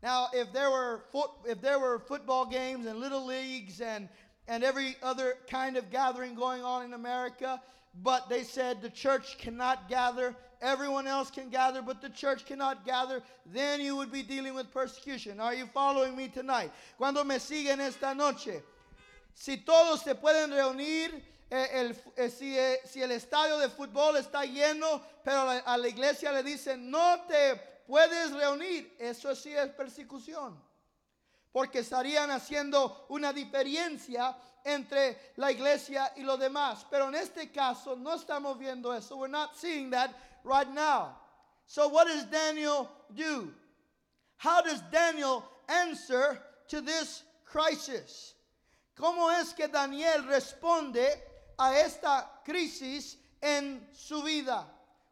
Now, 0.02 0.28
if 0.32 0.52
there 0.52 0.70
were 0.70 1.04
if 1.44 1.60
there 1.60 1.78
were 1.78 1.98
football 1.98 2.46
games 2.46 2.86
and 2.86 2.98
little 2.98 3.26
leagues 3.26 3.80
and 3.80 4.08
and 4.48 4.62
every 4.62 4.96
other 5.02 5.36
kind 5.50 5.76
of 5.76 5.90
gathering 5.90 6.34
going 6.34 6.62
on 6.62 6.84
in 6.84 6.94
America. 6.94 7.60
But 8.02 8.28
they 8.28 8.42
said 8.42 8.82
the 8.82 8.90
church 8.90 9.38
cannot 9.38 9.88
gather. 9.88 10.34
Everyone 10.60 11.06
else 11.06 11.30
can 11.30 11.48
gather, 11.48 11.82
but 11.82 12.00
the 12.00 12.10
church 12.10 12.44
cannot 12.44 12.84
gather. 12.84 13.22
Then 13.46 13.80
you 13.80 13.96
would 13.96 14.12
be 14.12 14.22
dealing 14.22 14.54
with 14.54 14.70
persecution. 14.70 15.40
Are 15.40 15.54
you 15.54 15.66
following 15.66 16.16
me 16.16 16.28
tonight? 16.28 16.72
Cuando 16.98 17.24
me 17.24 17.36
siguen 17.36 17.80
esta 17.80 18.14
noche. 18.14 18.62
Si 19.34 19.58
todos 19.58 20.02
se 20.02 20.14
pueden 20.14 20.50
reunir, 20.50 21.22
eh, 21.50 21.66
el, 21.72 21.94
eh, 22.16 22.28
si, 22.28 22.56
eh, 22.56 22.76
si, 22.86 23.02
el 23.02 23.10
estadio 23.10 23.58
de 23.58 23.68
fútbol 23.68 24.16
está 24.16 24.44
lleno, 24.46 25.02
pero 25.22 25.44
la, 25.44 25.58
a 25.58 25.76
la 25.76 25.88
iglesia 25.88 26.32
le 26.32 26.42
dicen, 26.42 26.90
no 26.90 27.20
te 27.28 27.56
puedes 27.86 28.32
reunir, 28.32 28.96
eso 28.98 29.34
sí 29.34 29.54
es 29.54 29.68
persecución 29.70 30.58
porque 31.56 31.78
estarían 31.78 32.30
haciendo 32.30 33.06
una 33.08 33.32
diferencia 33.32 34.36
entre 34.62 35.32
la 35.36 35.50
iglesia 35.50 36.12
y 36.14 36.22
los 36.22 36.38
demás. 36.38 36.84
Pero 36.90 37.08
en 37.08 37.14
este 37.14 37.50
caso 37.50 37.96
no 37.96 38.12
estamos 38.12 38.58
viendo 38.58 38.92
eso. 38.92 39.16
We're 39.16 39.26
not 39.26 39.56
seeing 39.56 39.88
that 39.88 40.10
right 40.44 40.68
now. 40.68 41.16
So 41.64 41.88
what 41.88 42.08
does 42.08 42.26
Daniel 42.26 42.90
do? 43.14 43.54
How 44.36 44.60
does 44.60 44.82
Daniel 44.92 45.42
answer 45.66 46.42
to 46.68 46.82
this 46.82 47.22
crisis? 47.46 48.34
¿Cómo 48.94 49.30
es 49.40 49.54
que 49.54 49.66
Daniel 49.66 50.24
responde 50.28 51.08
a 51.58 51.72
esta 51.82 52.26
crisis 52.44 53.16
en 53.42 53.80
su 53.92 54.20
vida? 54.20 54.62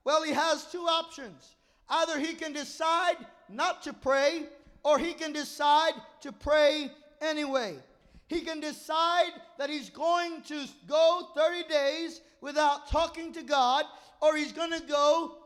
Well, 0.04 0.22
he 0.22 0.32
has 0.34 0.70
two 0.70 0.84
options. 0.86 1.56
Either 1.88 2.18
he 2.18 2.34
can 2.34 2.52
decide 2.52 3.16
not 3.48 3.82
to 3.84 3.94
pray, 3.94 4.42
or 4.84 4.98
he 4.98 5.14
can 5.14 5.32
decide 5.32 5.94
to 6.20 6.30
pray 6.30 6.90
anyway. 7.20 7.76
He 8.28 8.40
can 8.40 8.60
decide 8.60 9.32
that 9.58 9.70
he's 9.70 9.90
going 9.90 10.42
to 10.42 10.66
go 10.86 11.28
30 11.34 11.68
days 11.68 12.20
without 12.40 12.88
talking 12.88 13.32
to 13.32 13.42
God, 13.42 13.84
or 14.20 14.36
he's 14.36 14.52
going 14.52 14.72
to 14.72 14.86
go 14.86 15.36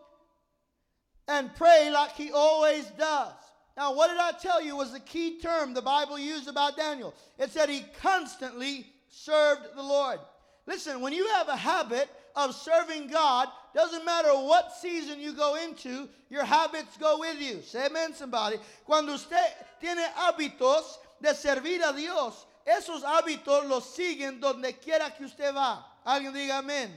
and 1.28 1.54
pray 1.54 1.90
like 1.92 2.12
he 2.12 2.30
always 2.32 2.86
does. 2.98 3.34
Now, 3.76 3.94
what 3.94 4.08
did 4.08 4.18
I 4.18 4.32
tell 4.32 4.60
you 4.60 4.76
was 4.76 4.92
the 4.92 5.00
key 5.00 5.38
term 5.38 5.72
the 5.72 5.82
Bible 5.82 6.18
used 6.18 6.48
about 6.48 6.76
Daniel? 6.76 7.14
It 7.38 7.50
said 7.50 7.68
he 7.68 7.84
constantly 8.02 8.86
served 9.08 9.76
the 9.76 9.82
Lord. 9.82 10.18
Listen, 10.66 11.00
when 11.00 11.12
you 11.12 11.28
have 11.28 11.48
a 11.48 11.56
habit 11.56 12.08
of 12.38 12.54
serving 12.54 13.08
God, 13.08 13.48
doesn't 13.74 14.04
matter 14.04 14.28
what 14.28 14.72
season 14.80 15.18
you 15.18 15.32
go 15.32 15.56
into, 15.56 16.08
your 16.30 16.44
habits 16.44 16.96
go 16.96 17.18
with 17.18 17.40
you. 17.40 17.60
Say 17.62 17.86
amen, 17.86 18.14
somebody. 18.14 18.58
Cuando 18.84 19.14
usted 19.14 19.36
tiene 19.82 20.04
hábitos 20.16 20.98
de 21.20 21.30
servir 21.30 21.80
a 21.82 21.92
Dios, 21.92 22.46
esos 22.64 23.02
hábitos 23.02 23.68
los 23.68 23.96
siguen 23.96 24.40
donde 24.40 24.72
quiera 24.74 25.10
que 25.16 25.26
usted 25.26 25.52
va. 25.52 25.84
Alguien 26.06 26.32
diga 26.32 26.62
amén. 26.62 26.90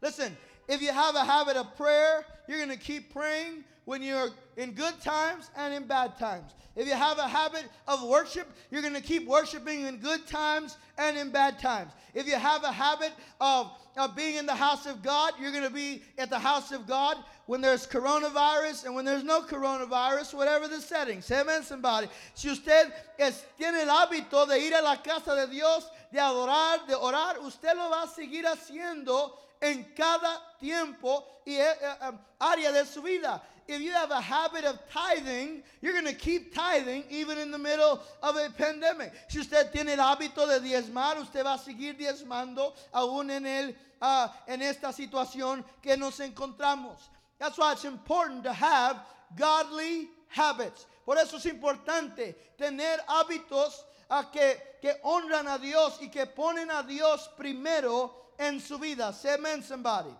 Listen, 0.00 0.36
if 0.66 0.82
you 0.82 0.90
have 0.90 1.14
a 1.14 1.24
habit 1.24 1.56
of 1.56 1.76
prayer, 1.76 2.24
you're 2.48 2.58
going 2.58 2.76
to 2.76 2.76
keep 2.76 3.12
praying 3.12 3.64
when 3.84 4.02
you're 4.02 4.30
in 4.56 4.72
good 4.72 5.00
times 5.00 5.50
and 5.56 5.74
in 5.74 5.84
bad 5.86 6.18
times. 6.18 6.52
If 6.74 6.86
you 6.86 6.94
have 6.94 7.18
a 7.18 7.28
habit 7.28 7.64
of 7.86 8.02
worship, 8.02 8.48
you're 8.70 8.80
going 8.80 8.94
to 8.94 9.02
keep 9.02 9.26
worshiping 9.26 9.82
in 9.82 9.98
good 9.98 10.26
times 10.26 10.78
and 10.96 11.18
in 11.18 11.30
bad 11.30 11.58
times. 11.58 11.92
If 12.14 12.26
you 12.26 12.36
have 12.36 12.64
a 12.64 12.72
habit 12.72 13.12
of, 13.40 13.70
of 13.96 14.16
being 14.16 14.36
in 14.36 14.46
the 14.46 14.54
house 14.54 14.86
of 14.86 15.02
God, 15.02 15.34
you're 15.38 15.50
going 15.50 15.64
to 15.64 15.70
be 15.70 16.02
at 16.16 16.30
the 16.30 16.38
house 16.38 16.72
of 16.72 16.86
God 16.86 17.18
when 17.46 17.60
there's 17.60 17.86
coronavirus 17.86 18.86
and 18.86 18.94
when 18.94 19.04
there's 19.04 19.24
no 19.24 19.42
coronavirus, 19.42 20.32
whatever 20.32 20.66
the 20.66 20.80
setting. 20.80 21.20
Say 21.20 21.40
amen, 21.40 21.62
somebody. 21.62 22.08
Si 22.34 22.48
usted 22.48 22.92
es, 23.18 23.44
tiene 23.58 23.82
el 23.82 23.88
hábito 23.88 24.48
de 24.48 24.58
ir 24.58 24.74
a 24.74 24.82
la 24.82 24.96
casa 24.96 25.34
de 25.34 25.46
Dios, 25.48 25.90
de 26.10 26.20
adorar, 26.20 26.86
de 26.86 26.94
orar, 26.94 27.38
usted 27.40 27.76
lo 27.76 27.90
va 27.90 28.04
a 28.04 28.08
seguir 28.08 28.46
haciendo 28.46 29.38
en 29.60 29.84
cada 29.94 30.40
tiempo 30.58 31.24
y 31.44 31.54
eh, 31.54 31.64
eh, 31.80 32.12
área 32.38 32.72
de 32.72 32.86
su 32.86 33.02
vida. 33.02 33.42
If 33.68 33.80
you 33.80 33.92
have 33.92 34.10
a 34.10 34.20
habit 34.20 34.64
of 34.64 34.78
tithing, 34.90 35.62
you're 35.80 35.92
going 35.92 36.06
to 36.06 36.14
keep 36.14 36.54
tithing 36.54 37.04
even 37.10 37.38
in 37.38 37.50
the 37.50 37.58
middle 37.58 38.00
of 38.22 38.36
a 38.36 38.50
pandemic. 38.50 39.12
Si 39.28 39.38
usted 39.38 39.72
tiene 39.72 39.90
el 39.90 39.98
hábito 39.98 40.46
de 40.46 40.60
diezmar, 40.60 41.20
usted 41.20 41.44
va 41.44 41.54
a 41.54 41.58
seguir 41.58 41.96
diezmando 41.96 42.74
aún 42.92 43.30
en, 43.30 43.46
el, 43.46 43.74
uh, 44.00 44.28
en 44.48 44.62
esta 44.62 44.92
situación 44.92 45.64
que 45.82 45.96
nos 45.96 46.18
encontramos. 46.18 46.98
That's 47.38 47.58
why 47.58 47.72
it's 47.72 47.84
important 47.84 48.44
to 48.44 48.52
have 48.52 48.98
godly 49.36 50.08
habits. 50.28 50.86
Por 51.04 51.16
eso 51.16 51.36
es 51.36 51.46
importante 51.46 52.34
tener 52.58 52.98
hábitos 53.08 53.84
uh, 54.10 54.22
que, 54.32 54.56
que 54.80 54.94
honran 55.04 55.48
a 55.48 55.58
Dios 55.58 55.98
y 56.00 56.08
que 56.08 56.26
ponen 56.26 56.70
a 56.70 56.82
Dios 56.82 57.28
primero 57.36 58.12
en 58.38 58.60
su 58.60 58.78
vida. 58.78 59.12
Say 59.12 59.34
amen, 59.34 59.62
somebody. 59.62 60.14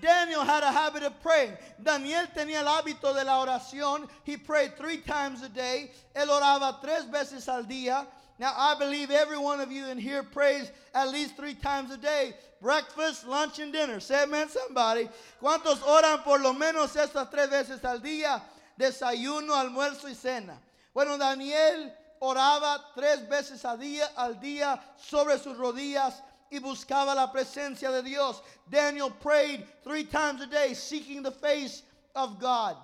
Daniel 0.00 0.42
had 0.42 0.62
a 0.64 0.72
habit 0.72 1.04
of 1.04 1.20
praying. 1.22 1.56
Daniel 1.82 2.26
tenía 2.36 2.60
el 2.60 2.66
hábito 2.66 3.14
de 3.14 3.24
la 3.24 3.44
oración. 3.44 4.08
He 4.24 4.36
prayed 4.36 4.76
three 4.76 4.98
times 4.98 5.42
a 5.42 5.48
day. 5.48 5.90
Él 6.16 6.28
oraba 6.28 6.80
tres 6.80 7.04
veces 7.04 7.48
al 7.48 7.64
día. 7.64 8.06
Now, 8.38 8.52
I 8.56 8.74
believe 8.76 9.10
every 9.10 9.38
one 9.38 9.60
of 9.60 9.70
you 9.70 9.86
in 9.86 9.98
here 9.98 10.24
prays 10.24 10.72
at 10.94 11.08
least 11.10 11.36
three 11.36 11.54
times 11.54 11.92
a 11.92 11.96
day 11.96 12.34
breakfast, 12.60 13.26
lunch, 13.26 13.58
and 13.58 13.72
dinner. 13.72 14.00
Say 14.00 14.22
amen, 14.22 14.48
somebody. 14.48 15.08
¿Cuántos 15.40 15.82
oran 15.82 16.22
por 16.24 16.38
lo 16.38 16.52
menos 16.52 16.96
estas 16.96 17.30
tres 17.30 17.48
veces 17.48 17.84
al 17.84 18.00
día? 18.00 18.40
Desayuno, 18.78 19.54
almuerzo 19.54 20.08
y 20.08 20.14
cena. 20.14 20.58
Bueno, 20.94 21.18
Daniel 21.18 21.92
oraba 22.20 22.84
tres 22.94 23.28
veces 23.28 23.64
al 23.64 23.78
día, 23.78 24.08
al 24.16 24.40
día 24.40 24.80
sobre 24.96 25.38
sus 25.38 25.56
rodillas 25.56 26.22
y 26.52 26.58
buscaba 26.58 27.14
la 27.14 27.32
presencia 27.32 27.90
de 27.90 28.02
Dios. 28.02 28.42
Daniel 28.70 29.10
prayed 29.10 29.64
three 29.82 30.04
times 30.04 30.42
a 30.42 30.46
day, 30.46 30.74
seeking 30.74 31.22
the 31.22 31.32
face 31.32 31.82
of 32.14 32.38
God. 32.38 32.76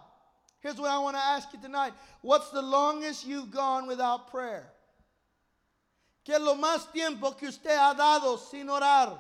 Here's 0.61 0.81
what 0.81 0.91
I 0.91 0.99
want 0.99 1.17
to 1.17 1.23
ask 1.23 1.53
you 1.53 1.61
tonight 1.61 1.93
What's 2.23 2.51
the 2.51 2.63
longest 2.63 3.27
you've 3.27 3.51
gone 3.51 3.87
without 3.87 4.31
prayer? 4.31 4.73
¿Qué 6.27 6.35
es 6.35 6.41
lo 6.41 6.57
más 6.57 6.91
tiempo 6.93 7.33
que 7.33 7.49
usted 7.49 7.77
ha 7.77 7.95
dado 7.95 8.39
sin 8.39 8.69
orar? 8.69 9.19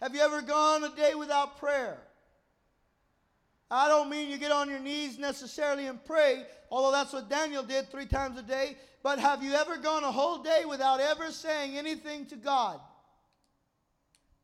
Have 0.00 0.14
you 0.14 0.20
ever 0.20 0.42
gone 0.42 0.82
a 0.82 0.96
day 0.96 1.14
without 1.14 1.58
prayer? 1.58 1.98
I 3.70 3.88
don't 3.88 4.10
mean 4.10 4.28
you 4.28 4.36
get 4.38 4.52
on 4.52 4.68
your 4.68 4.80
knees 4.80 5.18
necessarily 5.18 5.86
and 5.86 6.02
pray, 6.04 6.44
although 6.70 6.92
that's 6.92 7.12
what 7.12 7.30
Daniel 7.30 7.62
did 7.62 7.90
three 7.90 8.06
times 8.06 8.38
a 8.38 8.42
day. 8.42 8.76
But 9.02 9.18
have 9.18 9.42
you 9.42 9.54
ever 9.54 9.78
gone 9.78 10.04
a 10.04 10.12
whole 10.12 10.42
day 10.42 10.64
without 10.68 11.00
ever 11.00 11.30
saying 11.30 11.78
anything 11.78 12.26
to 12.26 12.36
God? 12.36 12.80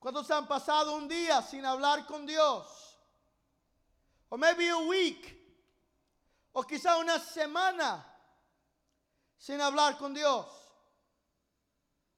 ¿Cuántos 0.01 0.31
han 0.31 0.47
pasado 0.47 0.95
un 0.95 1.09
día 1.09 1.43
sin 1.43 1.65
hablar 1.65 2.07
con 2.07 2.25
Dios? 2.25 2.67
O 4.31 4.37
maybe 4.37 4.69
a 4.69 4.79
week. 4.79 5.37
O 6.53 6.63
quizá 6.63 6.99
una 6.99 7.19
semana 7.19 8.05
sin 9.39 9.61
hablar 9.61 9.99
con 9.99 10.15
Dios. 10.15 10.47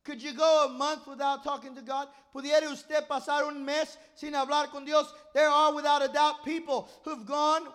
Could 0.05 0.23
you 0.23 0.33
go 0.33 0.67
a 0.67 0.69
month 0.69 1.07
without 1.07 1.45
talking 1.45 1.75
to 1.75 1.83
God? 1.83 2.09
¿Pudiera 2.35 2.71
usted 2.71 3.07
pasar 3.07 3.47
un 3.47 3.65
mes 3.65 3.97
sin 4.15 4.33
hablar 4.33 4.71
con 4.71 4.85
Dios? 4.85 5.13
There 5.35 5.49
are 5.49 5.75
without 5.75 6.03
a 6.03 6.09
doubt 6.09 6.45
people 6.45 6.89
who've 7.05 7.27
gone 7.27 7.69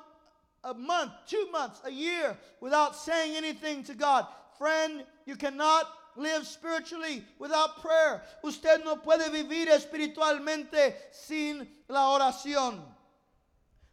a 0.63 0.73
month, 0.73 1.11
two 1.27 1.49
months, 1.51 1.79
a 1.83 1.91
year 1.91 2.37
without 2.61 2.95
saying 2.95 3.35
anything 3.35 3.83
to 3.83 3.93
God. 3.93 4.25
Friend, 4.57 5.03
you 5.25 5.35
cannot 5.35 5.85
live 6.15 6.45
spiritually 6.45 7.23
without 7.39 7.81
prayer. 7.81 8.21
Usted 8.43 8.83
no 8.83 8.97
puede 8.97 9.29
vivir 9.31 9.67
espiritualmente 9.67 10.93
sin 11.11 11.67
la 11.87 12.17
oración. 12.17 12.79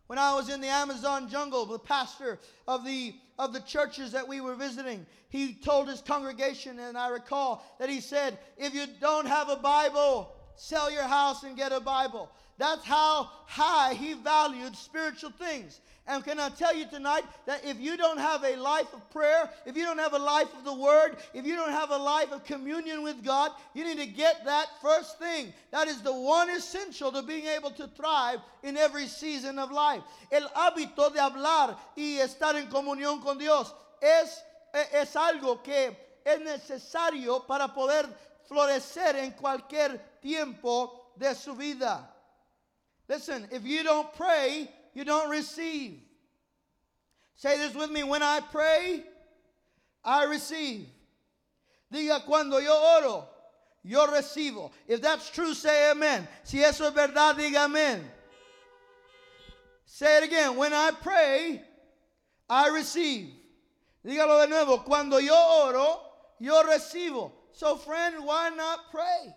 When 0.06 0.18
I 0.18 0.34
was 0.34 0.48
in 0.48 0.60
the 0.60 0.68
Amazon 0.68 1.28
jungle, 1.28 1.64
the 1.64 1.78
pastor 1.78 2.38
of 2.68 2.84
the 2.84 3.14
of 3.38 3.52
the 3.52 3.60
churches 3.60 4.12
that 4.12 4.28
we 4.28 4.40
were 4.40 4.54
visiting, 4.54 5.06
he 5.28 5.54
told 5.54 5.88
his 5.88 6.00
congregation, 6.00 6.78
and 6.78 6.96
I 6.98 7.08
recall 7.08 7.64
that 7.80 7.88
he 7.88 8.00
said, 8.00 8.38
If 8.56 8.74
you 8.74 8.86
don't 9.00 9.26
have 9.26 9.48
a 9.48 9.56
Bible, 9.56 10.34
sell 10.54 10.92
your 10.92 11.04
house 11.04 11.42
and 11.42 11.56
get 11.56 11.72
a 11.72 11.80
Bible. 11.80 12.30
That's 12.62 12.84
how 12.84 13.28
high 13.46 13.94
he 13.94 14.12
valued 14.12 14.76
spiritual 14.76 15.30
things. 15.30 15.80
And 16.06 16.22
can 16.22 16.38
I 16.38 16.48
tell 16.48 16.72
you 16.72 16.86
tonight 16.86 17.24
that 17.44 17.64
if 17.64 17.80
you 17.80 17.96
don't 17.96 18.20
have 18.20 18.44
a 18.44 18.54
life 18.54 18.86
of 18.94 19.10
prayer, 19.10 19.50
if 19.66 19.76
you 19.76 19.84
don't 19.84 19.98
have 19.98 20.12
a 20.12 20.18
life 20.20 20.46
of 20.56 20.62
the 20.62 20.72
Word, 20.72 21.16
if 21.34 21.44
you 21.44 21.56
don't 21.56 21.72
have 21.72 21.90
a 21.90 21.96
life 21.96 22.30
of 22.30 22.44
communion 22.44 23.02
with 23.02 23.24
God, 23.24 23.50
you 23.74 23.84
need 23.84 23.98
to 23.98 24.06
get 24.06 24.44
that 24.44 24.68
first 24.80 25.18
thing. 25.18 25.52
That 25.72 25.88
is 25.88 26.02
the 26.02 26.12
one 26.12 26.50
essential 26.50 27.10
to 27.10 27.22
being 27.22 27.46
able 27.46 27.72
to 27.72 27.88
thrive 27.88 28.38
in 28.62 28.76
every 28.76 29.08
season 29.08 29.58
of 29.58 29.72
life. 29.72 30.02
El 30.30 30.48
hábito 30.54 31.12
de 31.12 31.18
hablar 31.18 31.76
y 31.96 32.20
estar 32.20 32.54
en 32.54 32.68
comunión 32.68 33.24
con 33.24 33.38
Dios 33.38 33.74
es, 34.00 34.40
es 34.72 35.16
algo 35.16 35.64
que 35.64 35.96
es 36.24 36.38
necesario 36.38 37.44
para 37.44 37.74
poder 37.74 38.06
florecer 38.46 39.16
en 39.16 39.32
cualquier 39.32 39.98
tiempo 40.20 41.10
de 41.16 41.34
su 41.34 41.56
vida. 41.56 42.08
Listen, 43.12 43.46
if 43.50 43.66
you 43.66 43.82
don't 43.82 44.10
pray, 44.14 44.70
you 44.94 45.04
don't 45.04 45.28
receive. 45.28 46.00
Say 47.34 47.58
this 47.58 47.74
with 47.74 47.90
me 47.90 48.04
when 48.04 48.22
I 48.22 48.40
pray, 48.40 49.02
I 50.02 50.24
receive. 50.24 50.86
Diga 51.92 52.24
cuando 52.24 52.56
yo 52.56 52.72
oro, 52.72 53.28
yo 53.84 54.06
recibo. 54.06 54.70
If 54.88 55.02
that's 55.02 55.28
true, 55.28 55.52
say 55.52 55.90
amen. 55.90 56.26
Si 56.42 56.60
eso 56.62 56.86
es 56.86 56.94
verdad, 56.94 57.36
diga 57.36 57.66
amen. 57.66 58.02
Say 59.84 60.16
it 60.16 60.24
again. 60.24 60.56
When 60.56 60.72
I 60.72 60.92
pray, 61.02 61.60
I 62.48 62.68
receive. 62.68 63.28
Dígalo 64.06 64.40
de 64.40 64.48
nuevo. 64.48 64.78
Cuando 64.86 65.18
yo 65.18 65.34
oro, 65.66 66.00
yo 66.40 66.62
recibo. 66.62 67.30
So, 67.52 67.76
friend, 67.76 68.24
why 68.24 68.48
not 68.56 68.90
pray? 68.90 69.34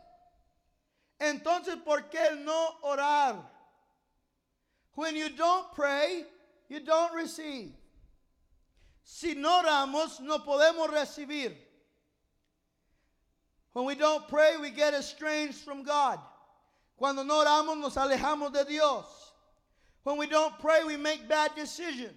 Entonces, 1.19 1.75
¿por 1.83 2.03
qué 2.09 2.41
no 2.41 2.75
orar? 2.81 3.35
When 4.95 5.15
you 5.15 5.29
don't 5.29 5.71
pray, 5.73 6.23
you 6.69 6.79
don't 6.79 7.13
receive. 7.13 7.73
Si 9.03 9.35
no 9.35 9.61
oramos, 9.61 10.19
no 10.21 10.39
podemos 10.39 10.87
recibir. 10.87 11.53
When 13.73 13.85
we 13.85 13.95
don't 13.95 14.27
pray, 14.27 14.55
we 14.59 14.71
get 14.71 14.93
estranged 14.93 15.57
from 15.57 15.83
God. 15.83 16.19
Cuando 16.97 17.23
no 17.23 17.43
oramos, 17.43 17.77
nos 17.79 17.95
alejamos 17.95 18.53
de 18.53 18.63
Dios. 18.63 19.05
When 20.03 20.17
we 20.17 20.27
don't 20.27 20.57
pray, 20.59 20.83
we 20.85 20.95
make 20.95 21.27
bad 21.27 21.51
decisions. 21.55 22.13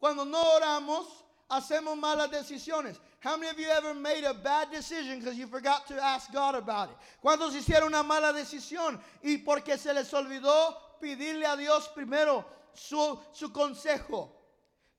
Cuando 0.00 0.24
no 0.24 0.42
oramos, 0.60 1.06
hacemos 1.50 1.98
malas 1.98 2.30
decisiones. 2.30 2.98
How 3.20 3.36
many 3.36 3.50
of 3.50 3.58
you 3.58 3.68
ever 3.68 3.94
made 3.94 4.24
a 4.24 4.34
bad 4.34 4.70
decision 4.72 5.18
because 5.18 5.36
you 5.36 5.46
forgot 5.46 5.86
to 5.88 6.02
ask 6.02 6.32
God 6.32 6.56
about 6.56 6.90
it? 6.90 6.96
¿Cuántos 7.24 7.54
hicieron 7.54 7.86
una 7.86 8.02
mala 8.02 8.32
decisión 8.32 8.98
y 9.22 9.38
porque 9.44 9.78
se 9.78 9.92
les 9.92 10.10
olvidó 10.12 10.74
pedirle 11.00 11.44
a 11.44 11.56
Dios 11.56 11.88
primero 11.88 12.44
su, 12.74 13.18
su 13.32 13.48
consejo. 13.48 14.28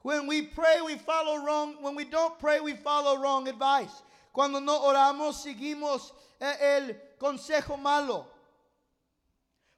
When 0.01 0.27
we 0.27 0.43
pray, 0.43 0.81
we 0.85 0.95
follow 0.95 1.43
wrong. 1.45 1.75
When 1.81 1.95
we 1.95 2.05
don't 2.05 2.39
pray, 2.39 2.59
we 2.59 2.73
follow 2.73 3.21
wrong 3.21 3.47
advice. 3.47 3.91
Cuando 4.33 4.59
no 4.59 4.79
oramos, 4.79 5.43
seguimos 5.43 6.11
eh, 6.39 6.55
el 6.61 6.93
consejo 7.19 7.77
malo. 7.79 8.25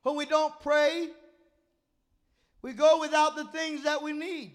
When 0.04 0.16
we 0.16 0.26
don't 0.26 0.60
pray, 0.62 1.10
we 2.62 2.74
go 2.74 3.00
without 3.00 3.36
the 3.36 3.46
things 3.46 3.84
that 3.84 4.02
we 4.02 4.14
need. 4.14 4.54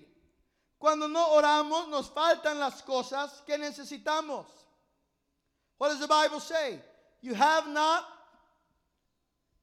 Cuando 0.78 1.08
no 1.08 1.40
oramos, 1.40 1.88
nos 1.88 2.10
faltan 2.10 2.58
las 2.58 2.82
cosas 2.82 3.44
que 3.46 3.56
necesitamos. 3.56 4.46
What 5.78 5.88
does 5.88 6.00
the 6.00 6.06
Bible 6.06 6.40
say? 6.40 6.78
You 7.22 7.34
have 7.34 7.68
not 7.68 8.04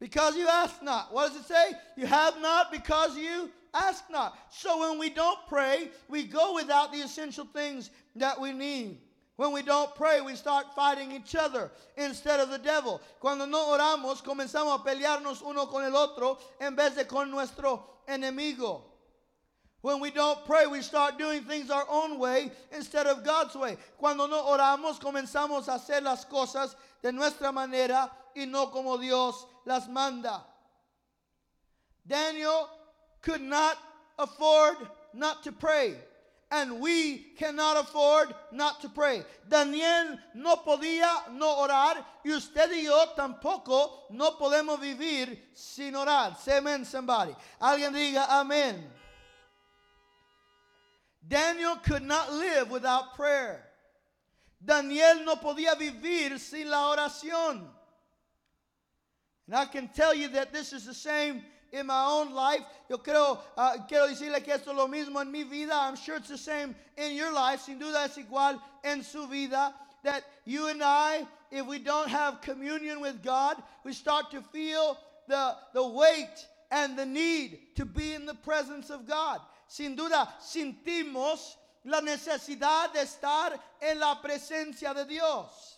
because 0.03 0.35
you 0.35 0.45
ask 0.49 0.83
not. 0.83 1.13
What 1.13 1.31
does 1.31 1.39
it 1.39 1.47
say? 1.47 1.71
You 1.95 2.05
have 2.07 2.41
not 2.41 2.73
because 2.73 3.17
you 3.17 3.49
ask 3.73 4.03
not. 4.11 4.37
So 4.49 4.81
when 4.81 4.99
we 4.99 5.09
don't 5.09 5.39
pray, 5.47 5.91
we 6.09 6.23
go 6.23 6.55
without 6.55 6.91
the 6.91 6.97
essential 6.97 7.45
things 7.45 7.89
that 8.17 8.37
we 8.37 8.51
need. 8.51 8.97
When 9.37 9.53
we 9.53 9.61
don't 9.61 9.95
pray, 9.95 10.19
we 10.19 10.35
start 10.35 10.75
fighting 10.75 11.13
each 11.13 11.37
other 11.37 11.71
instead 11.95 12.41
of 12.41 12.49
the 12.49 12.57
devil. 12.57 12.99
Cuando 13.21 13.45
no 13.45 13.77
oramos, 13.77 14.21
comenzamos 14.21 14.77
a 14.77 14.83
pelearnos 14.83 15.41
uno 15.41 15.67
con 15.67 15.85
el 15.85 15.95
otro 15.95 16.37
en 16.59 16.75
vez 16.75 16.95
de 16.95 17.05
con 17.05 17.31
nuestro 17.31 17.85
enemigo. 18.05 18.81
When 19.79 20.01
we 20.01 20.11
don't 20.11 20.45
pray, 20.45 20.67
we 20.67 20.81
start 20.81 21.17
doing 21.17 21.43
things 21.43 21.71
our 21.71 21.85
own 21.89 22.19
way 22.19 22.51
instead 22.75 23.07
of 23.07 23.23
God's 23.23 23.55
way. 23.55 23.77
Cuando 23.97 24.27
no 24.27 24.43
oramos, 24.47 24.99
comenzamos 24.99 25.69
a 25.69 25.75
hacer 25.79 26.01
las 26.03 26.25
cosas 26.25 26.75
de 27.01 27.13
nuestra 27.13 27.53
manera 27.53 28.11
y 28.35 28.43
no 28.43 28.67
como 28.67 28.97
Dios 28.97 29.45
las 29.65 29.87
manda. 29.87 30.43
Daniel 32.05 32.69
could 33.21 33.41
not 33.41 33.77
afford 34.19 34.77
not 35.13 35.43
to 35.43 35.51
pray. 35.51 35.95
And 36.51 36.79
we 36.81 37.17
cannot 37.37 37.77
afford 37.77 38.35
not 38.51 38.81
to 38.81 38.89
pray. 38.89 39.23
Daniel 39.49 40.19
no 40.35 40.57
podía 40.57 41.31
no 41.31 41.65
orar 41.65 42.05
y 42.23 42.31
usted 42.31 42.69
y 42.71 42.83
yo 42.83 43.05
tampoco 43.17 44.11
no 44.11 44.37
podemos 44.37 44.79
vivir 44.79 45.35
sin 45.55 45.95
orar. 45.95 46.37
Say 46.37 46.59
amen 46.59 46.85
somebody. 46.85 47.35
Alguien 47.59 47.91
diga 47.91 48.27
amén. 48.29 48.83
Daniel 51.27 51.77
could 51.77 52.03
not 52.03 52.31
live 52.33 52.69
without 52.69 53.15
prayer. 53.15 53.63
Daniel 54.63 55.25
no 55.25 55.37
podía 55.37 55.75
vivir 55.75 56.39
sin 56.39 56.69
la 56.69 56.95
oración. 56.95 57.67
And 59.47 59.55
I 59.55 59.65
can 59.65 59.89
tell 59.89 60.13
you 60.13 60.29
that 60.29 60.53
this 60.53 60.73
is 60.73 60.85
the 60.85 60.93
same 60.93 61.43
in 61.71 61.87
my 61.87 62.05
own 62.05 62.33
life. 62.33 62.61
Yo 62.89 62.97
creo, 62.97 63.39
uh, 63.57 63.77
quiero 63.87 64.07
decirle 64.07 64.43
que 64.43 64.53
esto 64.53 64.71
es 64.71 64.77
lo 64.77 64.87
mismo 64.87 65.19
en 65.19 65.31
mi 65.31 65.43
vida. 65.43 65.73
I'm 65.73 65.95
sure 65.95 66.15
it's 66.17 66.29
the 66.29 66.37
same 66.37 66.75
in 66.97 67.15
your 67.15 67.33
life. 67.33 67.61
Sin 67.61 67.79
duda 67.79 68.05
es 68.05 68.17
igual 68.17 68.59
en 68.83 69.03
su 69.03 69.27
vida. 69.27 69.73
That 70.03 70.23
you 70.45 70.67
and 70.67 70.81
I, 70.83 71.25
if 71.51 71.65
we 71.65 71.79
don't 71.79 72.09
have 72.09 72.41
communion 72.41 73.01
with 73.01 73.23
God, 73.23 73.61
we 73.83 73.93
start 73.93 74.31
to 74.31 74.41
feel 74.41 74.97
the, 75.27 75.55
the 75.73 75.85
weight 75.85 76.47
and 76.71 76.97
the 76.97 77.05
need 77.05 77.59
to 77.75 77.85
be 77.85 78.13
in 78.13 78.25
the 78.25 78.33
presence 78.33 78.89
of 78.89 79.07
God. 79.07 79.39
Sin 79.67 79.95
duda, 79.95 80.27
sentimos 80.41 81.55
la 81.85 82.01
necesidad 82.01 82.93
de 82.93 82.99
estar 82.99 83.59
en 83.81 83.99
la 83.99 84.15
presencia 84.21 84.93
de 84.93 85.05
Dios. 85.05 85.77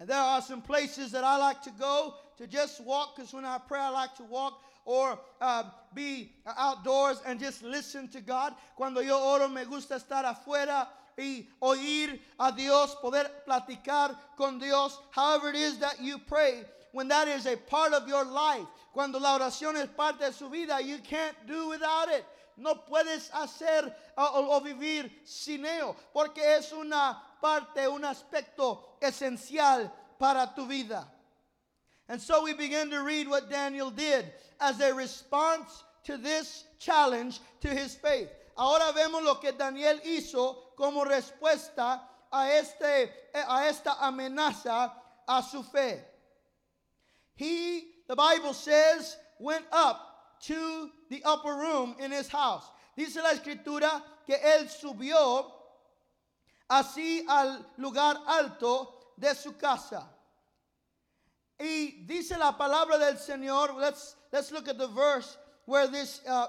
And 0.00 0.08
there 0.08 0.18
are 0.18 0.40
some 0.40 0.62
places 0.62 1.12
that 1.12 1.24
I 1.24 1.36
like 1.36 1.62
to 1.62 1.70
go 1.78 2.14
to 2.38 2.46
just 2.46 2.82
walk, 2.82 3.16
because 3.16 3.34
when 3.34 3.44
I 3.44 3.58
pray, 3.58 3.78
I 3.78 3.90
like 3.90 4.14
to 4.16 4.24
walk 4.24 4.62
or 4.86 5.20
uh, 5.42 5.64
be 5.94 6.32
outdoors 6.46 7.20
and 7.26 7.38
just 7.38 7.62
listen 7.62 8.08
to 8.08 8.22
God. 8.22 8.54
Cuando 8.76 9.02
yo 9.02 9.18
oro, 9.22 9.46
me 9.46 9.64
gusta 9.66 9.96
estar 9.96 10.24
afuera 10.24 10.88
y 11.18 11.46
oír 11.62 12.18
a 12.38 12.50
Dios, 12.50 12.96
poder 13.02 13.30
platicar 13.46 14.16
con 14.38 14.58
Dios. 14.58 14.98
However, 15.10 15.50
it 15.50 15.56
is 15.56 15.78
that 15.80 16.00
you 16.00 16.18
pray, 16.18 16.64
when 16.92 17.08
that 17.08 17.28
is 17.28 17.44
a 17.44 17.58
part 17.58 17.92
of 17.92 18.08
your 18.08 18.24
life, 18.24 18.66
cuando 18.94 19.20
la 19.20 19.38
oración 19.38 19.76
es 19.76 19.88
parte 19.88 20.20
de 20.20 20.32
su 20.32 20.48
vida, 20.48 20.80
you 20.82 20.96
can't 20.98 21.36
do 21.46 21.68
without 21.68 22.08
it. 22.08 22.24
No 22.56 22.74
puedes 22.74 23.30
hacer 23.30 23.92
o, 24.16 24.56
o 24.56 24.60
vivir 24.60 25.10
sin 25.24 25.66
ello, 25.66 25.94
porque 26.14 26.38
es 26.38 26.72
una 26.72 27.20
parte, 27.42 27.86
un 27.86 28.02
aspecto 28.02 28.78
esencial 29.02 29.90
para 30.18 30.52
tu 30.54 30.66
vida. 30.66 31.06
And 32.08 32.20
so 32.20 32.42
we 32.42 32.54
begin 32.54 32.90
to 32.90 33.02
read 33.02 33.28
what 33.28 33.48
Daniel 33.48 33.90
did 33.90 34.26
as 34.60 34.80
a 34.80 34.92
response 34.92 35.84
to 36.04 36.16
this 36.16 36.64
challenge 36.78 37.40
to 37.60 37.68
his 37.68 37.94
faith. 37.94 38.28
Ahora 38.56 38.92
vemos 38.92 39.24
lo 39.24 39.36
que 39.36 39.52
Daniel 39.52 40.00
hizo 40.04 40.56
como 40.76 41.04
respuesta 41.04 42.00
a, 42.32 42.48
este, 42.58 43.10
a 43.34 43.68
esta 43.68 43.96
amenaza 44.02 44.92
a 45.28 45.42
su 45.42 45.62
fe. 45.62 46.00
He, 47.36 47.84
the 48.08 48.16
Bible 48.16 48.52
says, 48.52 49.16
went 49.38 49.64
up 49.72 50.38
to 50.42 50.90
the 51.08 51.22
upper 51.24 51.54
room 51.54 51.94
in 52.00 52.10
his 52.10 52.28
house. 52.28 52.64
Dice 52.96 53.16
la 53.16 53.30
escritura 53.30 54.02
que 54.26 54.36
él 54.36 54.68
subió 54.68 55.46
así 56.70 57.24
al 57.28 57.66
lugar 57.76 58.16
alto 58.26 59.12
de 59.16 59.34
su 59.34 59.56
casa. 59.56 60.08
Y 61.58 62.04
dice 62.06 62.38
la 62.38 62.56
palabra 62.56 62.96
del 62.96 63.18
Señor, 63.18 63.74
let's, 63.74 64.16
let's 64.32 64.50
look 64.50 64.68
at 64.68 64.78
the 64.78 64.86
verse 64.86 65.36
where, 65.66 65.88
this, 65.88 66.22
uh, 66.26 66.46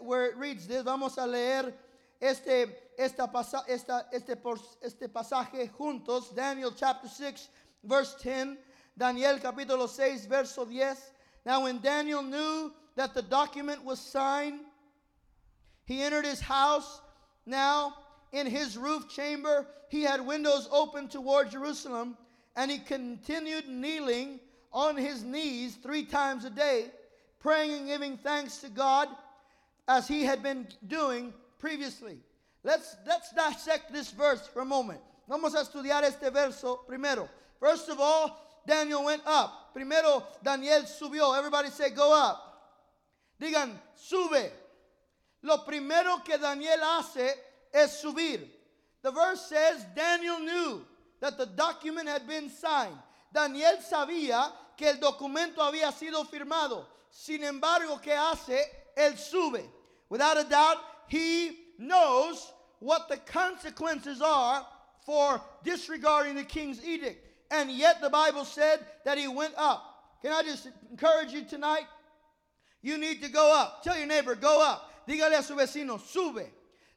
where 0.00 0.26
it 0.26 0.36
reads 0.36 0.68
this. 0.68 0.82
Vamos 0.84 1.16
a 1.18 1.26
leer 1.26 1.74
este, 2.20 2.68
esta 2.96 3.28
esta, 3.66 4.06
este, 4.12 4.36
este 4.82 5.08
pasaje 5.08 5.68
juntos. 5.70 6.32
Daniel 6.34 6.70
chapter 6.70 7.08
6, 7.08 7.48
verse 7.82 8.14
10. 8.22 8.58
Daniel 8.96 9.38
capítulo 9.40 9.88
6, 9.88 10.26
verso 10.26 10.64
10. 10.64 10.96
Now 11.44 11.64
when 11.64 11.80
Daniel 11.80 12.22
knew 12.22 12.72
that 12.94 13.14
the 13.14 13.22
document 13.22 13.82
was 13.84 13.98
signed, 13.98 14.60
he 15.86 16.02
entered 16.02 16.26
his 16.26 16.40
house. 16.40 17.00
Now 17.46 17.94
in 18.32 18.46
his 18.46 18.76
roof 18.76 19.08
chamber, 19.08 19.66
he 19.88 20.02
had 20.02 20.26
windows 20.26 20.68
open 20.72 21.08
toward 21.08 21.50
Jerusalem, 21.50 22.16
and 22.56 22.70
he 22.70 22.78
continued 22.78 23.68
kneeling 23.68 24.40
on 24.72 24.96
his 24.96 25.22
knees 25.22 25.76
three 25.76 26.04
times 26.04 26.44
a 26.44 26.50
day, 26.50 26.86
praying 27.40 27.72
and 27.72 27.86
giving 27.86 28.16
thanks 28.16 28.58
to 28.58 28.68
God 28.68 29.08
as 29.86 30.08
he 30.08 30.24
had 30.24 30.42
been 30.42 30.66
doing 30.86 31.34
previously. 31.58 32.18
Let's, 32.64 32.96
let's 33.06 33.32
dissect 33.32 33.92
this 33.92 34.10
verse 34.10 34.46
for 34.46 34.62
a 34.62 34.64
moment. 34.64 35.00
Vamos 35.28 35.54
a 35.54 35.58
estudiar 35.58 36.02
este 36.02 36.32
verso 36.32 36.76
primero. 36.86 37.28
First 37.60 37.88
of 37.88 38.00
all, 38.00 38.62
Daniel 38.66 39.04
went 39.04 39.22
up. 39.26 39.72
Primero, 39.74 40.22
Daniel 40.42 40.82
subió. 40.82 41.36
Everybody 41.36 41.68
say, 41.70 41.90
go 41.90 42.14
up. 42.14 42.38
Digan, 43.40 43.72
sube. 43.94 44.50
Lo 45.42 45.58
primero 45.58 46.24
que 46.24 46.38
Daniel 46.38 46.78
hace 46.78 47.34
es 47.72 48.02
subir. 48.02 48.40
The 49.02 49.10
verse 49.10 49.40
says, 49.46 49.84
Daniel 49.96 50.38
knew 50.38 50.84
that 51.20 51.38
the 51.38 51.46
document 51.46 52.08
had 52.08 52.26
been 52.26 52.48
signed. 52.48 52.96
Daniel 53.32 53.78
sabía 53.78 54.50
que 54.76 54.88
el 54.88 54.96
documento 54.96 55.58
había 55.58 55.92
sido 55.92 56.24
firmado. 56.26 56.84
Sin 57.10 57.42
embargo, 57.42 58.00
¿qué 58.02 58.16
hace? 58.16 58.58
Él 58.96 59.18
sube. 59.18 59.62
Without 60.08 60.38
a 60.38 60.44
doubt, 60.44 60.78
he 61.08 61.58
knows 61.78 62.52
what 62.80 63.08
the 63.08 63.16
consequences 63.16 64.20
are 64.20 64.66
for 65.04 65.40
disregarding 65.64 66.34
the 66.34 66.44
king's 66.44 66.84
edict. 66.84 67.26
And 67.50 67.70
yet 67.70 68.00
the 68.00 68.10
Bible 68.10 68.44
said 68.44 68.80
that 69.04 69.18
he 69.18 69.28
went 69.28 69.54
up. 69.56 69.82
Can 70.22 70.32
I 70.32 70.42
just 70.42 70.68
encourage 70.90 71.32
you 71.32 71.44
tonight? 71.44 71.86
You 72.80 72.98
need 72.98 73.22
to 73.22 73.28
go 73.28 73.54
up. 73.54 73.82
Tell 73.82 73.96
your 73.96 74.06
neighbor, 74.06 74.34
go 74.34 74.62
up. 74.62 75.06
Dígale 75.08 75.38
a 75.38 75.42
su 75.42 75.54
vecino, 75.54 76.00
sube. 76.00 76.46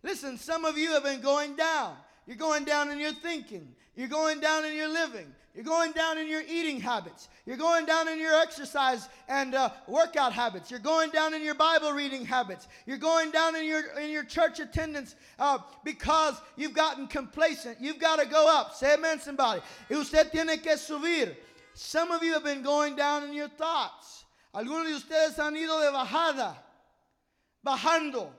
Listen, 0.05 0.37
some 0.37 0.65
of 0.65 0.77
you 0.77 0.91
have 0.91 1.03
been 1.03 1.19
going 1.19 1.55
down. 1.55 1.95
You're 2.27 2.37
going 2.37 2.63
down 2.63 2.91
in 2.91 2.99
your 2.99 3.11
thinking. 3.11 3.73
You're 3.95 4.07
going 4.07 4.39
down 4.39 4.63
in 4.63 4.75
your 4.75 4.87
living. 4.87 5.25
You're 5.55 5.63
going 5.63 5.93
down 5.93 6.19
in 6.19 6.27
your 6.27 6.43
eating 6.47 6.79
habits. 6.79 7.27
You're 7.47 7.57
going 7.57 7.87
down 7.87 8.07
in 8.07 8.19
your 8.19 8.39
exercise 8.39 9.09
and 9.27 9.55
uh, 9.55 9.71
workout 9.87 10.31
habits. 10.31 10.69
You're 10.69 10.79
going 10.79 11.09
down 11.09 11.33
in 11.33 11.41
your 11.43 11.55
Bible 11.55 11.91
reading 11.91 12.23
habits. 12.23 12.67
You're 12.85 12.99
going 12.99 13.31
down 13.31 13.55
in 13.55 13.65
your 13.65 13.97
in 13.97 14.11
your 14.11 14.23
church 14.23 14.59
attendance 14.59 15.15
uh, 15.39 15.57
because 15.83 16.35
you've 16.55 16.75
gotten 16.75 17.07
complacent. 17.07 17.77
You've 17.81 17.99
got 17.99 18.19
to 18.19 18.27
go 18.27 18.47
up. 18.47 18.75
Say 18.75 18.93
amen, 18.93 19.19
somebody. 19.19 19.61
Usted 19.89 20.31
tiene 20.31 20.61
que 20.61 20.73
subir. 20.73 21.35
Some 21.73 22.11
of 22.11 22.21
you 22.21 22.33
have 22.33 22.43
been 22.43 22.61
going 22.61 22.95
down 22.95 23.23
in 23.23 23.33
your 23.33 23.49
thoughts. 23.49 24.25
Algunos 24.53 24.85
de 24.85 24.93
ustedes 24.99 25.37
han 25.37 25.55
ido 25.55 25.79
de 25.79 25.91
bajada, 25.97 26.55
bajando, 27.65 28.29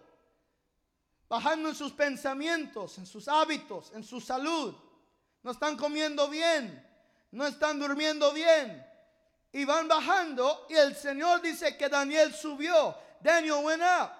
bajando 1.29 1.69
en 1.69 1.75
sus 1.75 1.93
pensamientos, 1.93 2.99
en 2.99 3.07
sus 3.07 3.29
hábitos, 3.29 3.93
en 3.95 4.05
su 4.05 4.21
salud. 4.21 4.75
No 5.43 5.51
están 5.51 5.77
comiendo 5.77 6.29
bien 6.29 6.87
no 7.37 7.47
están 7.47 7.79
durmiendo 7.79 8.33
bien. 8.33 8.85
Y 9.53 9.65
van 9.65 9.89
bajando 9.89 10.67
y 10.69 10.75
el 10.75 10.97
Señor 10.97 11.43
dice 11.43 11.77
que 11.77 11.89
Daniel 11.89 12.35
subió. 12.35 12.97
Daniel 13.21 13.63
went 13.63 13.83
up. 13.83 14.11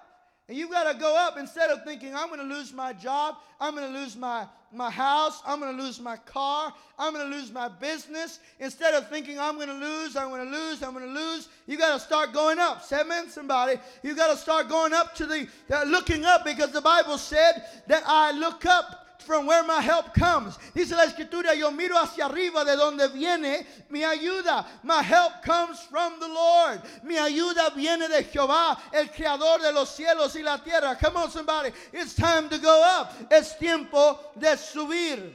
And 0.47 0.57
you 0.57 0.69
got 0.69 0.89
to 0.89 0.97
go 0.97 1.17
up 1.17 1.37
instead 1.37 1.69
of 1.71 1.83
thinking, 1.83 2.15
I'm 2.15 2.27
going 2.27 2.39
to 2.39 2.55
lose 2.55 2.71
my 2.71 2.93
job, 2.93 3.35
I'm 3.59 3.75
going 3.75 3.91
to 3.91 3.99
lose 3.99 4.15
my, 4.15 4.45
my 4.71 4.89
house, 4.89 5.41
I'm 5.45 5.59
going 5.59 5.75
to 5.75 5.83
lose 5.83 5.99
my 5.99 6.15
car, 6.15 6.73
I'm 6.97 7.13
going 7.13 7.29
to 7.29 7.35
lose 7.35 7.51
my 7.51 7.67
business. 7.67 8.39
Instead 8.59 8.93
of 8.93 9.09
thinking, 9.09 9.37
I'm 9.39 9.55
going 9.55 9.67
to 9.67 9.73
lose, 9.73 10.15
I'm 10.15 10.29
going 10.29 10.49
to 10.49 10.57
lose, 10.57 10.81
I'm 10.83 10.93
going 10.93 11.05
to 11.05 11.11
lose, 11.11 11.49
you've 11.65 11.79
got 11.79 11.95
to 11.95 11.99
start 11.99 12.31
going 12.31 12.59
up. 12.59 12.81
Amen, 12.93 13.29
somebody. 13.29 13.77
you've 14.03 14.15
got 14.15 14.31
to 14.31 14.37
start 14.37 14.69
going 14.69 14.93
up 14.93 15.13
to 15.15 15.25
the, 15.25 15.47
uh, 15.69 15.83
looking 15.83 16.23
up 16.23 16.45
because 16.45 16.71
the 16.71 16.81
Bible 16.81 17.17
said 17.17 17.65
that 17.87 18.03
I 18.05 18.31
look 18.31 18.65
up 18.65 19.06
from 19.21 19.45
where 19.45 19.63
my 19.63 19.81
help 19.81 20.13
comes. 20.13 20.57
Dice 20.73 20.91
la 20.91 21.05
escritura, 21.05 21.55
yo 21.55 21.71
miro 21.71 21.95
hacia 21.95 22.25
arriba 22.25 22.63
de 22.65 22.75
donde 22.75 23.07
viene 23.13 23.65
mi 23.89 24.01
ayuda. 24.01 24.65
My 24.83 25.01
help 25.01 25.41
comes 25.43 25.79
from 25.81 26.19
the 26.19 26.27
Lord. 26.27 26.81
Mi 27.03 27.15
ayuda 27.15 27.75
viene 27.75 28.07
de 28.07 28.23
Jehová, 28.23 28.77
el 28.93 29.07
creador 29.07 29.61
de 29.61 29.71
los 29.71 29.95
cielos 29.95 30.35
y 30.35 30.41
la 30.41 30.57
tierra. 30.57 30.95
Come 30.95 31.17
on 31.17 31.31
somebody, 31.31 31.71
it's 31.93 32.13
time 32.13 32.49
to 32.49 32.57
go 32.57 32.83
up. 32.83 33.13
Es 33.31 33.55
tiempo 33.55 34.19
de 34.37 34.55
subir. 34.55 35.31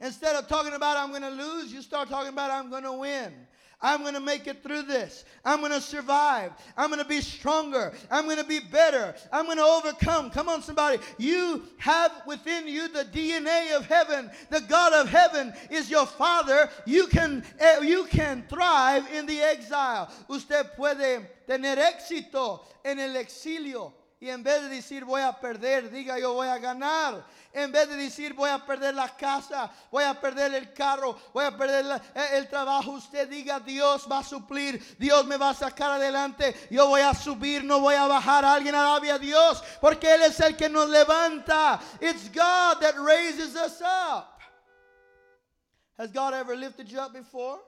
Instead 0.00 0.36
of 0.36 0.46
talking 0.46 0.74
about 0.74 0.96
I'm 0.96 1.10
going 1.10 1.22
to 1.22 1.30
lose, 1.30 1.72
you 1.72 1.82
start 1.82 2.08
talking 2.08 2.32
about 2.32 2.50
I'm 2.50 2.70
going 2.70 2.84
to 2.84 2.92
win. 2.92 3.34
I'm 3.80 4.02
going 4.02 4.14
to 4.14 4.20
make 4.20 4.48
it 4.48 4.62
through 4.62 4.82
this. 4.82 5.24
I'm 5.44 5.60
going 5.60 5.72
to 5.72 5.80
survive. 5.80 6.52
I'm 6.76 6.90
going 6.90 7.02
to 7.02 7.08
be 7.08 7.20
stronger. 7.20 7.92
I'm 8.10 8.24
going 8.24 8.38
to 8.38 8.44
be 8.44 8.58
better. 8.58 9.14
I'm 9.32 9.44
going 9.44 9.58
to 9.58 9.62
overcome. 9.62 10.30
Come 10.30 10.48
on, 10.48 10.62
somebody. 10.62 10.98
You 11.16 11.62
have 11.78 12.10
within 12.26 12.66
you 12.66 12.88
the 12.88 13.04
DNA 13.04 13.76
of 13.76 13.86
heaven. 13.86 14.30
The 14.50 14.62
God 14.62 14.92
of 14.94 15.08
heaven 15.08 15.52
is 15.70 15.88
your 15.88 16.06
Father. 16.06 16.68
You 16.86 17.06
can, 17.06 17.44
eh, 17.60 17.80
you 17.82 18.04
can 18.06 18.44
thrive 18.48 19.08
in 19.12 19.26
the 19.26 19.40
exile. 19.40 20.10
Usted 20.28 20.72
puede 20.76 21.28
tener 21.46 21.76
éxito 21.76 22.64
en 22.84 22.98
el 22.98 23.14
exilio. 23.14 23.92
Y 24.20 24.28
en 24.30 24.42
vez 24.42 24.62
de 24.62 24.68
decir 24.68 25.04
voy 25.04 25.22
a 25.22 25.32
perder, 25.32 25.90
diga 25.92 26.18
yo 26.18 26.32
voy 26.32 26.48
a 26.48 26.58
ganar. 26.58 27.24
En 27.58 27.72
vez 27.72 27.88
de 27.88 27.96
decir 27.96 28.34
voy 28.34 28.50
a 28.50 28.64
perder 28.64 28.94
la 28.94 29.08
casa, 29.16 29.68
voy 29.90 30.04
a 30.04 30.14
perder 30.20 30.54
el 30.54 30.72
carro, 30.72 31.18
voy 31.34 31.44
a 31.44 31.56
perder 31.56 32.00
eh, 32.14 32.28
el 32.34 32.48
trabajo, 32.48 32.92
usted 32.92 33.28
diga 33.28 33.58
Dios 33.58 34.06
va 34.08 34.18
a 34.20 34.22
suplir, 34.22 34.80
Dios 34.96 35.26
me 35.26 35.36
va 35.36 35.50
a 35.50 35.54
sacar 35.54 35.90
adelante, 35.90 36.54
yo 36.70 36.86
voy 36.86 37.00
a 37.00 37.12
subir, 37.12 37.64
no 37.64 37.80
voy 37.80 37.96
a 37.96 38.06
bajar. 38.06 38.44
Alguien 38.44 38.76
alabe 38.76 39.10
a 39.10 39.18
Dios 39.18 39.60
porque 39.80 40.14
Él 40.14 40.22
es 40.22 40.38
el 40.38 40.56
que 40.56 40.68
nos 40.68 40.88
levanta. 40.88 41.80
It's 42.00 42.28
God 42.28 42.80
that 42.80 42.94
raises 42.96 43.56
us 43.56 43.82
up. 43.82 44.38
Has 45.98 46.12
God 46.12 46.34
ever 46.34 46.54
lifted 46.54 46.88
you 46.88 47.00
up 47.00 47.12
before? 47.12 47.58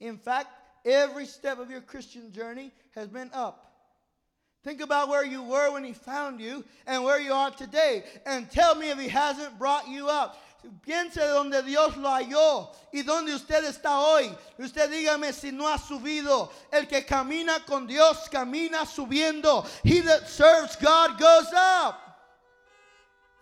In 0.00 0.16
fact, 0.16 0.48
every 0.86 1.26
step 1.26 1.58
of 1.58 1.70
your 1.70 1.82
Christian 1.82 2.32
journey 2.32 2.72
has 2.94 3.06
been 3.06 3.30
up. 3.34 3.71
Think 4.64 4.80
about 4.80 5.08
where 5.08 5.24
you 5.24 5.42
were 5.42 5.72
when 5.72 5.82
he 5.82 5.92
found 5.92 6.40
you 6.40 6.64
and 6.86 7.02
where 7.02 7.20
you 7.20 7.32
are 7.32 7.50
today. 7.50 8.04
And 8.24 8.48
tell 8.50 8.76
me 8.76 8.90
if 8.90 8.98
he 8.98 9.08
hasn't 9.08 9.58
brought 9.58 9.88
you 9.88 10.08
up. 10.08 10.38
Piense 10.86 11.16
donde 11.16 11.64
Dios 11.66 11.96
lo 11.96 12.08
halló 12.08 12.68
y 12.92 13.02
donde 13.02 13.34
usted 13.34 13.64
está 13.64 13.98
hoy. 13.98 14.30
Usted 14.60 14.90
dígame 14.90 15.32
si 15.32 15.50
no 15.50 15.66
ha 15.66 15.76
subido. 15.76 16.50
El 16.72 16.86
que 16.86 17.04
camina 17.04 17.64
con 17.66 17.88
Dios 17.88 18.28
camina 18.30 18.86
subiendo. 18.86 19.66
He 19.82 20.00
that 20.00 20.28
serves 20.28 20.76
God 20.76 21.18
goes 21.18 21.52
up. 21.52 21.71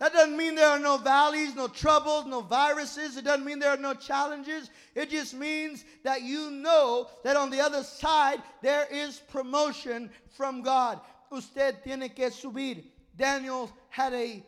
That 0.01 0.13
doesn't 0.13 0.35
mean 0.35 0.55
there 0.55 0.67
are 0.67 0.79
no 0.79 0.97
valleys, 0.97 1.55
no 1.55 1.67
troubles, 1.67 2.25
no 2.25 2.41
viruses. 2.41 3.17
It 3.17 3.23
doesn't 3.23 3.45
mean 3.45 3.59
there 3.59 3.69
are 3.69 3.77
no 3.77 3.93
challenges. 3.93 4.71
It 4.95 5.11
just 5.11 5.35
means 5.35 5.85
that 6.03 6.23
you 6.23 6.49
know 6.49 7.07
that 7.23 7.35
on 7.37 7.51
the 7.51 7.61
other 7.61 7.83
side 7.83 8.41
there 8.63 8.87
is 8.91 9.19
promotion 9.31 10.09
from 10.35 10.63
God. 10.63 10.99
Usted 11.31 11.83
tiene 11.83 12.09
que 12.09 12.31
subir. 12.31 12.83
Daniel 13.15 13.71
had 13.89 14.11
a 14.13 14.43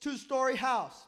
two 0.00 0.16
story 0.16 0.56
house. 0.56 1.04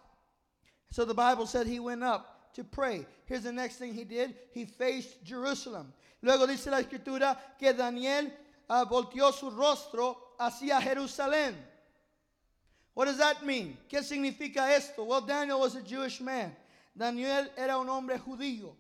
So 0.93 1.07
the 1.07 1.15
Bible 1.15 1.47
said 1.47 1.67
he 1.67 1.81
went 1.81 2.05
up 2.05 2.53
to 2.53 2.65
pray. 2.65 3.07
Here's 3.25 3.45
the 3.45 3.53
next 3.53 3.77
thing 3.77 3.95
he 3.95 4.05
did 4.05 4.35
he 4.53 4.67
faced 4.67 5.25
Jerusalem. 5.25 5.91
Luego 6.21 6.47
dice 6.47 6.67
la 6.67 6.83
escritura 6.83 7.35
que 7.59 7.73
Daniel 7.73 8.31
uh, 8.69 8.85
volteó 8.85 9.33
su 9.33 9.51
rostro 9.51 10.19
hacia 10.39 10.83
Jerusalén. 10.83 11.55
What 12.97 13.09
does 13.09 13.19
that 13.19 13.45
mean? 13.45 13.77
¿Qué 13.91 14.03
significa 14.03 14.71
esto? 14.71 15.05
Well, 15.05 15.21
Daniel 15.21 15.61
was 15.61 15.77
a 15.77 15.83
Jewish 15.83 16.19
man. 16.23 16.57
Daniel 16.97 17.47
era 17.55 17.79
un 17.79 17.87
hombre 17.91 18.17
judío. 18.17 18.75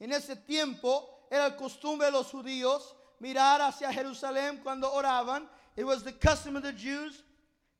En 0.00 0.10
ese 0.10 0.36
tiempo 0.46 1.06
era 1.30 1.44
el 1.44 1.50
costumbre 1.50 2.06
de 2.06 2.12
los 2.12 2.32
judíos 2.32 2.80
mirar 3.20 3.60
hacia 3.60 3.92
Jerusalén 3.92 4.62
cuando 4.62 4.88
oraban. 4.88 5.42
It 5.76 5.84
was 5.84 6.02
the 6.02 6.12
custom 6.12 6.56
of 6.56 6.62
the 6.62 6.72
Jews 6.72 7.22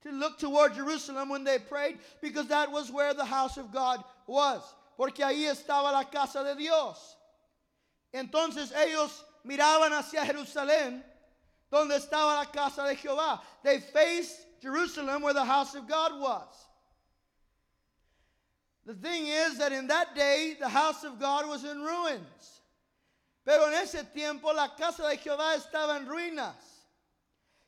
to 0.02 0.12
look 0.12 0.38
toward 0.38 0.74
Jerusalem 0.74 1.30
when 1.30 1.42
they 1.42 1.58
prayed 1.58 2.00
because 2.20 2.48
that 2.48 2.70
was 2.70 2.92
where 2.92 3.14
the 3.14 3.24
house 3.24 3.56
of 3.56 3.72
God 3.72 4.04
was. 4.26 4.62
Porque 4.98 5.24
ahí 5.24 5.44
estaba 5.50 5.90
la 5.90 6.04
casa 6.04 6.44
de 6.44 6.54
Dios. 6.54 7.16
Entonces 8.12 8.72
ellos 8.76 9.24
miraban 9.42 9.92
hacia 9.92 10.20
Jerusalén 10.20 11.02
donde 11.70 11.96
estaba 11.96 12.36
la 12.36 12.44
casa 12.44 12.86
de 12.86 12.94
Jehová. 12.94 13.40
They 13.62 13.80
faced 13.80 14.48
Jerusalem 14.62 15.22
where 15.22 15.34
the 15.34 15.44
house 15.44 15.74
of 15.74 15.88
God 15.88 16.18
was. 16.20 16.48
The 18.86 18.94
thing 18.94 19.26
is 19.26 19.58
that 19.58 19.72
in 19.72 19.88
that 19.88 20.14
day 20.14 20.56
the 20.58 20.68
house 20.68 21.04
of 21.04 21.20
God 21.20 21.48
was 21.48 21.64
in 21.64 21.82
ruins. 21.82 22.60
Pero 23.44 23.66
en 23.66 23.74
ese 23.74 24.04
tiempo 24.14 24.52
la 24.52 24.68
casa 24.78 25.02
de 25.02 25.16
Jehová 25.16 25.56
estaba 25.56 25.96
en 25.96 26.06
ruinas. 26.06 26.54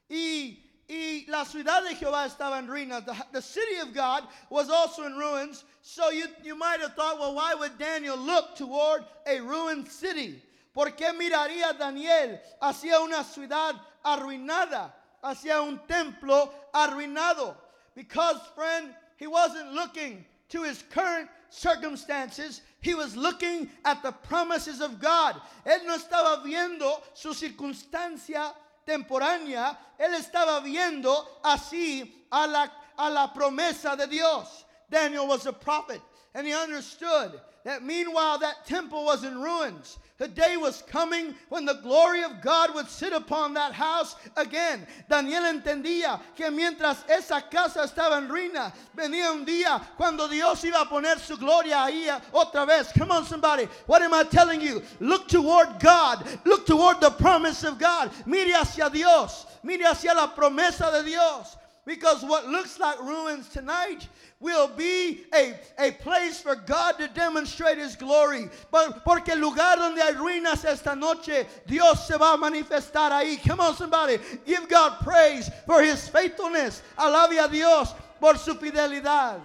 Y, 0.08 0.58
y 0.88 1.24
la 1.28 1.44
ciudad 1.44 1.82
de 1.82 1.96
Jehová 1.96 2.26
estaba 2.26 2.58
en 2.58 2.68
ruinas. 2.68 3.04
The, 3.04 3.16
the 3.32 3.42
city 3.42 3.78
of 3.80 3.92
God 3.92 4.24
was 4.50 4.70
also 4.70 5.04
in 5.04 5.16
ruins. 5.16 5.64
So 5.82 6.10
you, 6.10 6.26
you 6.44 6.56
might 6.56 6.80
have 6.80 6.94
thought, 6.94 7.18
well, 7.18 7.34
why 7.34 7.54
would 7.54 7.76
Daniel 7.78 8.16
look 8.16 8.54
toward 8.56 9.04
a 9.26 9.40
ruined 9.40 9.88
city? 9.88 10.42
¿Por 10.72 10.90
qué 10.90 11.12
miraría 11.12 11.76
Daniel 11.78 12.40
hacia 12.60 13.00
una 13.00 13.24
ciudad 13.24 13.74
arruinada? 14.04 14.92
Hacia 15.24 15.62
un 15.62 15.80
templo 15.88 16.50
arruinado. 16.72 17.56
Because, 17.94 18.38
friend, 18.54 18.94
he 19.16 19.26
wasn't 19.26 19.72
looking 19.72 20.24
to 20.50 20.62
his 20.62 20.82
current 20.90 21.28
circumstances, 21.48 22.60
he 22.80 22.94
was 22.94 23.16
looking 23.16 23.70
at 23.84 24.02
the 24.02 24.12
promises 24.12 24.80
of 24.80 25.00
God. 25.00 25.40
Él 25.64 25.86
no 25.86 25.96
estaba 25.96 26.44
viendo 26.44 27.00
su 27.14 27.30
circunstancia 27.30 28.52
temporánea, 28.86 29.76
él 29.98 30.14
estaba 30.14 30.62
viendo 30.62 31.14
así 31.42 32.10
a 32.30 32.46
la, 32.46 32.68
a 32.98 33.10
la 33.10 33.32
promesa 33.34 33.96
de 33.96 34.06
Dios. 34.06 34.64
Daniel 34.90 35.26
was 35.26 35.46
a 35.46 35.52
prophet, 35.52 36.02
and 36.34 36.46
he 36.46 36.52
understood 36.52 37.40
that 37.64 37.82
meanwhile 37.82 38.38
that 38.38 38.66
temple 38.66 39.04
was 39.04 39.24
in 39.24 39.40
ruins. 39.40 39.98
The 40.16 40.28
day 40.28 40.56
was 40.56 40.82
coming 40.82 41.34
when 41.48 41.64
the 41.64 41.80
glory 41.82 42.22
of 42.22 42.40
God 42.40 42.72
would 42.74 42.88
sit 42.88 43.12
upon 43.12 43.54
that 43.54 43.72
house 43.72 44.14
again. 44.36 44.86
Daniel 45.10 45.42
entendía 45.42 46.20
que 46.36 46.50
mientras 46.52 47.02
esa 47.08 47.42
casa 47.50 47.80
estaba 47.80 48.18
en 48.18 48.28
ruina, 48.28 48.72
venía 48.96 49.32
un 49.32 49.44
día 49.44 49.82
cuando 49.96 50.28
Dios 50.28 50.62
iba 50.62 50.82
a 50.82 50.86
poner 50.86 51.18
su 51.18 51.36
gloria 51.36 51.84
ahí 51.84 52.06
otra 52.32 52.64
vez. 52.64 52.92
Come 52.96 53.10
on, 53.10 53.24
somebody. 53.24 53.64
What 53.86 54.02
am 54.02 54.14
I 54.14 54.22
telling 54.22 54.60
you? 54.60 54.82
Look 55.00 55.26
toward 55.26 55.80
God. 55.80 56.24
Look 56.44 56.64
toward 56.64 57.00
the 57.00 57.10
promise 57.10 57.64
of 57.64 57.78
God. 57.80 58.12
Mire 58.24 58.54
hacia 58.54 58.88
Dios. 58.90 59.46
Mire 59.64 59.84
hacia 59.86 60.14
la 60.14 60.28
promesa 60.28 60.92
de 60.92 61.02
Dios. 61.02 61.56
Because 61.86 62.22
what 62.22 62.48
looks 62.48 62.78
like 62.78 62.98
ruins 63.00 63.48
tonight 63.48 64.08
will 64.40 64.68
be 64.68 65.24
a, 65.34 65.54
a 65.78 65.90
place 65.92 66.40
for 66.40 66.56
God 66.56 66.92
to 66.92 67.08
demonstrate 67.08 67.76
His 67.76 67.94
glory. 67.94 68.48
But, 68.70 69.04
porque 69.04 69.30
el 69.30 69.38
lugar 69.38 69.76
donde 69.76 69.98
hay 69.98 70.14
ruinas 70.14 70.64
esta 70.64 70.94
noche, 70.94 71.46
Dios 71.66 72.06
se 72.06 72.16
va 72.16 72.34
a 72.34 72.38
manifestar 72.38 73.10
ahí. 73.10 73.42
Come 73.46 73.60
on, 73.60 73.74
somebody. 73.74 74.18
Give 74.46 74.66
God 74.66 75.00
praise 75.00 75.50
for 75.66 75.82
His 75.82 76.08
faithfulness. 76.08 76.82
Alabe 76.96 77.44
a 77.44 77.48
Dios 77.48 77.92
por 78.18 78.36
su 78.36 78.54
fidelidad. 78.54 79.40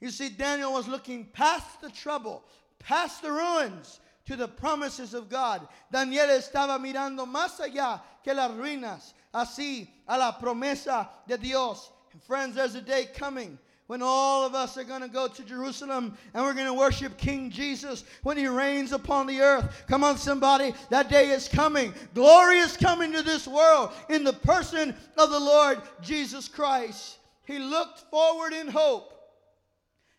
You 0.00 0.10
see, 0.10 0.28
Daniel 0.28 0.72
was 0.72 0.86
looking 0.86 1.24
past 1.24 1.80
the 1.80 1.90
trouble, 1.90 2.44
past 2.78 3.22
the 3.22 3.32
ruins, 3.32 4.00
to 4.26 4.36
the 4.36 4.48
promises 4.48 5.14
of 5.14 5.28
God. 5.28 5.66
Daniel 5.90 6.28
estaba 6.28 6.78
mirando 6.78 7.26
más 7.26 7.60
allá 7.60 8.00
que 8.22 8.32
las 8.32 8.50
ruinas 8.52 9.12
así 9.34 9.88
a 10.06 10.16
la 10.16 10.32
promesa 10.38 11.08
de 11.26 11.36
Dios. 11.36 11.90
And 12.12 12.22
friends, 12.22 12.54
there's 12.54 12.76
a 12.76 12.80
day 12.80 13.08
coming 13.14 13.58
when 13.86 14.00
all 14.00 14.46
of 14.46 14.54
us 14.54 14.78
are 14.78 14.84
going 14.84 15.02
to 15.02 15.08
go 15.08 15.28
to 15.28 15.44
Jerusalem 15.44 16.16
and 16.32 16.42
we're 16.42 16.54
going 16.54 16.66
to 16.66 16.74
worship 16.74 17.18
King 17.18 17.50
Jesus 17.50 18.04
when 18.22 18.36
he 18.36 18.46
reigns 18.46 18.92
upon 18.92 19.26
the 19.26 19.40
earth. 19.40 19.84
Come 19.88 20.04
on, 20.04 20.16
somebody. 20.16 20.72
That 20.88 21.10
day 21.10 21.30
is 21.30 21.48
coming. 21.48 21.92
Glory 22.14 22.58
is 22.58 22.76
coming 22.76 23.12
to 23.12 23.22
this 23.22 23.46
world 23.46 23.90
in 24.08 24.24
the 24.24 24.32
person 24.32 24.94
of 25.18 25.30
the 25.30 25.40
Lord 25.40 25.82
Jesus 26.00 26.48
Christ. 26.48 27.18
He 27.46 27.58
looked 27.58 28.00
forward 28.10 28.54
in 28.54 28.68
hope. 28.68 29.10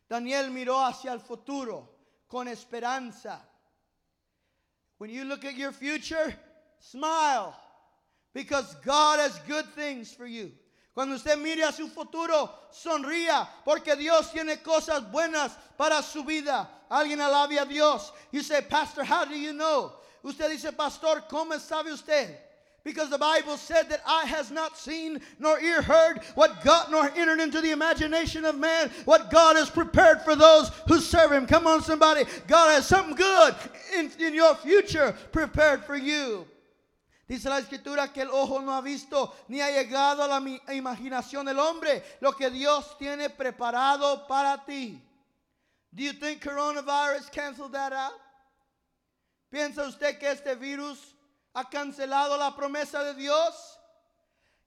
Daniel 0.09 0.49
miró 0.49 0.87
hacia 0.87 1.11
el 1.11 1.19
futuro 1.19 1.89
con 2.29 2.47
esperanza. 2.47 3.39
When 4.99 5.09
you 5.09 5.25
look 5.25 5.43
at 5.43 5.57
your 5.57 5.71
future, 5.71 6.33
smile 6.79 7.55
because 8.35 8.75
God 8.85 9.19
has 9.19 9.39
good 9.47 9.65
things 9.73 10.13
for 10.13 10.27
you. 10.27 10.51
Cuando 10.93 11.15
usted 11.15 11.39
mire 11.39 11.67
a 11.67 11.71
su 11.71 11.87
futuro, 11.87 12.49
sonría 12.71 13.47
porque 13.65 13.97
Dios 13.97 14.31
tiene 14.31 14.57
cosas 14.61 15.09
buenas 15.11 15.51
para 15.77 16.03
su 16.03 16.23
vida. 16.23 16.67
Alguien 16.91 17.19
alabe 17.19 17.59
a 17.59 17.65
Dios. 17.65 18.11
You 18.31 18.41
say, 18.43 18.61
Pastor, 18.61 19.03
how 19.03 19.25
do 19.25 19.37
you 19.37 19.53
know? 19.53 19.93
Usted 20.21 20.49
dice, 20.49 20.71
Pastor, 20.77 21.23
¿cómo 21.29 21.59
sabe 21.59 21.91
usted? 21.91 22.37
Because 22.83 23.09
the 23.09 23.17
Bible 23.17 23.57
said 23.57 23.89
that 23.89 24.01
eye 24.05 24.25
has 24.25 24.51
not 24.51 24.77
seen 24.77 25.19
nor 25.39 25.59
ear 25.59 25.81
heard 25.81 26.19
what 26.35 26.63
God 26.63 26.91
nor 26.91 27.09
entered 27.15 27.39
into 27.39 27.59
the 27.61 27.71
imagination 27.71 28.45
of 28.45 28.59
man 28.59 28.91
what 29.05 29.31
God 29.31 29.55
has 29.55 29.69
prepared 29.69 30.21
for 30.21 30.35
those 30.35 30.69
who 30.87 30.99
serve 30.99 31.31
him. 31.31 31.47
Come 31.47 31.67
on, 31.67 31.81
somebody. 31.81 32.25
God 32.47 32.75
has 32.75 32.85
something 32.85 33.15
good 33.15 33.55
in, 33.97 34.11
in 34.19 34.33
your 34.35 34.55
future 34.55 35.15
prepared 35.31 35.83
for 35.85 35.95
you. 35.95 36.45
Dice 37.27 37.49
la 37.49 37.57
escritura 37.57 38.13
que 38.13 38.21
el 38.21 38.29
ojo 38.29 38.61
no 38.61 38.73
ha 38.73 38.81
visto 38.81 39.35
ni 39.47 39.59
ha 39.59 39.71
llegado 39.71 40.23
a 40.23 40.27
la 40.27 40.73
imaginación 40.73 41.45
del 41.45 41.57
hombre 41.57 42.03
lo 42.19 42.33
que 42.33 42.51
Dios 42.51 42.95
tiene 42.99 43.29
preparado 43.31 44.27
para 44.27 44.63
ti. 44.63 45.01
Do 45.91 46.03
you 46.03 46.13
think 46.13 46.43
coronavirus 46.43 47.31
canceled 47.31 47.71
that 47.71 47.93
out? 47.93 48.13
¿Piensa 49.51 49.87
usted 49.87 50.19
que 50.19 50.29
este 50.29 50.55
virus 50.55 51.15
ha 51.55 51.63
cancelado 51.63 52.37
la 52.37 52.55
promesa 52.55 53.03
de 53.03 53.15
Dios? 53.15 53.77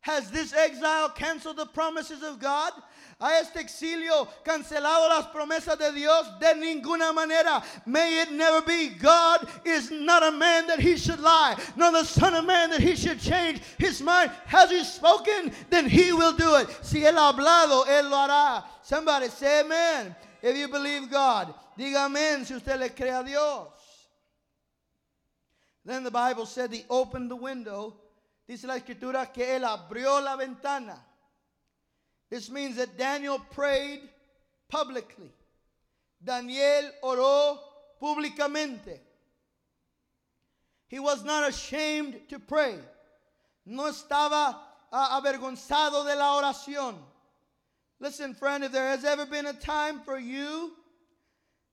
Has 0.00 0.30
this 0.30 0.52
exile 0.52 1.11
canceled 1.11 1.59
the 1.59 1.66
promises 1.66 2.22
of 2.22 2.40
God? 2.40 2.72
¿Ha 3.20 3.40
este 3.40 3.60
exilio 3.60 4.28
cancelado 4.44 5.08
las 5.08 5.26
promesas 5.26 5.76
de 5.76 5.90
Dios? 5.90 6.38
De 6.38 6.54
ninguna 6.54 7.12
manera. 7.12 7.60
May 7.84 8.22
it 8.22 8.30
never 8.30 8.62
be. 8.62 8.90
God 8.90 9.48
is 9.64 9.90
not 9.90 10.22
a 10.22 10.30
man 10.30 10.68
that 10.68 10.78
he 10.78 10.96
should 10.96 11.18
lie, 11.18 11.56
nor 11.74 11.90
the 11.90 12.04
Son 12.04 12.32
of 12.34 12.44
Man 12.44 12.70
that 12.70 12.80
he 12.80 12.94
should 12.94 13.18
change 13.18 13.60
his 13.76 14.00
mind. 14.00 14.30
Has 14.46 14.70
he 14.70 14.84
spoken? 14.84 15.52
Then 15.68 15.88
he 15.88 16.12
will 16.12 16.32
do 16.32 16.56
it. 16.56 16.68
Si 16.82 17.00
él 17.00 17.14
ha 17.14 17.32
hablado, 17.32 17.86
él 17.88 18.08
lo 18.08 18.16
hará. 18.18 18.64
Somebody 18.82 19.28
say 19.30 19.62
amen. 19.62 20.14
If 20.40 20.56
you 20.56 20.68
believe 20.68 21.10
God, 21.10 21.52
diga 21.76 22.06
amén 22.06 22.46
si 22.46 22.54
usted 22.54 22.78
le 22.78 22.90
cree 22.90 23.10
a 23.10 23.24
Dios. 23.24 23.66
Then 25.84 26.04
the 26.04 26.10
Bible 26.12 26.46
said 26.46 26.72
he 26.72 26.84
opened 26.88 27.32
the 27.32 27.36
window. 27.36 27.96
Dice 28.46 28.62
la 28.62 28.78
escritura 28.78 29.32
que 29.32 29.44
él 29.44 29.64
abrió 29.64 30.22
la 30.22 30.36
ventana. 30.36 31.04
This 32.30 32.50
means 32.50 32.76
that 32.76 32.98
Daniel 32.98 33.38
prayed 33.38 34.00
publicly. 34.68 35.32
Daniel 36.22 36.90
oró 37.02 37.58
públicamente. 38.00 38.98
He 40.88 40.98
was 40.98 41.24
not 41.24 41.48
ashamed 41.48 42.28
to 42.28 42.38
pray. 42.38 42.76
No 43.64 43.84
estaba 43.84 44.56
uh, 44.90 45.20
avergonzado 45.20 46.04
de 46.06 46.16
la 46.16 46.40
oración. 46.40 46.94
Listen, 48.00 48.34
friend, 48.34 48.64
if 48.64 48.72
there 48.72 48.88
has 48.88 49.04
ever 49.04 49.26
been 49.26 49.46
a 49.46 49.52
time 49.52 50.00
for 50.00 50.18
you 50.18 50.72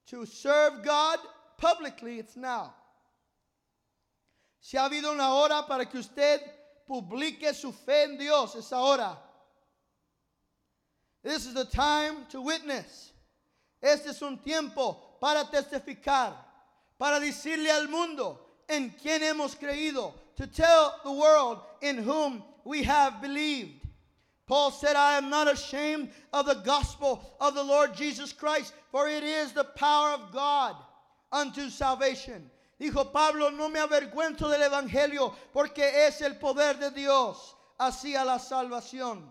to 0.08 0.26
serve 0.26 0.84
God 0.84 1.20
publicly, 1.58 2.20
it's 2.20 2.36
now. 2.36 2.74
Si 4.60 4.78
ha 4.78 4.90
habido 4.90 5.12
una 5.12 5.34
hora 5.36 5.64
para 5.68 5.86
que 5.86 6.00
usted 6.00 6.40
publique 6.88 7.54
su 7.54 7.72
fe 7.72 8.06
en 8.06 8.18
Dios, 8.18 8.56
es 8.56 8.72
ahora. 8.72 9.16
This 11.26 11.48
is 11.48 11.56
the 11.56 11.66
time 11.66 12.18
to 12.30 12.40
witness. 12.40 13.12
Este 13.82 14.10
es 14.10 14.22
un 14.22 14.38
tiempo 14.38 14.96
para 15.20 15.44
testificar, 15.46 16.34
para 17.00 17.20
decirle 17.20 17.68
al 17.68 17.88
mundo 17.88 18.38
en 18.70 18.92
quien 18.92 19.22
hemos 19.22 19.56
creído, 19.56 20.14
to 20.36 20.46
tell 20.46 20.94
the 21.04 21.12
world 21.12 21.62
in 21.82 21.98
whom 21.98 22.44
we 22.64 22.84
have 22.84 23.24
believed. 23.24 23.88
Paul 24.46 24.70
said, 24.70 24.96
I 24.96 25.18
am 25.18 25.32
not 25.32 25.52
ashamed 25.52 26.12
of 26.32 26.46
the 26.46 26.62
gospel 26.64 27.36
of 27.42 27.56
the 27.56 27.64
Lord 27.64 27.96
Jesus 27.96 28.32
Christ, 28.32 28.72
for 28.92 29.08
it 29.10 29.24
is 29.24 29.52
the 29.52 29.64
power 29.64 30.12
of 30.12 30.32
God 30.32 30.76
unto 31.32 31.72
salvation. 31.72 32.52
Dijo 32.80 33.12
Pablo, 33.12 33.50
no 33.50 33.68
me 33.68 33.80
avergüenzo 33.80 34.48
del 34.48 34.62
Evangelio, 34.62 35.34
porque 35.52 35.80
es 35.80 36.22
el 36.22 36.36
poder 36.36 36.76
de 36.76 36.92
Dios 36.92 37.56
hacia 37.80 38.24
la 38.24 38.38
salvación. 38.38 39.24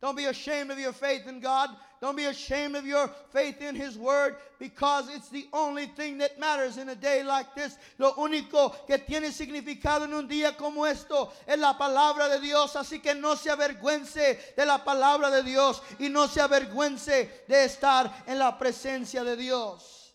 Don't 0.00 0.16
be 0.16 0.24
ashamed 0.24 0.70
of 0.70 0.78
your 0.78 0.94
faith 0.94 1.26
in 1.28 1.40
God. 1.40 1.68
Don't 2.00 2.16
be 2.16 2.24
ashamed 2.24 2.74
of 2.74 2.86
your 2.86 3.08
faith 3.32 3.60
in 3.60 3.74
His 3.74 3.98
Word 3.98 4.36
because 4.58 5.14
it's 5.14 5.28
the 5.28 5.46
only 5.52 5.86
thing 5.86 6.16
that 6.18 6.40
matters 6.40 6.78
in 6.78 6.88
a 6.88 6.94
day 6.94 7.22
like 7.22 7.54
this. 7.54 7.76
Lo 7.98 8.14
único 8.14 8.74
que 8.86 8.96
tiene 8.96 9.30
significado 9.30 10.04
en 10.04 10.14
un 10.14 10.26
día 10.26 10.56
como 10.56 10.84
esto 10.84 11.30
es 11.46 11.58
la 11.58 11.74
palabra 11.74 12.30
de 12.30 12.40
Dios. 12.40 12.74
Así 12.76 13.02
que 13.02 13.14
no 13.14 13.34
se 13.34 13.50
avergüence 13.50 14.38
de 14.56 14.64
la 14.64 14.78
palabra 14.78 15.30
de 15.30 15.42
Dios 15.42 15.82
y 15.98 16.08
no 16.08 16.26
se 16.26 16.40
avergüence 16.40 17.28
de 17.46 17.64
estar 17.64 18.10
en 18.26 18.38
la 18.38 18.56
presencia 18.58 19.22
de 19.22 19.36
Dios. 19.36 20.14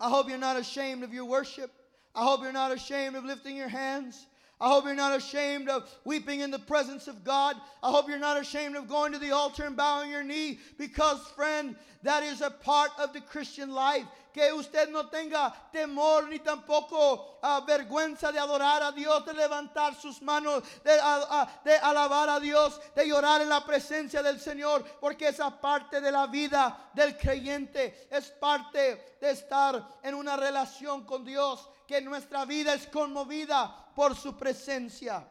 I 0.00 0.08
hope 0.08 0.28
you're 0.28 0.38
not 0.38 0.56
ashamed 0.56 1.04
of 1.04 1.14
your 1.14 1.26
worship. 1.26 1.70
I 2.16 2.24
hope 2.24 2.42
you're 2.42 2.52
not 2.52 2.72
ashamed 2.72 3.14
of 3.14 3.24
lifting 3.24 3.56
your 3.56 3.68
hands. 3.68 4.26
I 4.62 4.68
hope 4.68 4.84
you're 4.84 4.94
not 4.94 5.16
ashamed 5.16 5.68
of 5.68 5.90
weeping 6.04 6.38
in 6.38 6.52
the 6.52 6.58
presence 6.60 7.08
of 7.08 7.24
God. 7.24 7.56
I 7.82 7.90
hope 7.90 8.08
you're 8.08 8.16
not 8.16 8.40
ashamed 8.40 8.76
of 8.76 8.88
going 8.88 9.12
to 9.12 9.18
the 9.18 9.32
altar 9.32 9.64
and 9.64 9.76
bowing 9.76 10.08
your 10.08 10.22
knee 10.22 10.60
because, 10.78 11.18
friend, 11.34 11.74
that 12.04 12.22
is 12.22 12.42
a 12.42 12.50
part 12.50 12.92
of 12.96 13.12
the 13.12 13.20
Christian 13.20 13.72
life. 13.72 14.06
Que 14.32 14.54
usted 14.54 14.90
no 14.92 15.02
tenga 15.08 15.52
temor 15.74 16.30
ni 16.30 16.38
tampoco 16.38 17.38
uh, 17.42 17.60
vergüenza 17.66 18.32
de 18.32 18.38
adorar 18.38 18.88
a 18.88 18.92
Dios, 18.92 19.24
de 19.26 19.32
levantar 19.32 20.00
sus 20.00 20.22
manos, 20.22 20.62
de, 20.84 20.96
uh, 20.96 21.44
de 21.64 21.76
alabar 21.82 22.28
a 22.28 22.40
Dios, 22.40 22.78
de 22.94 23.04
llorar 23.04 23.42
en 23.42 23.48
la 23.48 23.60
presencia 23.66 24.22
del 24.22 24.38
Señor, 24.38 24.84
porque 25.00 25.26
esa 25.28 25.50
parte 25.50 26.00
de 26.00 26.12
la 26.12 26.28
vida 26.28 26.90
del 26.94 27.18
creyente 27.18 28.06
es 28.10 28.30
parte 28.30 29.16
de 29.20 29.30
estar 29.32 29.98
en 30.02 30.14
una 30.14 30.36
relación 30.36 31.04
con 31.04 31.24
Dios, 31.24 31.68
que 31.92 32.00
nuestra 32.00 32.46
vida 32.46 32.72
es 32.72 32.86
conmovida 32.86 33.92
por 33.94 34.16
su 34.16 34.34
presencia. 34.34 35.28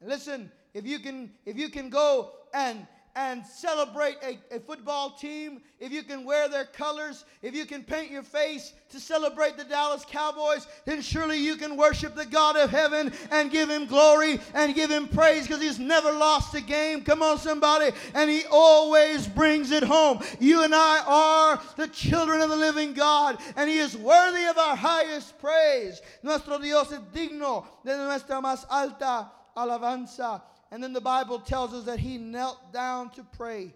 Listen, 0.00 0.50
if 0.72 0.86
you 0.86 1.02
can 1.02 1.36
if 1.44 1.54
you 1.54 1.70
can 1.70 1.90
go 1.90 2.32
and 2.54 2.88
and 3.18 3.44
celebrate 3.44 4.16
a, 4.22 4.38
a, 4.54 4.60
football 4.60 5.10
team, 5.10 5.60
if 5.80 5.90
you 5.90 6.04
can 6.04 6.24
wear 6.24 6.48
their 6.48 6.66
colors, 6.66 7.24
if 7.42 7.52
you 7.52 7.66
can 7.66 7.82
paint 7.82 8.12
your 8.12 8.22
face 8.22 8.72
to 8.90 9.00
celebrate 9.00 9.56
the 9.56 9.64
Dallas 9.64 10.04
Cowboys, 10.08 10.68
then 10.84 11.02
surely 11.02 11.36
you 11.36 11.56
can 11.56 11.76
worship 11.76 12.14
the 12.14 12.24
God 12.24 12.56
of 12.56 12.70
heaven 12.70 13.12
and 13.32 13.50
give 13.50 13.68
him 13.68 13.86
glory 13.86 14.38
and 14.54 14.72
give 14.72 14.88
him 14.88 15.08
praise 15.08 15.48
because 15.48 15.60
he's 15.60 15.80
never 15.80 16.12
lost 16.12 16.54
a 16.54 16.60
game. 16.60 17.02
Come 17.02 17.20
on, 17.24 17.38
somebody. 17.38 17.90
And 18.14 18.30
he 18.30 18.44
always 18.52 19.26
brings 19.26 19.72
it 19.72 19.82
home. 19.82 20.20
You 20.38 20.62
and 20.62 20.72
I 20.72 21.02
are 21.04 21.60
the 21.76 21.88
children 21.88 22.40
of 22.40 22.50
the 22.50 22.56
living 22.56 22.92
God, 22.92 23.38
and 23.56 23.68
he 23.68 23.78
is 23.78 23.96
worthy 23.96 24.44
of 24.44 24.56
our 24.56 24.76
highest 24.76 25.40
praise. 25.40 26.00
Nuestro 26.22 26.60
Dios 26.60 26.92
es 26.92 27.00
digno 27.12 27.66
de 27.84 27.96
nuestra 27.96 28.40
más 28.40 28.64
alta 28.70 29.28
alabanza. 29.56 30.40
And 30.70 30.82
then 30.82 30.92
the 30.92 31.00
Bible 31.00 31.38
tells 31.38 31.72
us 31.72 31.84
that 31.84 31.98
he 31.98 32.18
knelt 32.18 32.72
down 32.72 33.10
to 33.10 33.24
pray. 33.36 33.72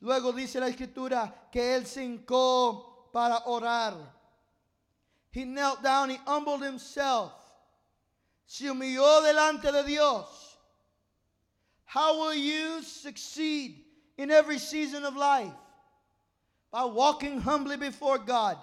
Luego 0.00 0.32
dice 0.32 0.56
la 0.56 0.68
escritura 0.68 1.32
que 1.52 1.60
él 1.60 1.86
se 1.86 2.02
hincó 2.02 3.12
para 3.12 3.40
orar. 3.46 3.94
He 5.30 5.44
knelt 5.44 5.82
down, 5.82 6.10
he 6.10 6.18
humbled 6.26 6.62
himself. 6.62 7.32
Se 8.46 8.66
humilló 8.66 9.22
delante 9.22 9.72
de 9.72 9.82
Dios. 9.84 10.56
How 11.84 12.20
will 12.20 12.34
you 12.34 12.82
succeed 12.82 13.80
in 14.16 14.30
every 14.30 14.58
season 14.58 15.04
of 15.04 15.16
life? 15.16 15.52
By 16.70 16.84
walking 16.84 17.40
humbly 17.40 17.76
before 17.76 18.18
God. 18.18 18.58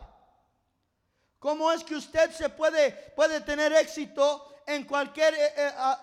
¿Cómo 1.42 1.74
es 1.74 1.84
que 1.84 1.98
usted 1.98 2.32
se 2.32 2.48
puede, 2.48 2.94
puede 3.18 3.42
tener 3.46 3.72
éxito 3.74 4.40
en 4.66 4.86
cualquier 4.86 5.34
eh, 5.34 5.50
eh, 5.58 5.96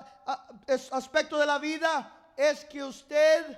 aspecto 0.92 1.38
de 1.38 1.46
la 1.46 1.58
vida 1.58 2.06
es 2.36 2.64
que 2.64 2.82
usted 2.82 3.56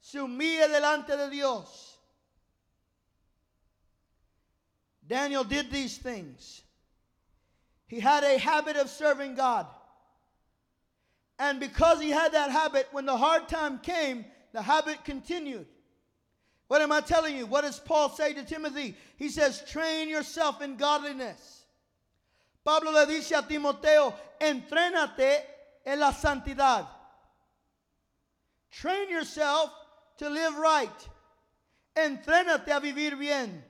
se 0.00 0.18
humille 0.18 0.68
delante 0.68 1.16
de 1.16 1.30
Dios. 1.30 1.96
Daniel 5.06 5.44
did 5.44 5.70
these 5.70 5.96
things. 5.98 6.62
He 7.86 8.00
had 8.00 8.22
a 8.24 8.38
habit 8.38 8.76
of 8.76 8.90
serving 8.90 9.34
God. 9.34 9.66
And 11.38 11.60
because 11.60 12.00
he 12.00 12.10
had 12.10 12.32
that 12.32 12.50
habit, 12.50 12.88
when 12.92 13.06
the 13.06 13.16
hard 13.16 13.48
time 13.48 13.78
came, 13.78 14.24
the 14.52 14.60
habit 14.60 15.04
continued. 15.04 15.66
What 16.66 16.82
am 16.82 16.92
I 16.92 17.00
telling 17.00 17.36
you? 17.36 17.46
What 17.46 17.62
does 17.62 17.78
Paul 17.78 18.10
say 18.10 18.34
to 18.34 18.44
Timothy? 18.44 18.94
He 19.16 19.30
says, 19.30 19.62
train 19.70 20.10
yourself 20.10 20.60
in 20.60 20.76
godliness. 20.76 21.64
Pablo 22.64 22.90
le 22.90 23.06
dice 23.06 23.32
a 23.32 23.42
Timoteo, 23.42 24.14
entrénate 24.38 25.40
la 25.96 26.12
santidad. 26.12 26.86
Train 28.70 29.08
yourself 29.08 29.70
to 30.18 30.28
live 30.28 30.56
right. 30.56 31.08
Entrénate 31.96 32.68
a 32.68 32.80
vivir 32.80 33.18
bien. 33.18 33.64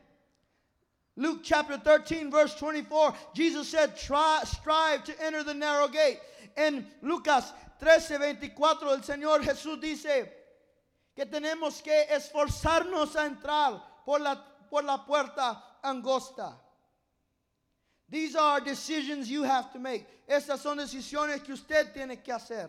Luke 1.17 1.41
chapter 1.43 1.77
13, 1.77 2.31
verse 2.31 2.55
24, 2.55 3.13
Jesus 3.35 3.69
said, 3.69 3.97
Try, 3.97 4.41
strive 4.45 5.03
to 5.05 5.25
enter 5.25 5.43
the 5.43 5.55
narrow 5.55 5.89
gate. 5.89 6.21
En 6.57 6.87
Lucas 7.03 7.53
13, 7.81 8.19
24, 8.19 8.89
el 8.89 9.01
Señor 9.01 9.43
Jesús 9.43 9.81
dice 9.81 10.29
que 11.17 11.27
tenemos 11.27 11.83
que 11.83 12.07
esforzarnos 12.11 13.17
a 13.17 13.27
entrar 13.27 13.83
por 14.05 14.21
la 14.21 15.05
puerta 15.07 15.61
angosta. 15.83 16.57
These 18.11 18.37
are 18.37 18.61
decisions 18.61 19.31
you 19.31 19.43
have 19.43 19.73
to 19.73 19.79
make. 19.79 20.07
Estas 20.29 20.61
son 20.61 20.79
decisiones 20.79 21.45
que 21.45 21.55
usted 21.55 21.93
tiene 21.93 22.23
que 22.23 22.33
hacer 22.33 22.69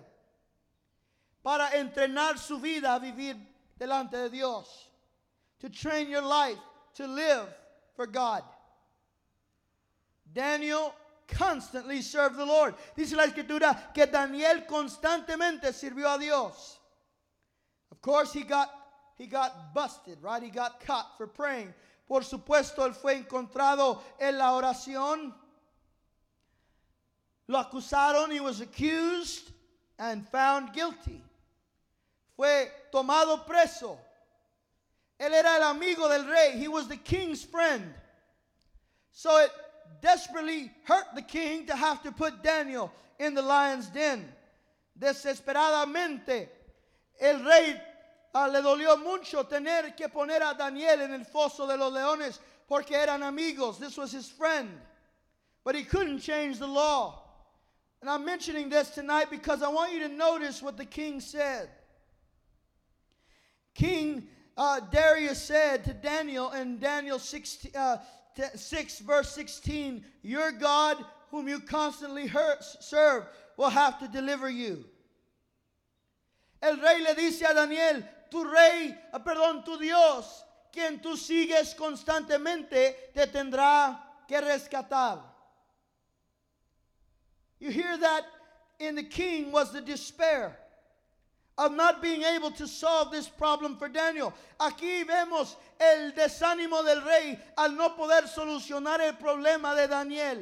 para 1.44 1.70
entrenar 1.76 2.38
su 2.38 2.60
vida 2.60 2.96
a 2.96 3.00
vivir 3.00 3.36
delante 3.80 4.12
de 4.18 4.30
Dios. 4.30 4.90
To 5.62 5.70
train 5.70 6.10
your 6.10 6.22
life 6.22 6.58
to 6.96 7.08
live 7.08 7.48
for 7.96 8.06
God. 8.06 8.44
Daniel 10.34 10.94
constantly 11.28 12.02
served 12.02 12.38
the 12.38 12.46
Lord. 12.46 12.76
Dice 12.96 13.14
la 13.14 13.26
escritura 13.26 13.94
que 13.94 14.06
Daniel 14.06 14.66
constantemente 14.68 15.74
sirvió 15.74 16.16
a 16.16 16.20
Dios. 16.20 16.80
Of 17.92 18.02
course, 18.02 18.34
he 18.34 18.44
got 18.44 18.70
he 19.18 19.28
got 19.28 19.74
busted, 19.74 20.18
right? 20.22 20.42
He 20.42 20.50
got 20.50 20.80
caught 20.86 21.18
for 21.18 21.28
praying. 21.28 21.74
Por 22.10 22.26
supuesto, 22.26 22.84
él 22.88 22.96
fue 22.96 23.18
encontrado 23.18 24.04
en 24.20 24.40
la 24.40 24.54
oración. 24.54 25.32
Lo 27.48 27.60
acusaron, 27.60 28.32
he 28.32 28.40
was 28.40 28.62
accused 28.62 29.52
and 30.00 30.28
found 30.28 30.74
guilty. 30.74 31.24
Fue 32.36 32.72
tomado 32.92 33.46
preso. 33.46 34.00
Él 35.20 35.34
era 35.34 35.58
el 35.58 35.64
amigo 35.64 36.10
del 36.10 36.26
rey. 36.26 36.58
He 36.58 36.68
was 36.68 36.88
the 36.88 36.98
king's 36.98 37.44
friend. 37.44 37.94
So 39.12 39.38
it 39.38 39.52
desperately 40.02 40.72
hurt 40.86 41.14
the 41.14 41.22
king 41.22 41.68
to 41.68 41.76
have 41.76 42.02
to 42.02 42.12
put 42.12 42.42
Daniel 42.42 42.92
in 43.20 43.36
the 43.36 43.44
lion's 43.44 43.88
den. 43.90 44.34
Desesperadamente, 44.98 46.48
el 47.22 47.44
rey 47.44 47.80
uh, 48.34 48.48
le 48.52 48.62
dolió 48.62 48.98
mucho 48.98 49.44
tener 49.44 49.96
que 49.96 50.08
poner 50.08 50.42
a 50.42 50.54
Daniel 50.58 51.02
en 51.02 51.14
el 51.14 51.26
foso 51.26 51.68
de 51.68 51.78
los 51.78 51.94
leones 51.94 52.40
porque 52.68 52.92
eran 52.92 53.24
amigos. 53.24 53.80
This 53.80 53.98
was 53.98 54.12
his 54.12 54.30
friend. 54.30 54.70
But 55.64 55.76
he 55.76 55.84
couldn't 55.84 56.20
change 56.20 56.60
the 56.60 56.68
law. 56.68 57.24
And 58.02 58.10
I'm 58.10 58.24
mentioning 58.24 58.70
this 58.70 58.92
tonight 58.92 59.30
because 59.30 59.62
I 59.62 59.70
want 59.70 59.94
you 59.94 60.00
to 60.08 60.10
notice 60.10 60.62
what 60.62 60.78
the 60.78 60.86
king 60.86 61.20
said. 61.20 61.70
King 63.76 64.28
uh, 64.56 64.80
Darius 64.92 65.42
said 65.42 65.84
to 65.86 65.94
Daniel 65.94 66.52
in 66.52 66.80
Daniel 66.80 67.20
16, 67.20 67.72
uh, 67.76 67.98
6, 68.56 69.00
verse 69.00 69.32
16, 69.34 70.06
Your 70.22 70.52
God, 70.52 70.98
whom 71.32 71.48
you 71.48 71.60
constantly 71.60 72.28
hurt, 72.28 72.64
serve, 72.64 73.26
will 73.58 73.70
have 73.70 74.00
to 74.00 74.08
deliver 74.08 74.50
you. 74.50 74.86
El 76.62 76.78
rey 76.78 77.02
le 77.02 77.16
dice 77.16 77.42
a 77.42 77.54
Daniel, 77.54 78.04
tu 78.30 78.44
rey, 78.44 78.96
uh, 79.14 79.20
perdón, 79.20 79.64
tu 79.66 79.78
Dios, 79.78 80.44
quien 80.72 81.00
tú 81.00 81.18
sigues 81.18 81.74
constantemente, 81.76 83.12
te 83.14 83.28
tendrá 83.28 84.00
que 84.28 84.40
rescatar. 84.40 85.22
You 87.60 87.72
hear 87.72 87.98
that 87.98 88.24
in 88.80 88.96
the 88.96 89.04
king 89.04 89.52
was 89.52 89.74
the 89.74 89.82
despair 89.82 90.58
of 91.58 91.74
not 91.74 92.02
being 92.02 92.24
able 92.24 92.52
to 92.52 92.68
solve 92.68 93.12
this 93.12 93.28
problem 93.28 93.76
for 93.76 93.90
Daniel. 93.90 94.34
Aquí 94.60 95.06
vemos 95.06 95.56
el 95.80 96.14
desánimo 96.14 96.84
del 96.86 97.02
rey 97.02 97.38
al 97.58 97.72
no 97.72 97.90
poder 97.90 98.24
solucionar 98.28 99.02
el 99.02 99.14
problema 99.14 99.76
de 99.76 99.88
Daniel. 99.88 100.38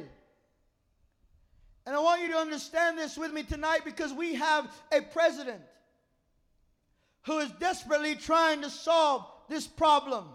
And 1.86 1.96
I 1.96 1.98
want 2.00 2.22
you 2.22 2.28
to 2.28 2.38
understand 2.38 2.98
this 2.98 3.16
with 3.16 3.32
me 3.32 3.42
tonight 3.42 3.80
because 3.84 4.12
we 4.12 4.34
have 4.34 4.70
a 4.92 5.00
president 5.00 5.62
who 7.24 7.38
is 7.38 7.50
desperately 7.60 8.14
trying 8.14 8.62
to 8.62 8.70
solve 8.70 9.26
this 9.48 9.66
problem. 9.66 10.28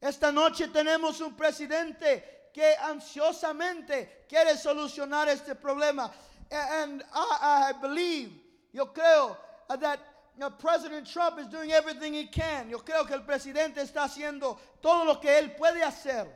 Esta 0.00 0.32
noche 0.32 0.66
tenemos 0.72 1.20
un 1.20 1.32
presidente 1.34 2.22
que 2.52 2.74
ansiosamente 2.84 4.08
quiere 4.28 4.56
solucionar 4.56 5.28
este 5.28 5.54
problema. 5.54 6.10
And 6.50 7.02
I, 7.14 7.70
I 7.70 7.80
believe, 7.80 8.30
yo 8.72 8.86
creo 8.86 9.36
that 9.80 10.00
President 10.58 11.06
Trump 11.06 11.38
is 11.38 11.46
doing 11.46 11.72
everything 11.72 12.14
he 12.14 12.26
can. 12.26 12.68
Yo 12.68 12.78
creo 12.78 13.06
que 13.06 13.14
el 13.14 13.22
presidente 13.22 13.76
está 13.76 14.04
haciendo 14.04 14.58
todo 14.82 15.04
lo 15.04 15.14
que 15.16 15.28
él 15.28 15.56
puede 15.56 15.82
hacer 15.82 16.26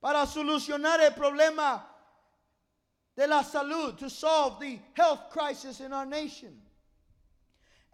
para 0.00 0.26
solucionar 0.26 1.00
el 1.00 1.10
problema 1.10 1.82
de 3.16 3.26
la 3.26 3.42
salud, 3.42 3.98
to 3.98 4.08
solve 4.08 4.60
the 4.60 4.78
health 4.94 5.30
crisis 5.30 5.80
in 5.80 5.92
our 5.92 6.06
nation. 6.06 6.56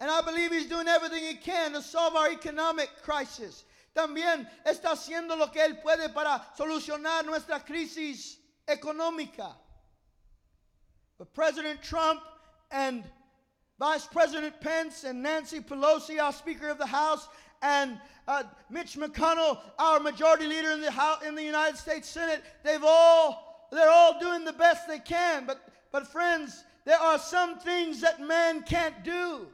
And 0.01 0.11
I 0.11 0.23
believe 0.23 0.53
he's 0.53 0.67
doing 0.67 0.89
everything 0.89 1.23
he 1.23 1.35
can 1.35 1.73
to 1.73 1.83
solve 1.83 2.17
our 2.17 2.31
economic 2.31 2.91
crisis. 3.03 3.65
También 3.95 4.47
está 4.67 4.91
haciendo 4.91 5.39
lo 5.39 5.47
que 5.49 5.63
él 5.63 5.81
puede 5.83 6.13
para 6.13 6.45
solucionar 6.59 7.25
nuestra 7.25 7.61
crisis 7.61 8.39
económica. 8.67 9.55
But 11.17 11.33
President 11.33 11.81
Trump 11.81 12.21
and 12.73 13.05
Vice 13.79 14.07
President 14.07 14.61
Pence 14.61 15.05
and 15.05 15.23
Nancy 15.23 15.61
Pelosi, 15.61 16.21
our 16.21 16.33
Speaker 16.33 16.69
of 16.69 16.79
the 16.79 16.87
House, 16.87 17.29
and 17.63 17.99
uh, 18.27 18.43
Mitch 18.71 18.97
McConnell, 18.97 19.59
our 19.79 20.01
Majority 20.01 20.47
Leader 20.47 20.73
in 20.73 20.81
the 20.81 20.91
House, 20.91 21.23
in 21.25 21.35
the 21.35 21.43
United 21.43 21.77
States 21.77 22.09
Senate, 22.09 22.43
they've 22.65 22.85
all 22.85 23.69
they're 23.71 23.91
all 23.91 24.19
doing 24.19 24.45
the 24.45 24.53
best 24.53 24.89
they 24.89 24.99
can. 24.99 25.47
But 25.47 25.61
but 25.93 26.07
friends, 26.07 26.65
there 26.85 26.99
are 26.99 27.19
some 27.19 27.59
things 27.59 28.01
that 28.01 28.21
man 28.21 28.63
can't 28.63 29.05
do. 29.05 29.47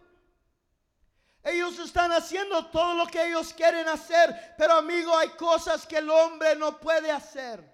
Ellos 1.43 1.79
están 1.79 2.13
haciendo 2.13 2.67
todo 2.67 2.95
lo 2.95 3.07
que 3.07 3.25
ellos 3.27 3.53
quieren 3.55 3.89
hacer, 3.89 4.55
pero 4.59 4.75
amigo, 4.75 5.17
hay 5.17 5.29
cosas 5.31 5.87
que 5.87 5.97
el 5.97 6.11
hombre 6.11 6.55
no 6.57 6.79
puede 6.79 7.11
hacer. 7.11 7.65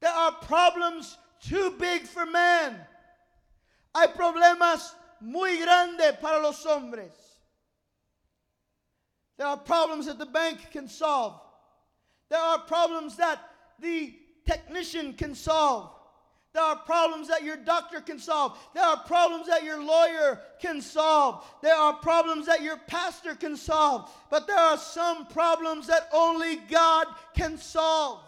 There 0.00 0.12
are 0.12 0.32
problems 0.46 1.18
too 1.40 1.72
big 1.78 2.06
for 2.06 2.24
man. 2.24 2.86
Hay 3.94 4.08
problemas 4.08 4.94
muy 5.20 5.58
grandes 5.58 6.18
para 6.18 6.40
los 6.40 6.64
hombres. 6.64 7.12
There 9.36 9.46
are 9.46 9.56
problems 9.56 10.06
that 10.06 10.18
the 10.18 10.26
bank 10.26 10.70
can 10.70 10.88
solve. 10.88 11.40
There 12.28 12.40
are 12.40 12.58
problems 12.60 13.16
that 13.16 13.38
the 13.80 14.14
technician 14.46 15.12
can 15.14 15.34
solve. 15.34 15.90
There 16.58 16.66
are 16.66 16.74
problems 16.74 17.28
that 17.28 17.44
your 17.44 17.56
doctor 17.56 18.00
can 18.00 18.18
solve. 18.18 18.58
There 18.74 18.82
are 18.82 18.96
problems 18.96 19.46
that 19.46 19.62
your 19.62 19.80
lawyer 19.80 20.40
can 20.58 20.80
solve. 20.80 21.44
There 21.62 21.76
are 21.76 21.92
problems 21.92 22.46
that 22.46 22.62
your 22.62 22.78
pastor 22.78 23.36
can 23.36 23.56
solve. 23.56 24.10
But 24.28 24.48
there 24.48 24.58
are 24.58 24.76
some 24.76 25.26
problems 25.26 25.86
that 25.86 26.08
only 26.12 26.56
God 26.68 27.06
can 27.32 27.58
solve. 27.58 28.24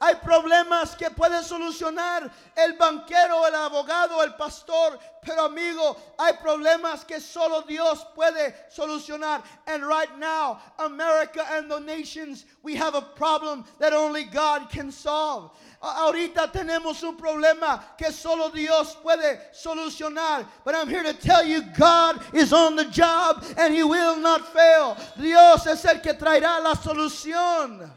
Hay 0.00 0.14
problemas 0.16 0.96
que 0.96 1.08
puede 1.10 1.42
solucionar 1.42 2.30
el 2.56 2.76
banquero, 2.76 3.46
el 3.46 3.54
abogado, 3.54 4.22
el 4.22 4.34
pastor. 4.34 4.98
Pero 5.22 5.46
amigo, 5.46 5.96
hay 6.18 6.34
problemas 6.34 7.04
que 7.06 7.20
solo 7.20 7.62
Dios 7.62 8.04
puede 8.14 8.54
solucionar. 8.70 9.42
And 9.66 9.86
right 9.86 10.18
now, 10.18 10.60
America 10.78 11.46
and 11.52 11.70
the 11.70 11.80
nations, 11.80 12.44
we 12.62 12.74
have 12.74 12.94
a 12.94 13.00
problem 13.00 13.64
that 13.78 13.92
only 13.92 14.24
God 14.24 14.68
can 14.68 14.90
solve. 14.90 15.52
Ahorita 15.80 16.50
tenemos 16.52 17.02
un 17.02 17.16
problema 17.16 17.82
que 17.96 18.10
solo 18.10 18.50
Dios 18.50 18.96
puede 18.96 19.38
solucionar. 19.54 20.46
But 20.64 20.74
I'm 20.74 20.88
here 20.88 21.04
to 21.04 21.14
tell 21.14 21.44
you, 21.44 21.62
God 21.78 22.20
is 22.34 22.52
on 22.52 22.76
the 22.76 22.86
job 22.86 23.44
and 23.56 23.72
He 23.72 23.84
will 23.84 24.16
not 24.16 24.52
fail. 24.52 24.96
Dios 25.18 25.66
es 25.66 25.84
el 25.84 26.00
que 26.00 26.14
traerá 26.14 26.62
la 26.62 26.74
solución. 26.74 27.90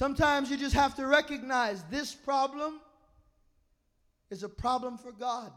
Sometimes 0.00 0.50
you 0.50 0.56
just 0.56 0.74
have 0.74 0.94
to 0.94 1.06
recognize 1.06 1.82
this 1.90 2.14
problem 2.14 2.80
is 4.30 4.42
a 4.42 4.48
problem 4.48 4.96
for 4.96 5.12
God. 5.12 5.52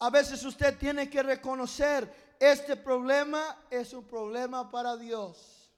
A 0.00 0.10
veces 0.10 0.42
usted 0.42 0.78
tiene 0.80 1.10
que 1.10 1.22
reconocer 1.22 2.08
este 2.40 2.74
problema 2.82 3.42
es 3.70 3.92
un 3.92 4.02
problema 4.04 4.72
para 4.72 4.96
Dios. 4.96 5.68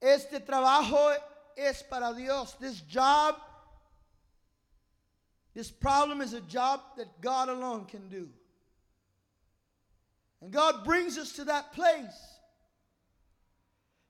Este 0.00 0.46
trabajo 0.46 1.16
es 1.56 1.82
para 1.82 2.14
Dios. 2.14 2.54
This 2.60 2.82
job, 2.82 3.34
this 5.54 5.72
problem 5.72 6.20
is 6.20 6.34
a 6.34 6.40
job 6.42 6.82
that 6.98 7.20
God 7.20 7.48
alone 7.48 7.84
can 7.84 8.08
do. 8.08 8.28
And 10.40 10.52
God 10.52 10.84
brings 10.84 11.18
us 11.18 11.32
to 11.32 11.44
that 11.46 11.72
place 11.72 12.37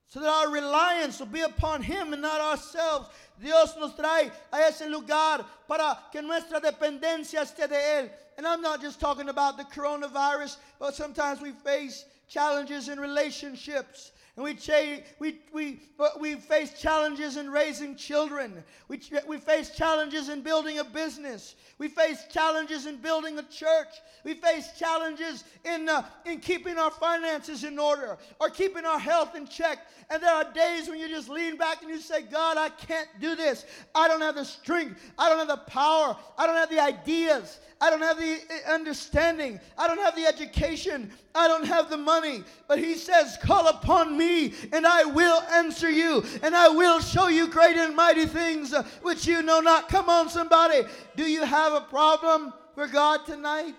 so 0.09 0.19
that 0.19 0.27
our 0.27 0.49
reliance 0.51 1.19
will 1.19 1.27
be 1.27 1.41
upon 1.41 1.83
Him 1.83 2.13
and 2.13 2.21
not 2.21 2.41
ourselves. 2.41 3.09
Dios 3.41 3.75
nos 3.79 3.93
trae 3.93 4.31
a 4.51 4.57
ese 4.57 4.81
lugar 4.89 5.45
para 5.67 5.99
que 6.11 6.21
nuestra 6.21 6.59
dependencia 6.59 7.41
esté 7.41 7.69
de 7.69 7.75
Él. 7.75 8.09
And 8.37 8.47
I'm 8.47 8.61
not 8.61 8.81
just 8.81 8.99
talking 8.99 9.29
about 9.29 9.57
the 9.57 9.65
coronavirus, 9.65 10.57
but 10.79 10.95
sometimes 10.95 11.41
we 11.41 11.51
face 11.51 12.05
challenges 12.27 12.89
in 12.89 12.99
relationships. 12.99 14.11
And 14.39 14.45
we, 14.45 14.53
cha- 14.53 15.03
we, 15.19 15.37
we, 15.51 15.81
uh, 15.99 16.11
we 16.17 16.35
face 16.35 16.79
challenges 16.79 17.35
in 17.35 17.51
raising 17.51 17.97
children. 17.97 18.63
We, 18.87 18.97
ch- 18.99 19.11
we 19.27 19.37
face 19.37 19.71
challenges 19.71 20.29
in 20.29 20.43
building 20.43 20.79
a 20.79 20.85
business. 20.85 21.55
We 21.77 21.89
face 21.89 22.23
challenges 22.31 22.85
in 22.85 23.01
building 23.01 23.37
a 23.37 23.43
church. 23.43 23.89
We 24.23 24.35
face 24.35 24.69
challenges 24.79 25.43
in, 25.65 25.89
uh, 25.89 26.05
in 26.25 26.39
keeping 26.39 26.77
our 26.77 26.89
finances 26.89 27.65
in 27.65 27.77
order 27.77 28.17
or 28.39 28.49
keeping 28.49 28.85
our 28.85 28.97
health 28.97 29.35
in 29.35 29.45
check. 29.45 29.79
And 30.09 30.23
there 30.23 30.33
are 30.33 30.45
days 30.53 30.87
when 30.87 30.99
you 30.99 31.09
just 31.09 31.27
lean 31.27 31.57
back 31.57 31.81
and 31.81 31.91
you 31.91 31.99
say, 31.99 32.21
God, 32.21 32.55
I 32.55 32.69
can't 32.69 33.09
do 33.19 33.35
this. 33.35 33.65
I 33.93 34.07
don't 34.07 34.21
have 34.21 34.35
the 34.35 34.45
strength. 34.45 35.01
I 35.17 35.27
don't 35.27 35.39
have 35.39 35.49
the 35.49 35.69
power. 35.69 36.15
I 36.37 36.47
don't 36.47 36.55
have 36.55 36.69
the 36.69 36.79
ideas. 36.79 37.59
I 37.81 37.89
don't 37.89 38.01
have 38.01 38.17
the 38.17 38.33
uh, 38.33 38.73
understanding. 38.73 39.59
I 39.77 39.87
don't 39.87 39.99
have 39.99 40.15
the 40.15 40.25
education. 40.25 41.11
I 41.33 41.47
don't 41.47 41.65
have 41.65 41.89
the 41.89 41.97
money. 41.97 42.43
But 42.67 42.79
he 42.79 42.95
says, 42.95 43.37
Call 43.41 43.67
upon 43.67 44.17
me, 44.17 44.53
and 44.73 44.85
I 44.85 45.05
will 45.05 45.41
answer 45.53 45.89
you, 45.89 46.23
and 46.43 46.55
I 46.55 46.67
will 46.67 46.99
show 46.99 47.29
you 47.29 47.47
great 47.47 47.77
and 47.77 47.95
mighty 47.95 48.25
things 48.25 48.73
uh, 48.73 48.83
which 49.01 49.25
you 49.25 49.41
know 49.41 49.61
not. 49.61 49.87
Come 49.87 50.09
on, 50.09 50.29
somebody. 50.29 50.81
Do 51.15 51.23
you 51.23 51.45
have 51.45 51.73
a 51.73 51.81
problem 51.81 52.53
for 52.75 52.87
God 52.87 53.25
tonight? 53.25 53.75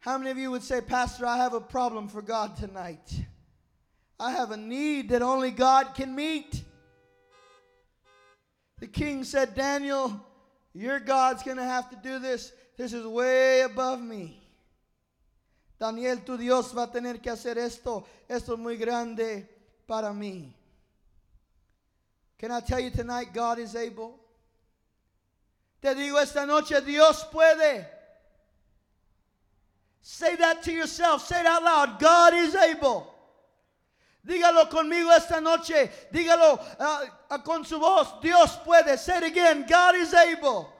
How 0.00 0.18
many 0.18 0.30
of 0.30 0.36
you 0.38 0.50
would 0.50 0.62
say, 0.62 0.80
Pastor, 0.80 1.24
I 1.24 1.36
have 1.36 1.54
a 1.54 1.60
problem 1.60 2.08
for 2.08 2.22
God 2.22 2.56
tonight? 2.56 3.10
I 4.18 4.32
have 4.32 4.50
a 4.50 4.56
need 4.56 5.10
that 5.10 5.22
only 5.22 5.50
God 5.50 5.94
can 5.94 6.14
meet. 6.14 6.62
The 8.80 8.86
king 8.86 9.24
said, 9.24 9.54
Daniel, 9.54 10.20
your 10.74 10.98
God's 11.00 11.42
going 11.42 11.56
to 11.56 11.64
have 11.64 11.88
to 11.90 11.96
do 11.96 12.18
this. 12.18 12.52
This 12.76 12.92
is 12.92 13.06
way 13.06 13.62
above 13.62 14.02
me. 14.02 14.40
Daniel, 15.78 16.18
tu 16.18 16.36
Dios 16.36 16.72
va 16.72 16.84
a 16.84 16.86
tener 16.88 17.18
que 17.18 17.30
hacer 17.30 17.56
esto. 17.56 18.04
Esto 18.28 18.54
es 18.54 18.58
muy 18.58 18.76
grande 18.76 19.48
para 19.86 20.12
mí. 20.12 20.52
Can 22.38 22.50
I 22.50 22.60
tell 22.60 22.80
you 22.80 22.90
tonight, 22.90 23.32
God 23.32 23.58
is 23.58 23.76
able? 23.76 24.18
Te 25.80 25.94
digo 25.94 26.20
esta 26.20 26.44
noche, 26.44 26.80
Dios 26.84 27.24
puede. 27.32 27.86
Say 30.00 30.36
that 30.36 30.62
to 30.62 30.72
yourself. 30.72 31.26
Say 31.26 31.40
it 31.40 31.46
out 31.46 31.62
loud. 31.62 32.00
God 32.00 32.34
is 32.34 32.54
able. 32.54 33.13
Dígalo 34.26 34.70
conmigo 34.70 35.10
esta 35.14 35.40
noche. 35.40 35.90
Dígalo 36.12 36.58
uh, 36.80 37.06
uh, 37.30 37.38
con 37.38 37.64
su 37.64 37.78
voz. 37.78 38.20
Dios 38.22 38.56
puede. 38.64 38.98
Say 38.98 39.18
it 39.18 39.24
again. 39.24 39.66
God 39.68 39.96
is 39.96 40.14
able. 40.14 40.72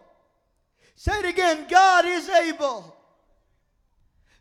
Say 0.97 1.19
it 1.19 1.27
again. 1.27 1.67
God 1.69 2.07
is 2.07 2.29
able. 2.29 2.95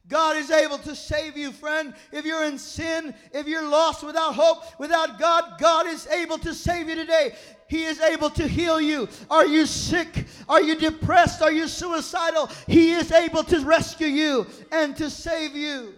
God 0.08 0.36
is 0.36 0.52
able 0.52 0.78
to 0.80 0.96
save 0.96 1.38
you, 1.38 1.52
friend. 1.52 1.94
If 2.12 2.26
you're 2.26 2.44
in 2.44 2.58
sin, 2.58 3.16
if 3.32 3.48
you're 3.48 3.68
lost 3.68 4.04
without 4.04 4.36
hope, 4.36 4.64
without 4.78 5.18
God, 5.18 5.58
God 5.60 5.88
is 5.88 6.08
able 6.08 6.38
to 6.40 6.54
save 6.54 6.90
you 6.90 6.96
today. 6.96 7.36
He 7.68 7.86
is 7.86 8.00
able 8.02 8.30
to 8.32 8.48
heal 8.48 8.82
you. 8.82 9.08
Are 9.30 9.46
you 9.46 9.66
sick? 9.66 10.26
Are 10.48 10.62
you 10.62 10.76
depressed? 10.76 11.42
Are 11.42 11.52
you 11.52 11.68
suicidal? 11.68 12.50
He 12.68 12.92
is 12.92 13.12
able 13.12 13.44
to 13.46 13.60
rescue 13.62 14.08
you 14.08 14.48
and 14.72 14.96
to 14.98 15.10
save 15.10 15.56
you. 15.56 15.94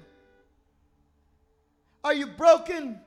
Are 2.06 2.14
you 2.14 2.28
broken? 2.28 3.00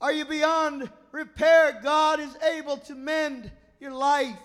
Are 0.00 0.10
you 0.10 0.24
beyond 0.24 0.90
repair? 1.12 1.78
God 1.82 2.18
is 2.18 2.34
able 2.36 2.78
to 2.78 2.94
mend 2.94 3.52
your 3.78 3.92
life. 3.92 4.38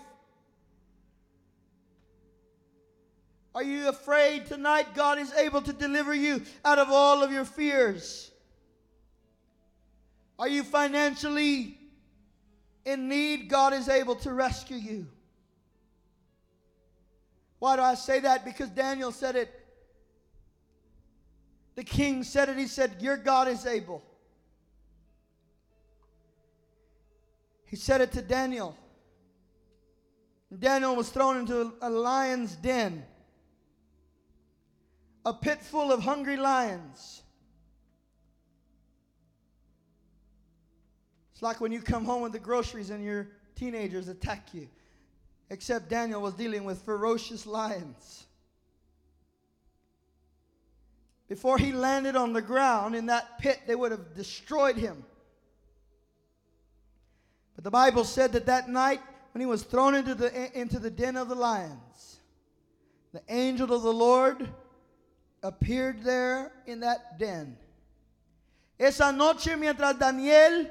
Are 3.54 3.62
you 3.62 3.88
afraid 3.88 4.44
tonight? 4.44 4.94
God 4.94 5.18
is 5.18 5.32
able 5.32 5.62
to 5.62 5.72
deliver 5.72 6.12
you 6.12 6.42
out 6.66 6.78
of 6.78 6.90
all 6.90 7.22
of 7.22 7.32
your 7.32 7.46
fears. 7.46 8.30
Are 10.38 10.48
you 10.48 10.62
financially 10.62 11.78
in 12.84 13.08
need? 13.08 13.48
God 13.48 13.72
is 13.72 13.88
able 13.88 14.16
to 14.16 14.34
rescue 14.34 14.76
you. 14.76 15.06
Why 17.58 17.76
do 17.76 17.82
I 17.82 17.94
say 17.94 18.20
that? 18.20 18.44
Because 18.44 18.68
Daniel 18.68 19.12
said 19.12 19.34
it. 19.34 19.59
The 21.74 21.84
king 21.84 22.22
said 22.24 22.48
it. 22.48 22.56
He 22.56 22.66
said, 22.66 22.96
Your 23.00 23.16
God 23.16 23.48
is 23.48 23.66
able. 23.66 24.02
He 27.66 27.76
said 27.76 28.00
it 28.00 28.12
to 28.12 28.22
Daniel. 28.22 28.76
Daniel 30.58 30.96
was 30.96 31.10
thrown 31.10 31.36
into 31.36 31.72
a 31.80 31.88
lion's 31.88 32.56
den 32.56 33.04
a 35.24 35.32
pit 35.32 35.60
full 35.60 35.92
of 35.92 36.02
hungry 36.02 36.36
lions. 36.36 37.22
It's 41.32 41.42
like 41.42 41.60
when 41.60 41.72
you 41.72 41.80
come 41.80 42.04
home 42.04 42.22
with 42.22 42.32
the 42.32 42.38
groceries 42.38 42.90
and 42.90 43.04
your 43.04 43.28
teenagers 43.54 44.08
attack 44.08 44.48
you. 44.52 44.68
Except 45.50 45.88
Daniel 45.88 46.22
was 46.22 46.34
dealing 46.34 46.64
with 46.64 46.82
ferocious 46.82 47.46
lions. 47.46 48.26
Before 51.30 51.58
he 51.58 51.70
landed 51.70 52.16
on 52.16 52.32
the 52.32 52.42
ground 52.42 52.96
in 52.96 53.06
that 53.06 53.38
pit, 53.38 53.60
they 53.64 53.76
would 53.76 53.92
have 53.92 54.16
destroyed 54.16 54.76
him. 54.76 55.04
But 57.54 57.62
the 57.62 57.70
Bible 57.70 58.02
said 58.02 58.32
that 58.32 58.46
that 58.46 58.68
night, 58.68 59.00
when 59.32 59.40
he 59.40 59.46
was 59.46 59.62
thrown 59.62 59.94
into 59.94 60.16
the, 60.16 60.60
into 60.60 60.80
the 60.80 60.90
den 60.90 61.16
of 61.16 61.28
the 61.28 61.36
lions, 61.36 62.18
the 63.12 63.22
angel 63.28 63.72
of 63.72 63.82
the 63.82 63.92
Lord 63.92 64.48
appeared 65.44 66.02
there 66.02 66.50
in 66.66 66.80
that 66.80 67.20
den. 67.20 67.56
Esa 68.76 69.12
noche 69.12 69.56
mientras 69.56 70.00
Daniel 70.00 70.68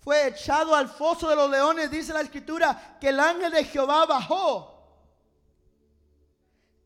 fue 0.00 0.28
echado 0.28 0.74
al 0.74 0.88
foso 0.88 1.28
de 1.28 1.36
los 1.36 1.48
leones, 1.48 1.88
dice 1.88 2.12
la 2.12 2.22
escritura 2.22 2.98
que 3.00 3.10
el 3.10 3.20
ángel 3.20 3.52
de 3.52 3.62
Jehová 3.62 4.06
bajó 4.06 4.74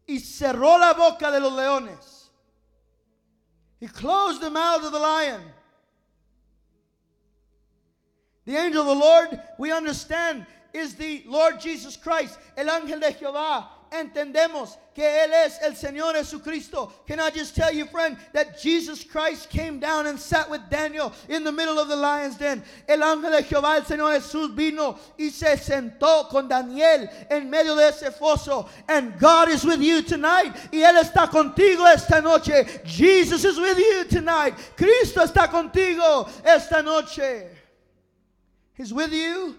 y 0.07 0.19
cerró 0.19 0.77
la 0.77 0.93
boca 0.93 1.31
de 1.31 1.41
los 1.41 1.55
leones. 1.55 2.22
He 3.83 3.89
closed 3.89 4.41
the 4.41 4.49
mouth 4.49 4.85
of 4.85 4.93
the 4.93 4.99
lion. 5.01 5.41
The 8.45 8.55
angel 8.55 8.83
of 8.83 8.87
the 8.87 8.95
Lord, 8.95 9.43
we 9.59 9.73
understand, 9.73 10.47
is 10.73 10.95
the 10.95 11.25
Lord 11.27 11.59
Jesus 11.59 11.97
Christ, 11.97 12.39
el 12.57 12.67
ángel 12.67 13.01
de 13.01 13.13
Jehová, 13.13 13.67
entendemos 13.93 14.77
que 14.95 15.03
Él 15.03 15.33
es 15.33 15.59
el 15.63 15.77
Señor 15.77 16.15
Jesucristo. 16.15 16.93
Can 17.07 17.21
I 17.21 17.31
just 17.31 17.55
tell 17.55 17.73
you, 17.73 17.87
friend, 17.87 18.17
that 18.33 18.61
Jesus 18.61 19.05
Christ 19.05 19.51
came 19.51 19.79
down 19.79 20.07
and 20.07 20.19
sat 20.19 20.49
with 20.51 20.61
Daniel 20.71 21.13
in 21.29 21.45
the 21.45 21.53
middle 21.53 21.79
of 21.79 21.89
the 21.89 21.97
lion's 21.97 22.37
den? 22.37 22.63
El 22.89 22.99
ángel 22.99 23.31
de 23.31 23.43
Jehová, 23.43 23.77
el 23.77 23.85
Señor 23.85 24.13
Jesús, 24.13 24.55
vino 24.55 24.99
y 25.19 25.31
se 25.31 25.57
sentó 25.57 26.29
con 26.29 26.49
Daniel 26.49 27.09
en 27.31 27.49
medio 27.49 27.75
de 27.75 27.89
ese 27.89 28.11
foso. 28.13 28.69
And 28.89 29.19
God 29.19 29.49
is 29.49 29.65
with 29.65 29.81
you 29.81 30.03
tonight. 30.03 30.55
Y 30.73 30.79
Él 30.79 31.01
está 31.01 31.29
contigo 31.29 31.87
esta 31.87 32.21
noche. 32.21 32.83
Jesus 32.85 33.45
is 33.45 33.59
with 33.59 33.79
you 33.79 34.05
tonight. 34.05 34.55
Cristo 34.77 35.21
está 35.23 35.49
contigo 35.49 36.29
esta 36.45 36.83
noche. 36.83 37.47
He's 38.75 38.93
with 38.93 39.13
you 39.13 39.57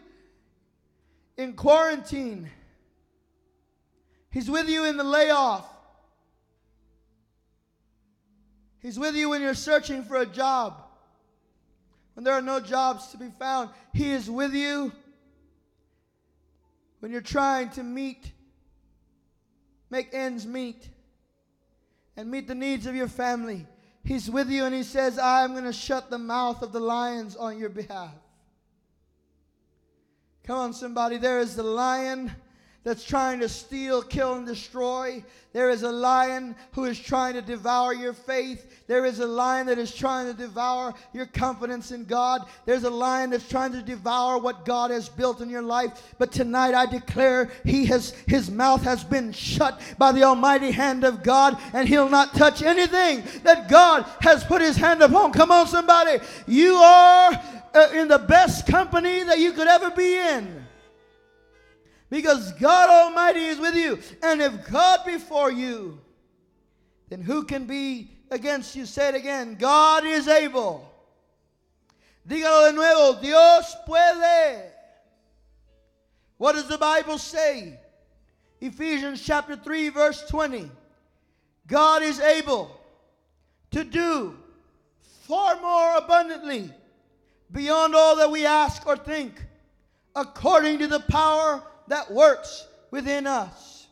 in 1.38 1.54
quarantine. 1.54 2.50
He's 4.34 4.50
with 4.50 4.68
you 4.68 4.86
in 4.86 4.98
the 4.98 5.04
layoff. 5.04 5.64
He's 8.80 8.98
with 8.98 9.16
you 9.16 9.30
when 9.30 9.42
you're 9.42 9.54
searching 9.54 10.04
for 10.04 10.18
a 10.18 10.26
job. 10.26 10.74
When 12.16 12.24
there 12.24 12.34
are 12.34 12.42
no 12.42 12.60
jobs 12.60 13.10
to 13.10 13.18
be 13.18 13.30
found, 13.38 13.70
He 13.94 14.10
is 14.10 14.28
with 14.28 14.56
you 14.56 14.92
when 17.00 17.12
you're 17.12 17.22
trying 17.22 17.70
to 17.72 17.84
meet, 17.84 18.32
make 19.92 20.16
ends 20.16 20.48
meet, 20.48 20.90
and 22.18 22.32
meet 22.32 22.48
the 22.48 22.56
needs 22.56 22.88
of 22.88 22.96
your 22.96 23.08
family. 23.08 23.68
He's 24.04 24.32
with 24.32 24.50
you 24.50 24.66
and 24.66 24.74
He 24.74 24.84
says, 24.84 25.20
I'm 25.20 25.52
going 25.52 25.66
to 25.66 25.74
shut 25.74 26.10
the 26.10 26.18
mouth 26.18 26.64
of 26.64 26.72
the 26.72 26.80
lions 26.80 27.36
on 27.36 27.60
your 27.60 27.70
behalf. 27.70 28.16
Come 30.44 30.58
on, 30.58 30.74
somebody. 30.74 31.18
There 31.18 31.40
is 31.40 31.56
the 31.56 31.62
lion 31.62 32.32
that's 32.84 33.06
trying 33.06 33.40
to 33.40 33.48
steal, 33.48 34.02
kill, 34.02 34.34
and 34.34 34.46
destroy. 34.46 35.24
There 35.54 35.70
is 35.70 35.84
a 35.84 35.92
lion 35.92 36.56
who 36.74 36.86
is 36.86 37.00
trying 37.00 37.36
to 37.36 37.42
devour 37.42 37.94
your 37.94 38.12
faith. 38.12 38.84
There 38.88 39.06
is 39.06 39.20
a 39.20 39.26
lion 39.26 39.68
that 39.68 39.78
is 39.78 39.94
trying 39.94 40.26
to 40.26 40.34
devour 40.34 40.94
your 41.14 41.28
confidence 41.28 41.92
in 41.92 42.04
God. 42.04 42.42
There's 42.66 42.84
a 42.84 42.90
lion 42.90 43.30
that's 43.30 43.48
trying 43.48 43.72
to 43.74 43.82
devour 43.82 44.38
what 44.38 44.66
God 44.66 44.92
has 44.92 45.08
built 45.08 45.40
in 45.40 45.50
your 45.50 45.62
life. 45.62 46.14
But 46.18 46.32
tonight 46.32 46.74
I 46.74 46.86
declare 46.86 47.52
he 47.64 47.86
has 47.86 48.12
his 48.28 48.52
mouth 48.52 48.84
has 48.84 49.04
been 49.04 49.32
shut 49.32 49.80
by 49.98 50.12
the 50.12 50.24
almighty 50.24 50.72
hand 50.72 51.04
of 51.04 51.24
God 51.24 51.58
and 51.72 51.88
he'll 51.88 52.10
not 52.10 52.34
touch 52.34 52.64
anything 52.64 53.24
that 53.44 53.70
God 53.70 54.06
has 54.22 54.44
put 54.44 54.62
his 54.62 54.76
hand 54.76 55.02
upon. 55.02 55.32
Come 55.32 55.52
on 55.52 55.68
somebody. 55.68 56.20
You 56.48 56.74
are 56.74 57.42
uh, 57.74 57.88
in 57.94 58.08
the 58.08 58.20
best 58.20 58.68
company 58.68 59.24
that 59.24 59.40
you 59.40 59.54
could 59.54 59.68
ever 59.68 59.92
be 59.92 60.18
in. 60.18 60.63
Because 62.14 62.52
God 62.52 62.92
Almighty 62.92 63.44
is 63.44 63.58
with 63.58 63.74
you. 63.74 63.98
And 64.22 64.40
if 64.40 64.70
God 64.70 65.00
be 65.04 65.18
for 65.18 65.52
you, 65.52 66.00
then 67.10 67.24
who 67.24 67.44
can 67.44 67.66
be 67.66 68.12
against 68.30 68.76
you? 68.76 68.86
Say 68.86 69.10
it 69.10 69.16
again. 69.16 69.56
God 69.56 70.06
is 70.06 70.28
able. 70.28 70.88
Dígalo 72.30 72.70
de 72.70 72.74
nuevo. 72.74 73.20
Dios 73.20 73.76
puede. 73.88 74.62
What 76.38 76.54
does 76.54 76.68
the 76.68 76.78
Bible 76.78 77.18
say? 77.18 77.80
Ephesians 78.62 79.20
chapter 79.20 79.56
3, 79.56 79.90
verse 79.90 80.24
20. 80.30 80.70
God 81.66 82.04
is 82.04 82.20
able 82.20 82.80
to 83.72 83.84
do 83.84 84.38
far 85.02 85.60
more 85.62 85.98
abundantly 85.98 86.72
beyond 87.52 87.96
all 87.96 88.16
that 88.18 88.30
we 88.30 88.46
ask 88.46 88.86
or 88.86 88.98
think, 88.98 89.44
according 90.16 90.78
to 90.78 90.86
the 90.86 91.00
power 91.00 91.64
that 91.88 92.12
works 92.12 92.68
within 92.92 93.28
us. 93.28 93.88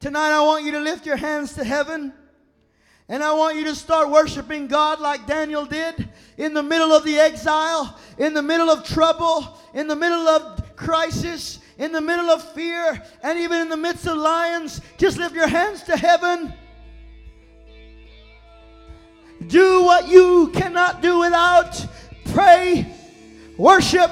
Tonight, 0.00 0.32
I 0.32 0.40
want 0.40 0.64
you 0.64 0.72
to 0.72 0.80
lift 0.80 1.06
your 1.06 1.16
hands 1.16 1.54
to 1.54 1.64
heaven. 1.64 2.12
And 3.08 3.22
I 3.22 3.32
want 3.34 3.56
you 3.56 3.64
to 3.64 3.74
start 3.74 4.10
worshiping 4.10 4.68
God 4.68 5.00
like 5.00 5.26
Daniel 5.26 5.66
did 5.66 6.08
in 6.38 6.54
the 6.54 6.62
middle 6.62 6.92
of 6.92 7.04
the 7.04 7.18
exile, 7.18 7.98
in 8.16 8.32
the 8.32 8.42
middle 8.42 8.70
of 8.70 8.84
trouble, 8.84 9.58
in 9.74 9.86
the 9.86 9.96
middle 9.96 10.26
of 10.28 10.76
crisis, 10.76 11.58
in 11.78 11.92
the 11.92 12.00
middle 12.00 12.30
of 12.30 12.42
fear, 12.52 13.02
and 13.22 13.38
even 13.38 13.60
in 13.60 13.68
the 13.68 13.76
midst 13.76 14.06
of 14.06 14.16
lions. 14.16 14.80
Just 14.96 15.18
lift 15.18 15.34
your 15.34 15.48
hands 15.48 15.82
to 15.82 15.96
heaven. 15.96 16.54
Do 19.46 19.82
what 19.82 20.08
you 20.08 20.50
cannot 20.54 21.02
do 21.02 21.18
without. 21.18 21.86
Pray, 22.32 22.86
worship. 23.58 24.10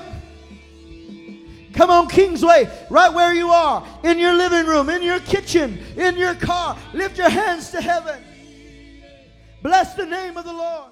Come 1.80 1.90
on, 1.90 2.08
Kingsway, 2.08 2.68
right 2.90 3.10
where 3.10 3.32
you 3.32 3.48
are, 3.48 3.82
in 4.04 4.18
your 4.18 4.34
living 4.34 4.66
room, 4.66 4.90
in 4.90 5.00
your 5.00 5.18
kitchen, 5.20 5.82
in 5.96 6.18
your 6.18 6.34
car. 6.34 6.76
Lift 6.92 7.16
your 7.16 7.30
hands 7.30 7.70
to 7.70 7.80
heaven. 7.80 8.22
Bless 9.62 9.94
the 9.94 10.04
name 10.04 10.36
of 10.36 10.44
the 10.44 10.52
Lord. 10.52 10.89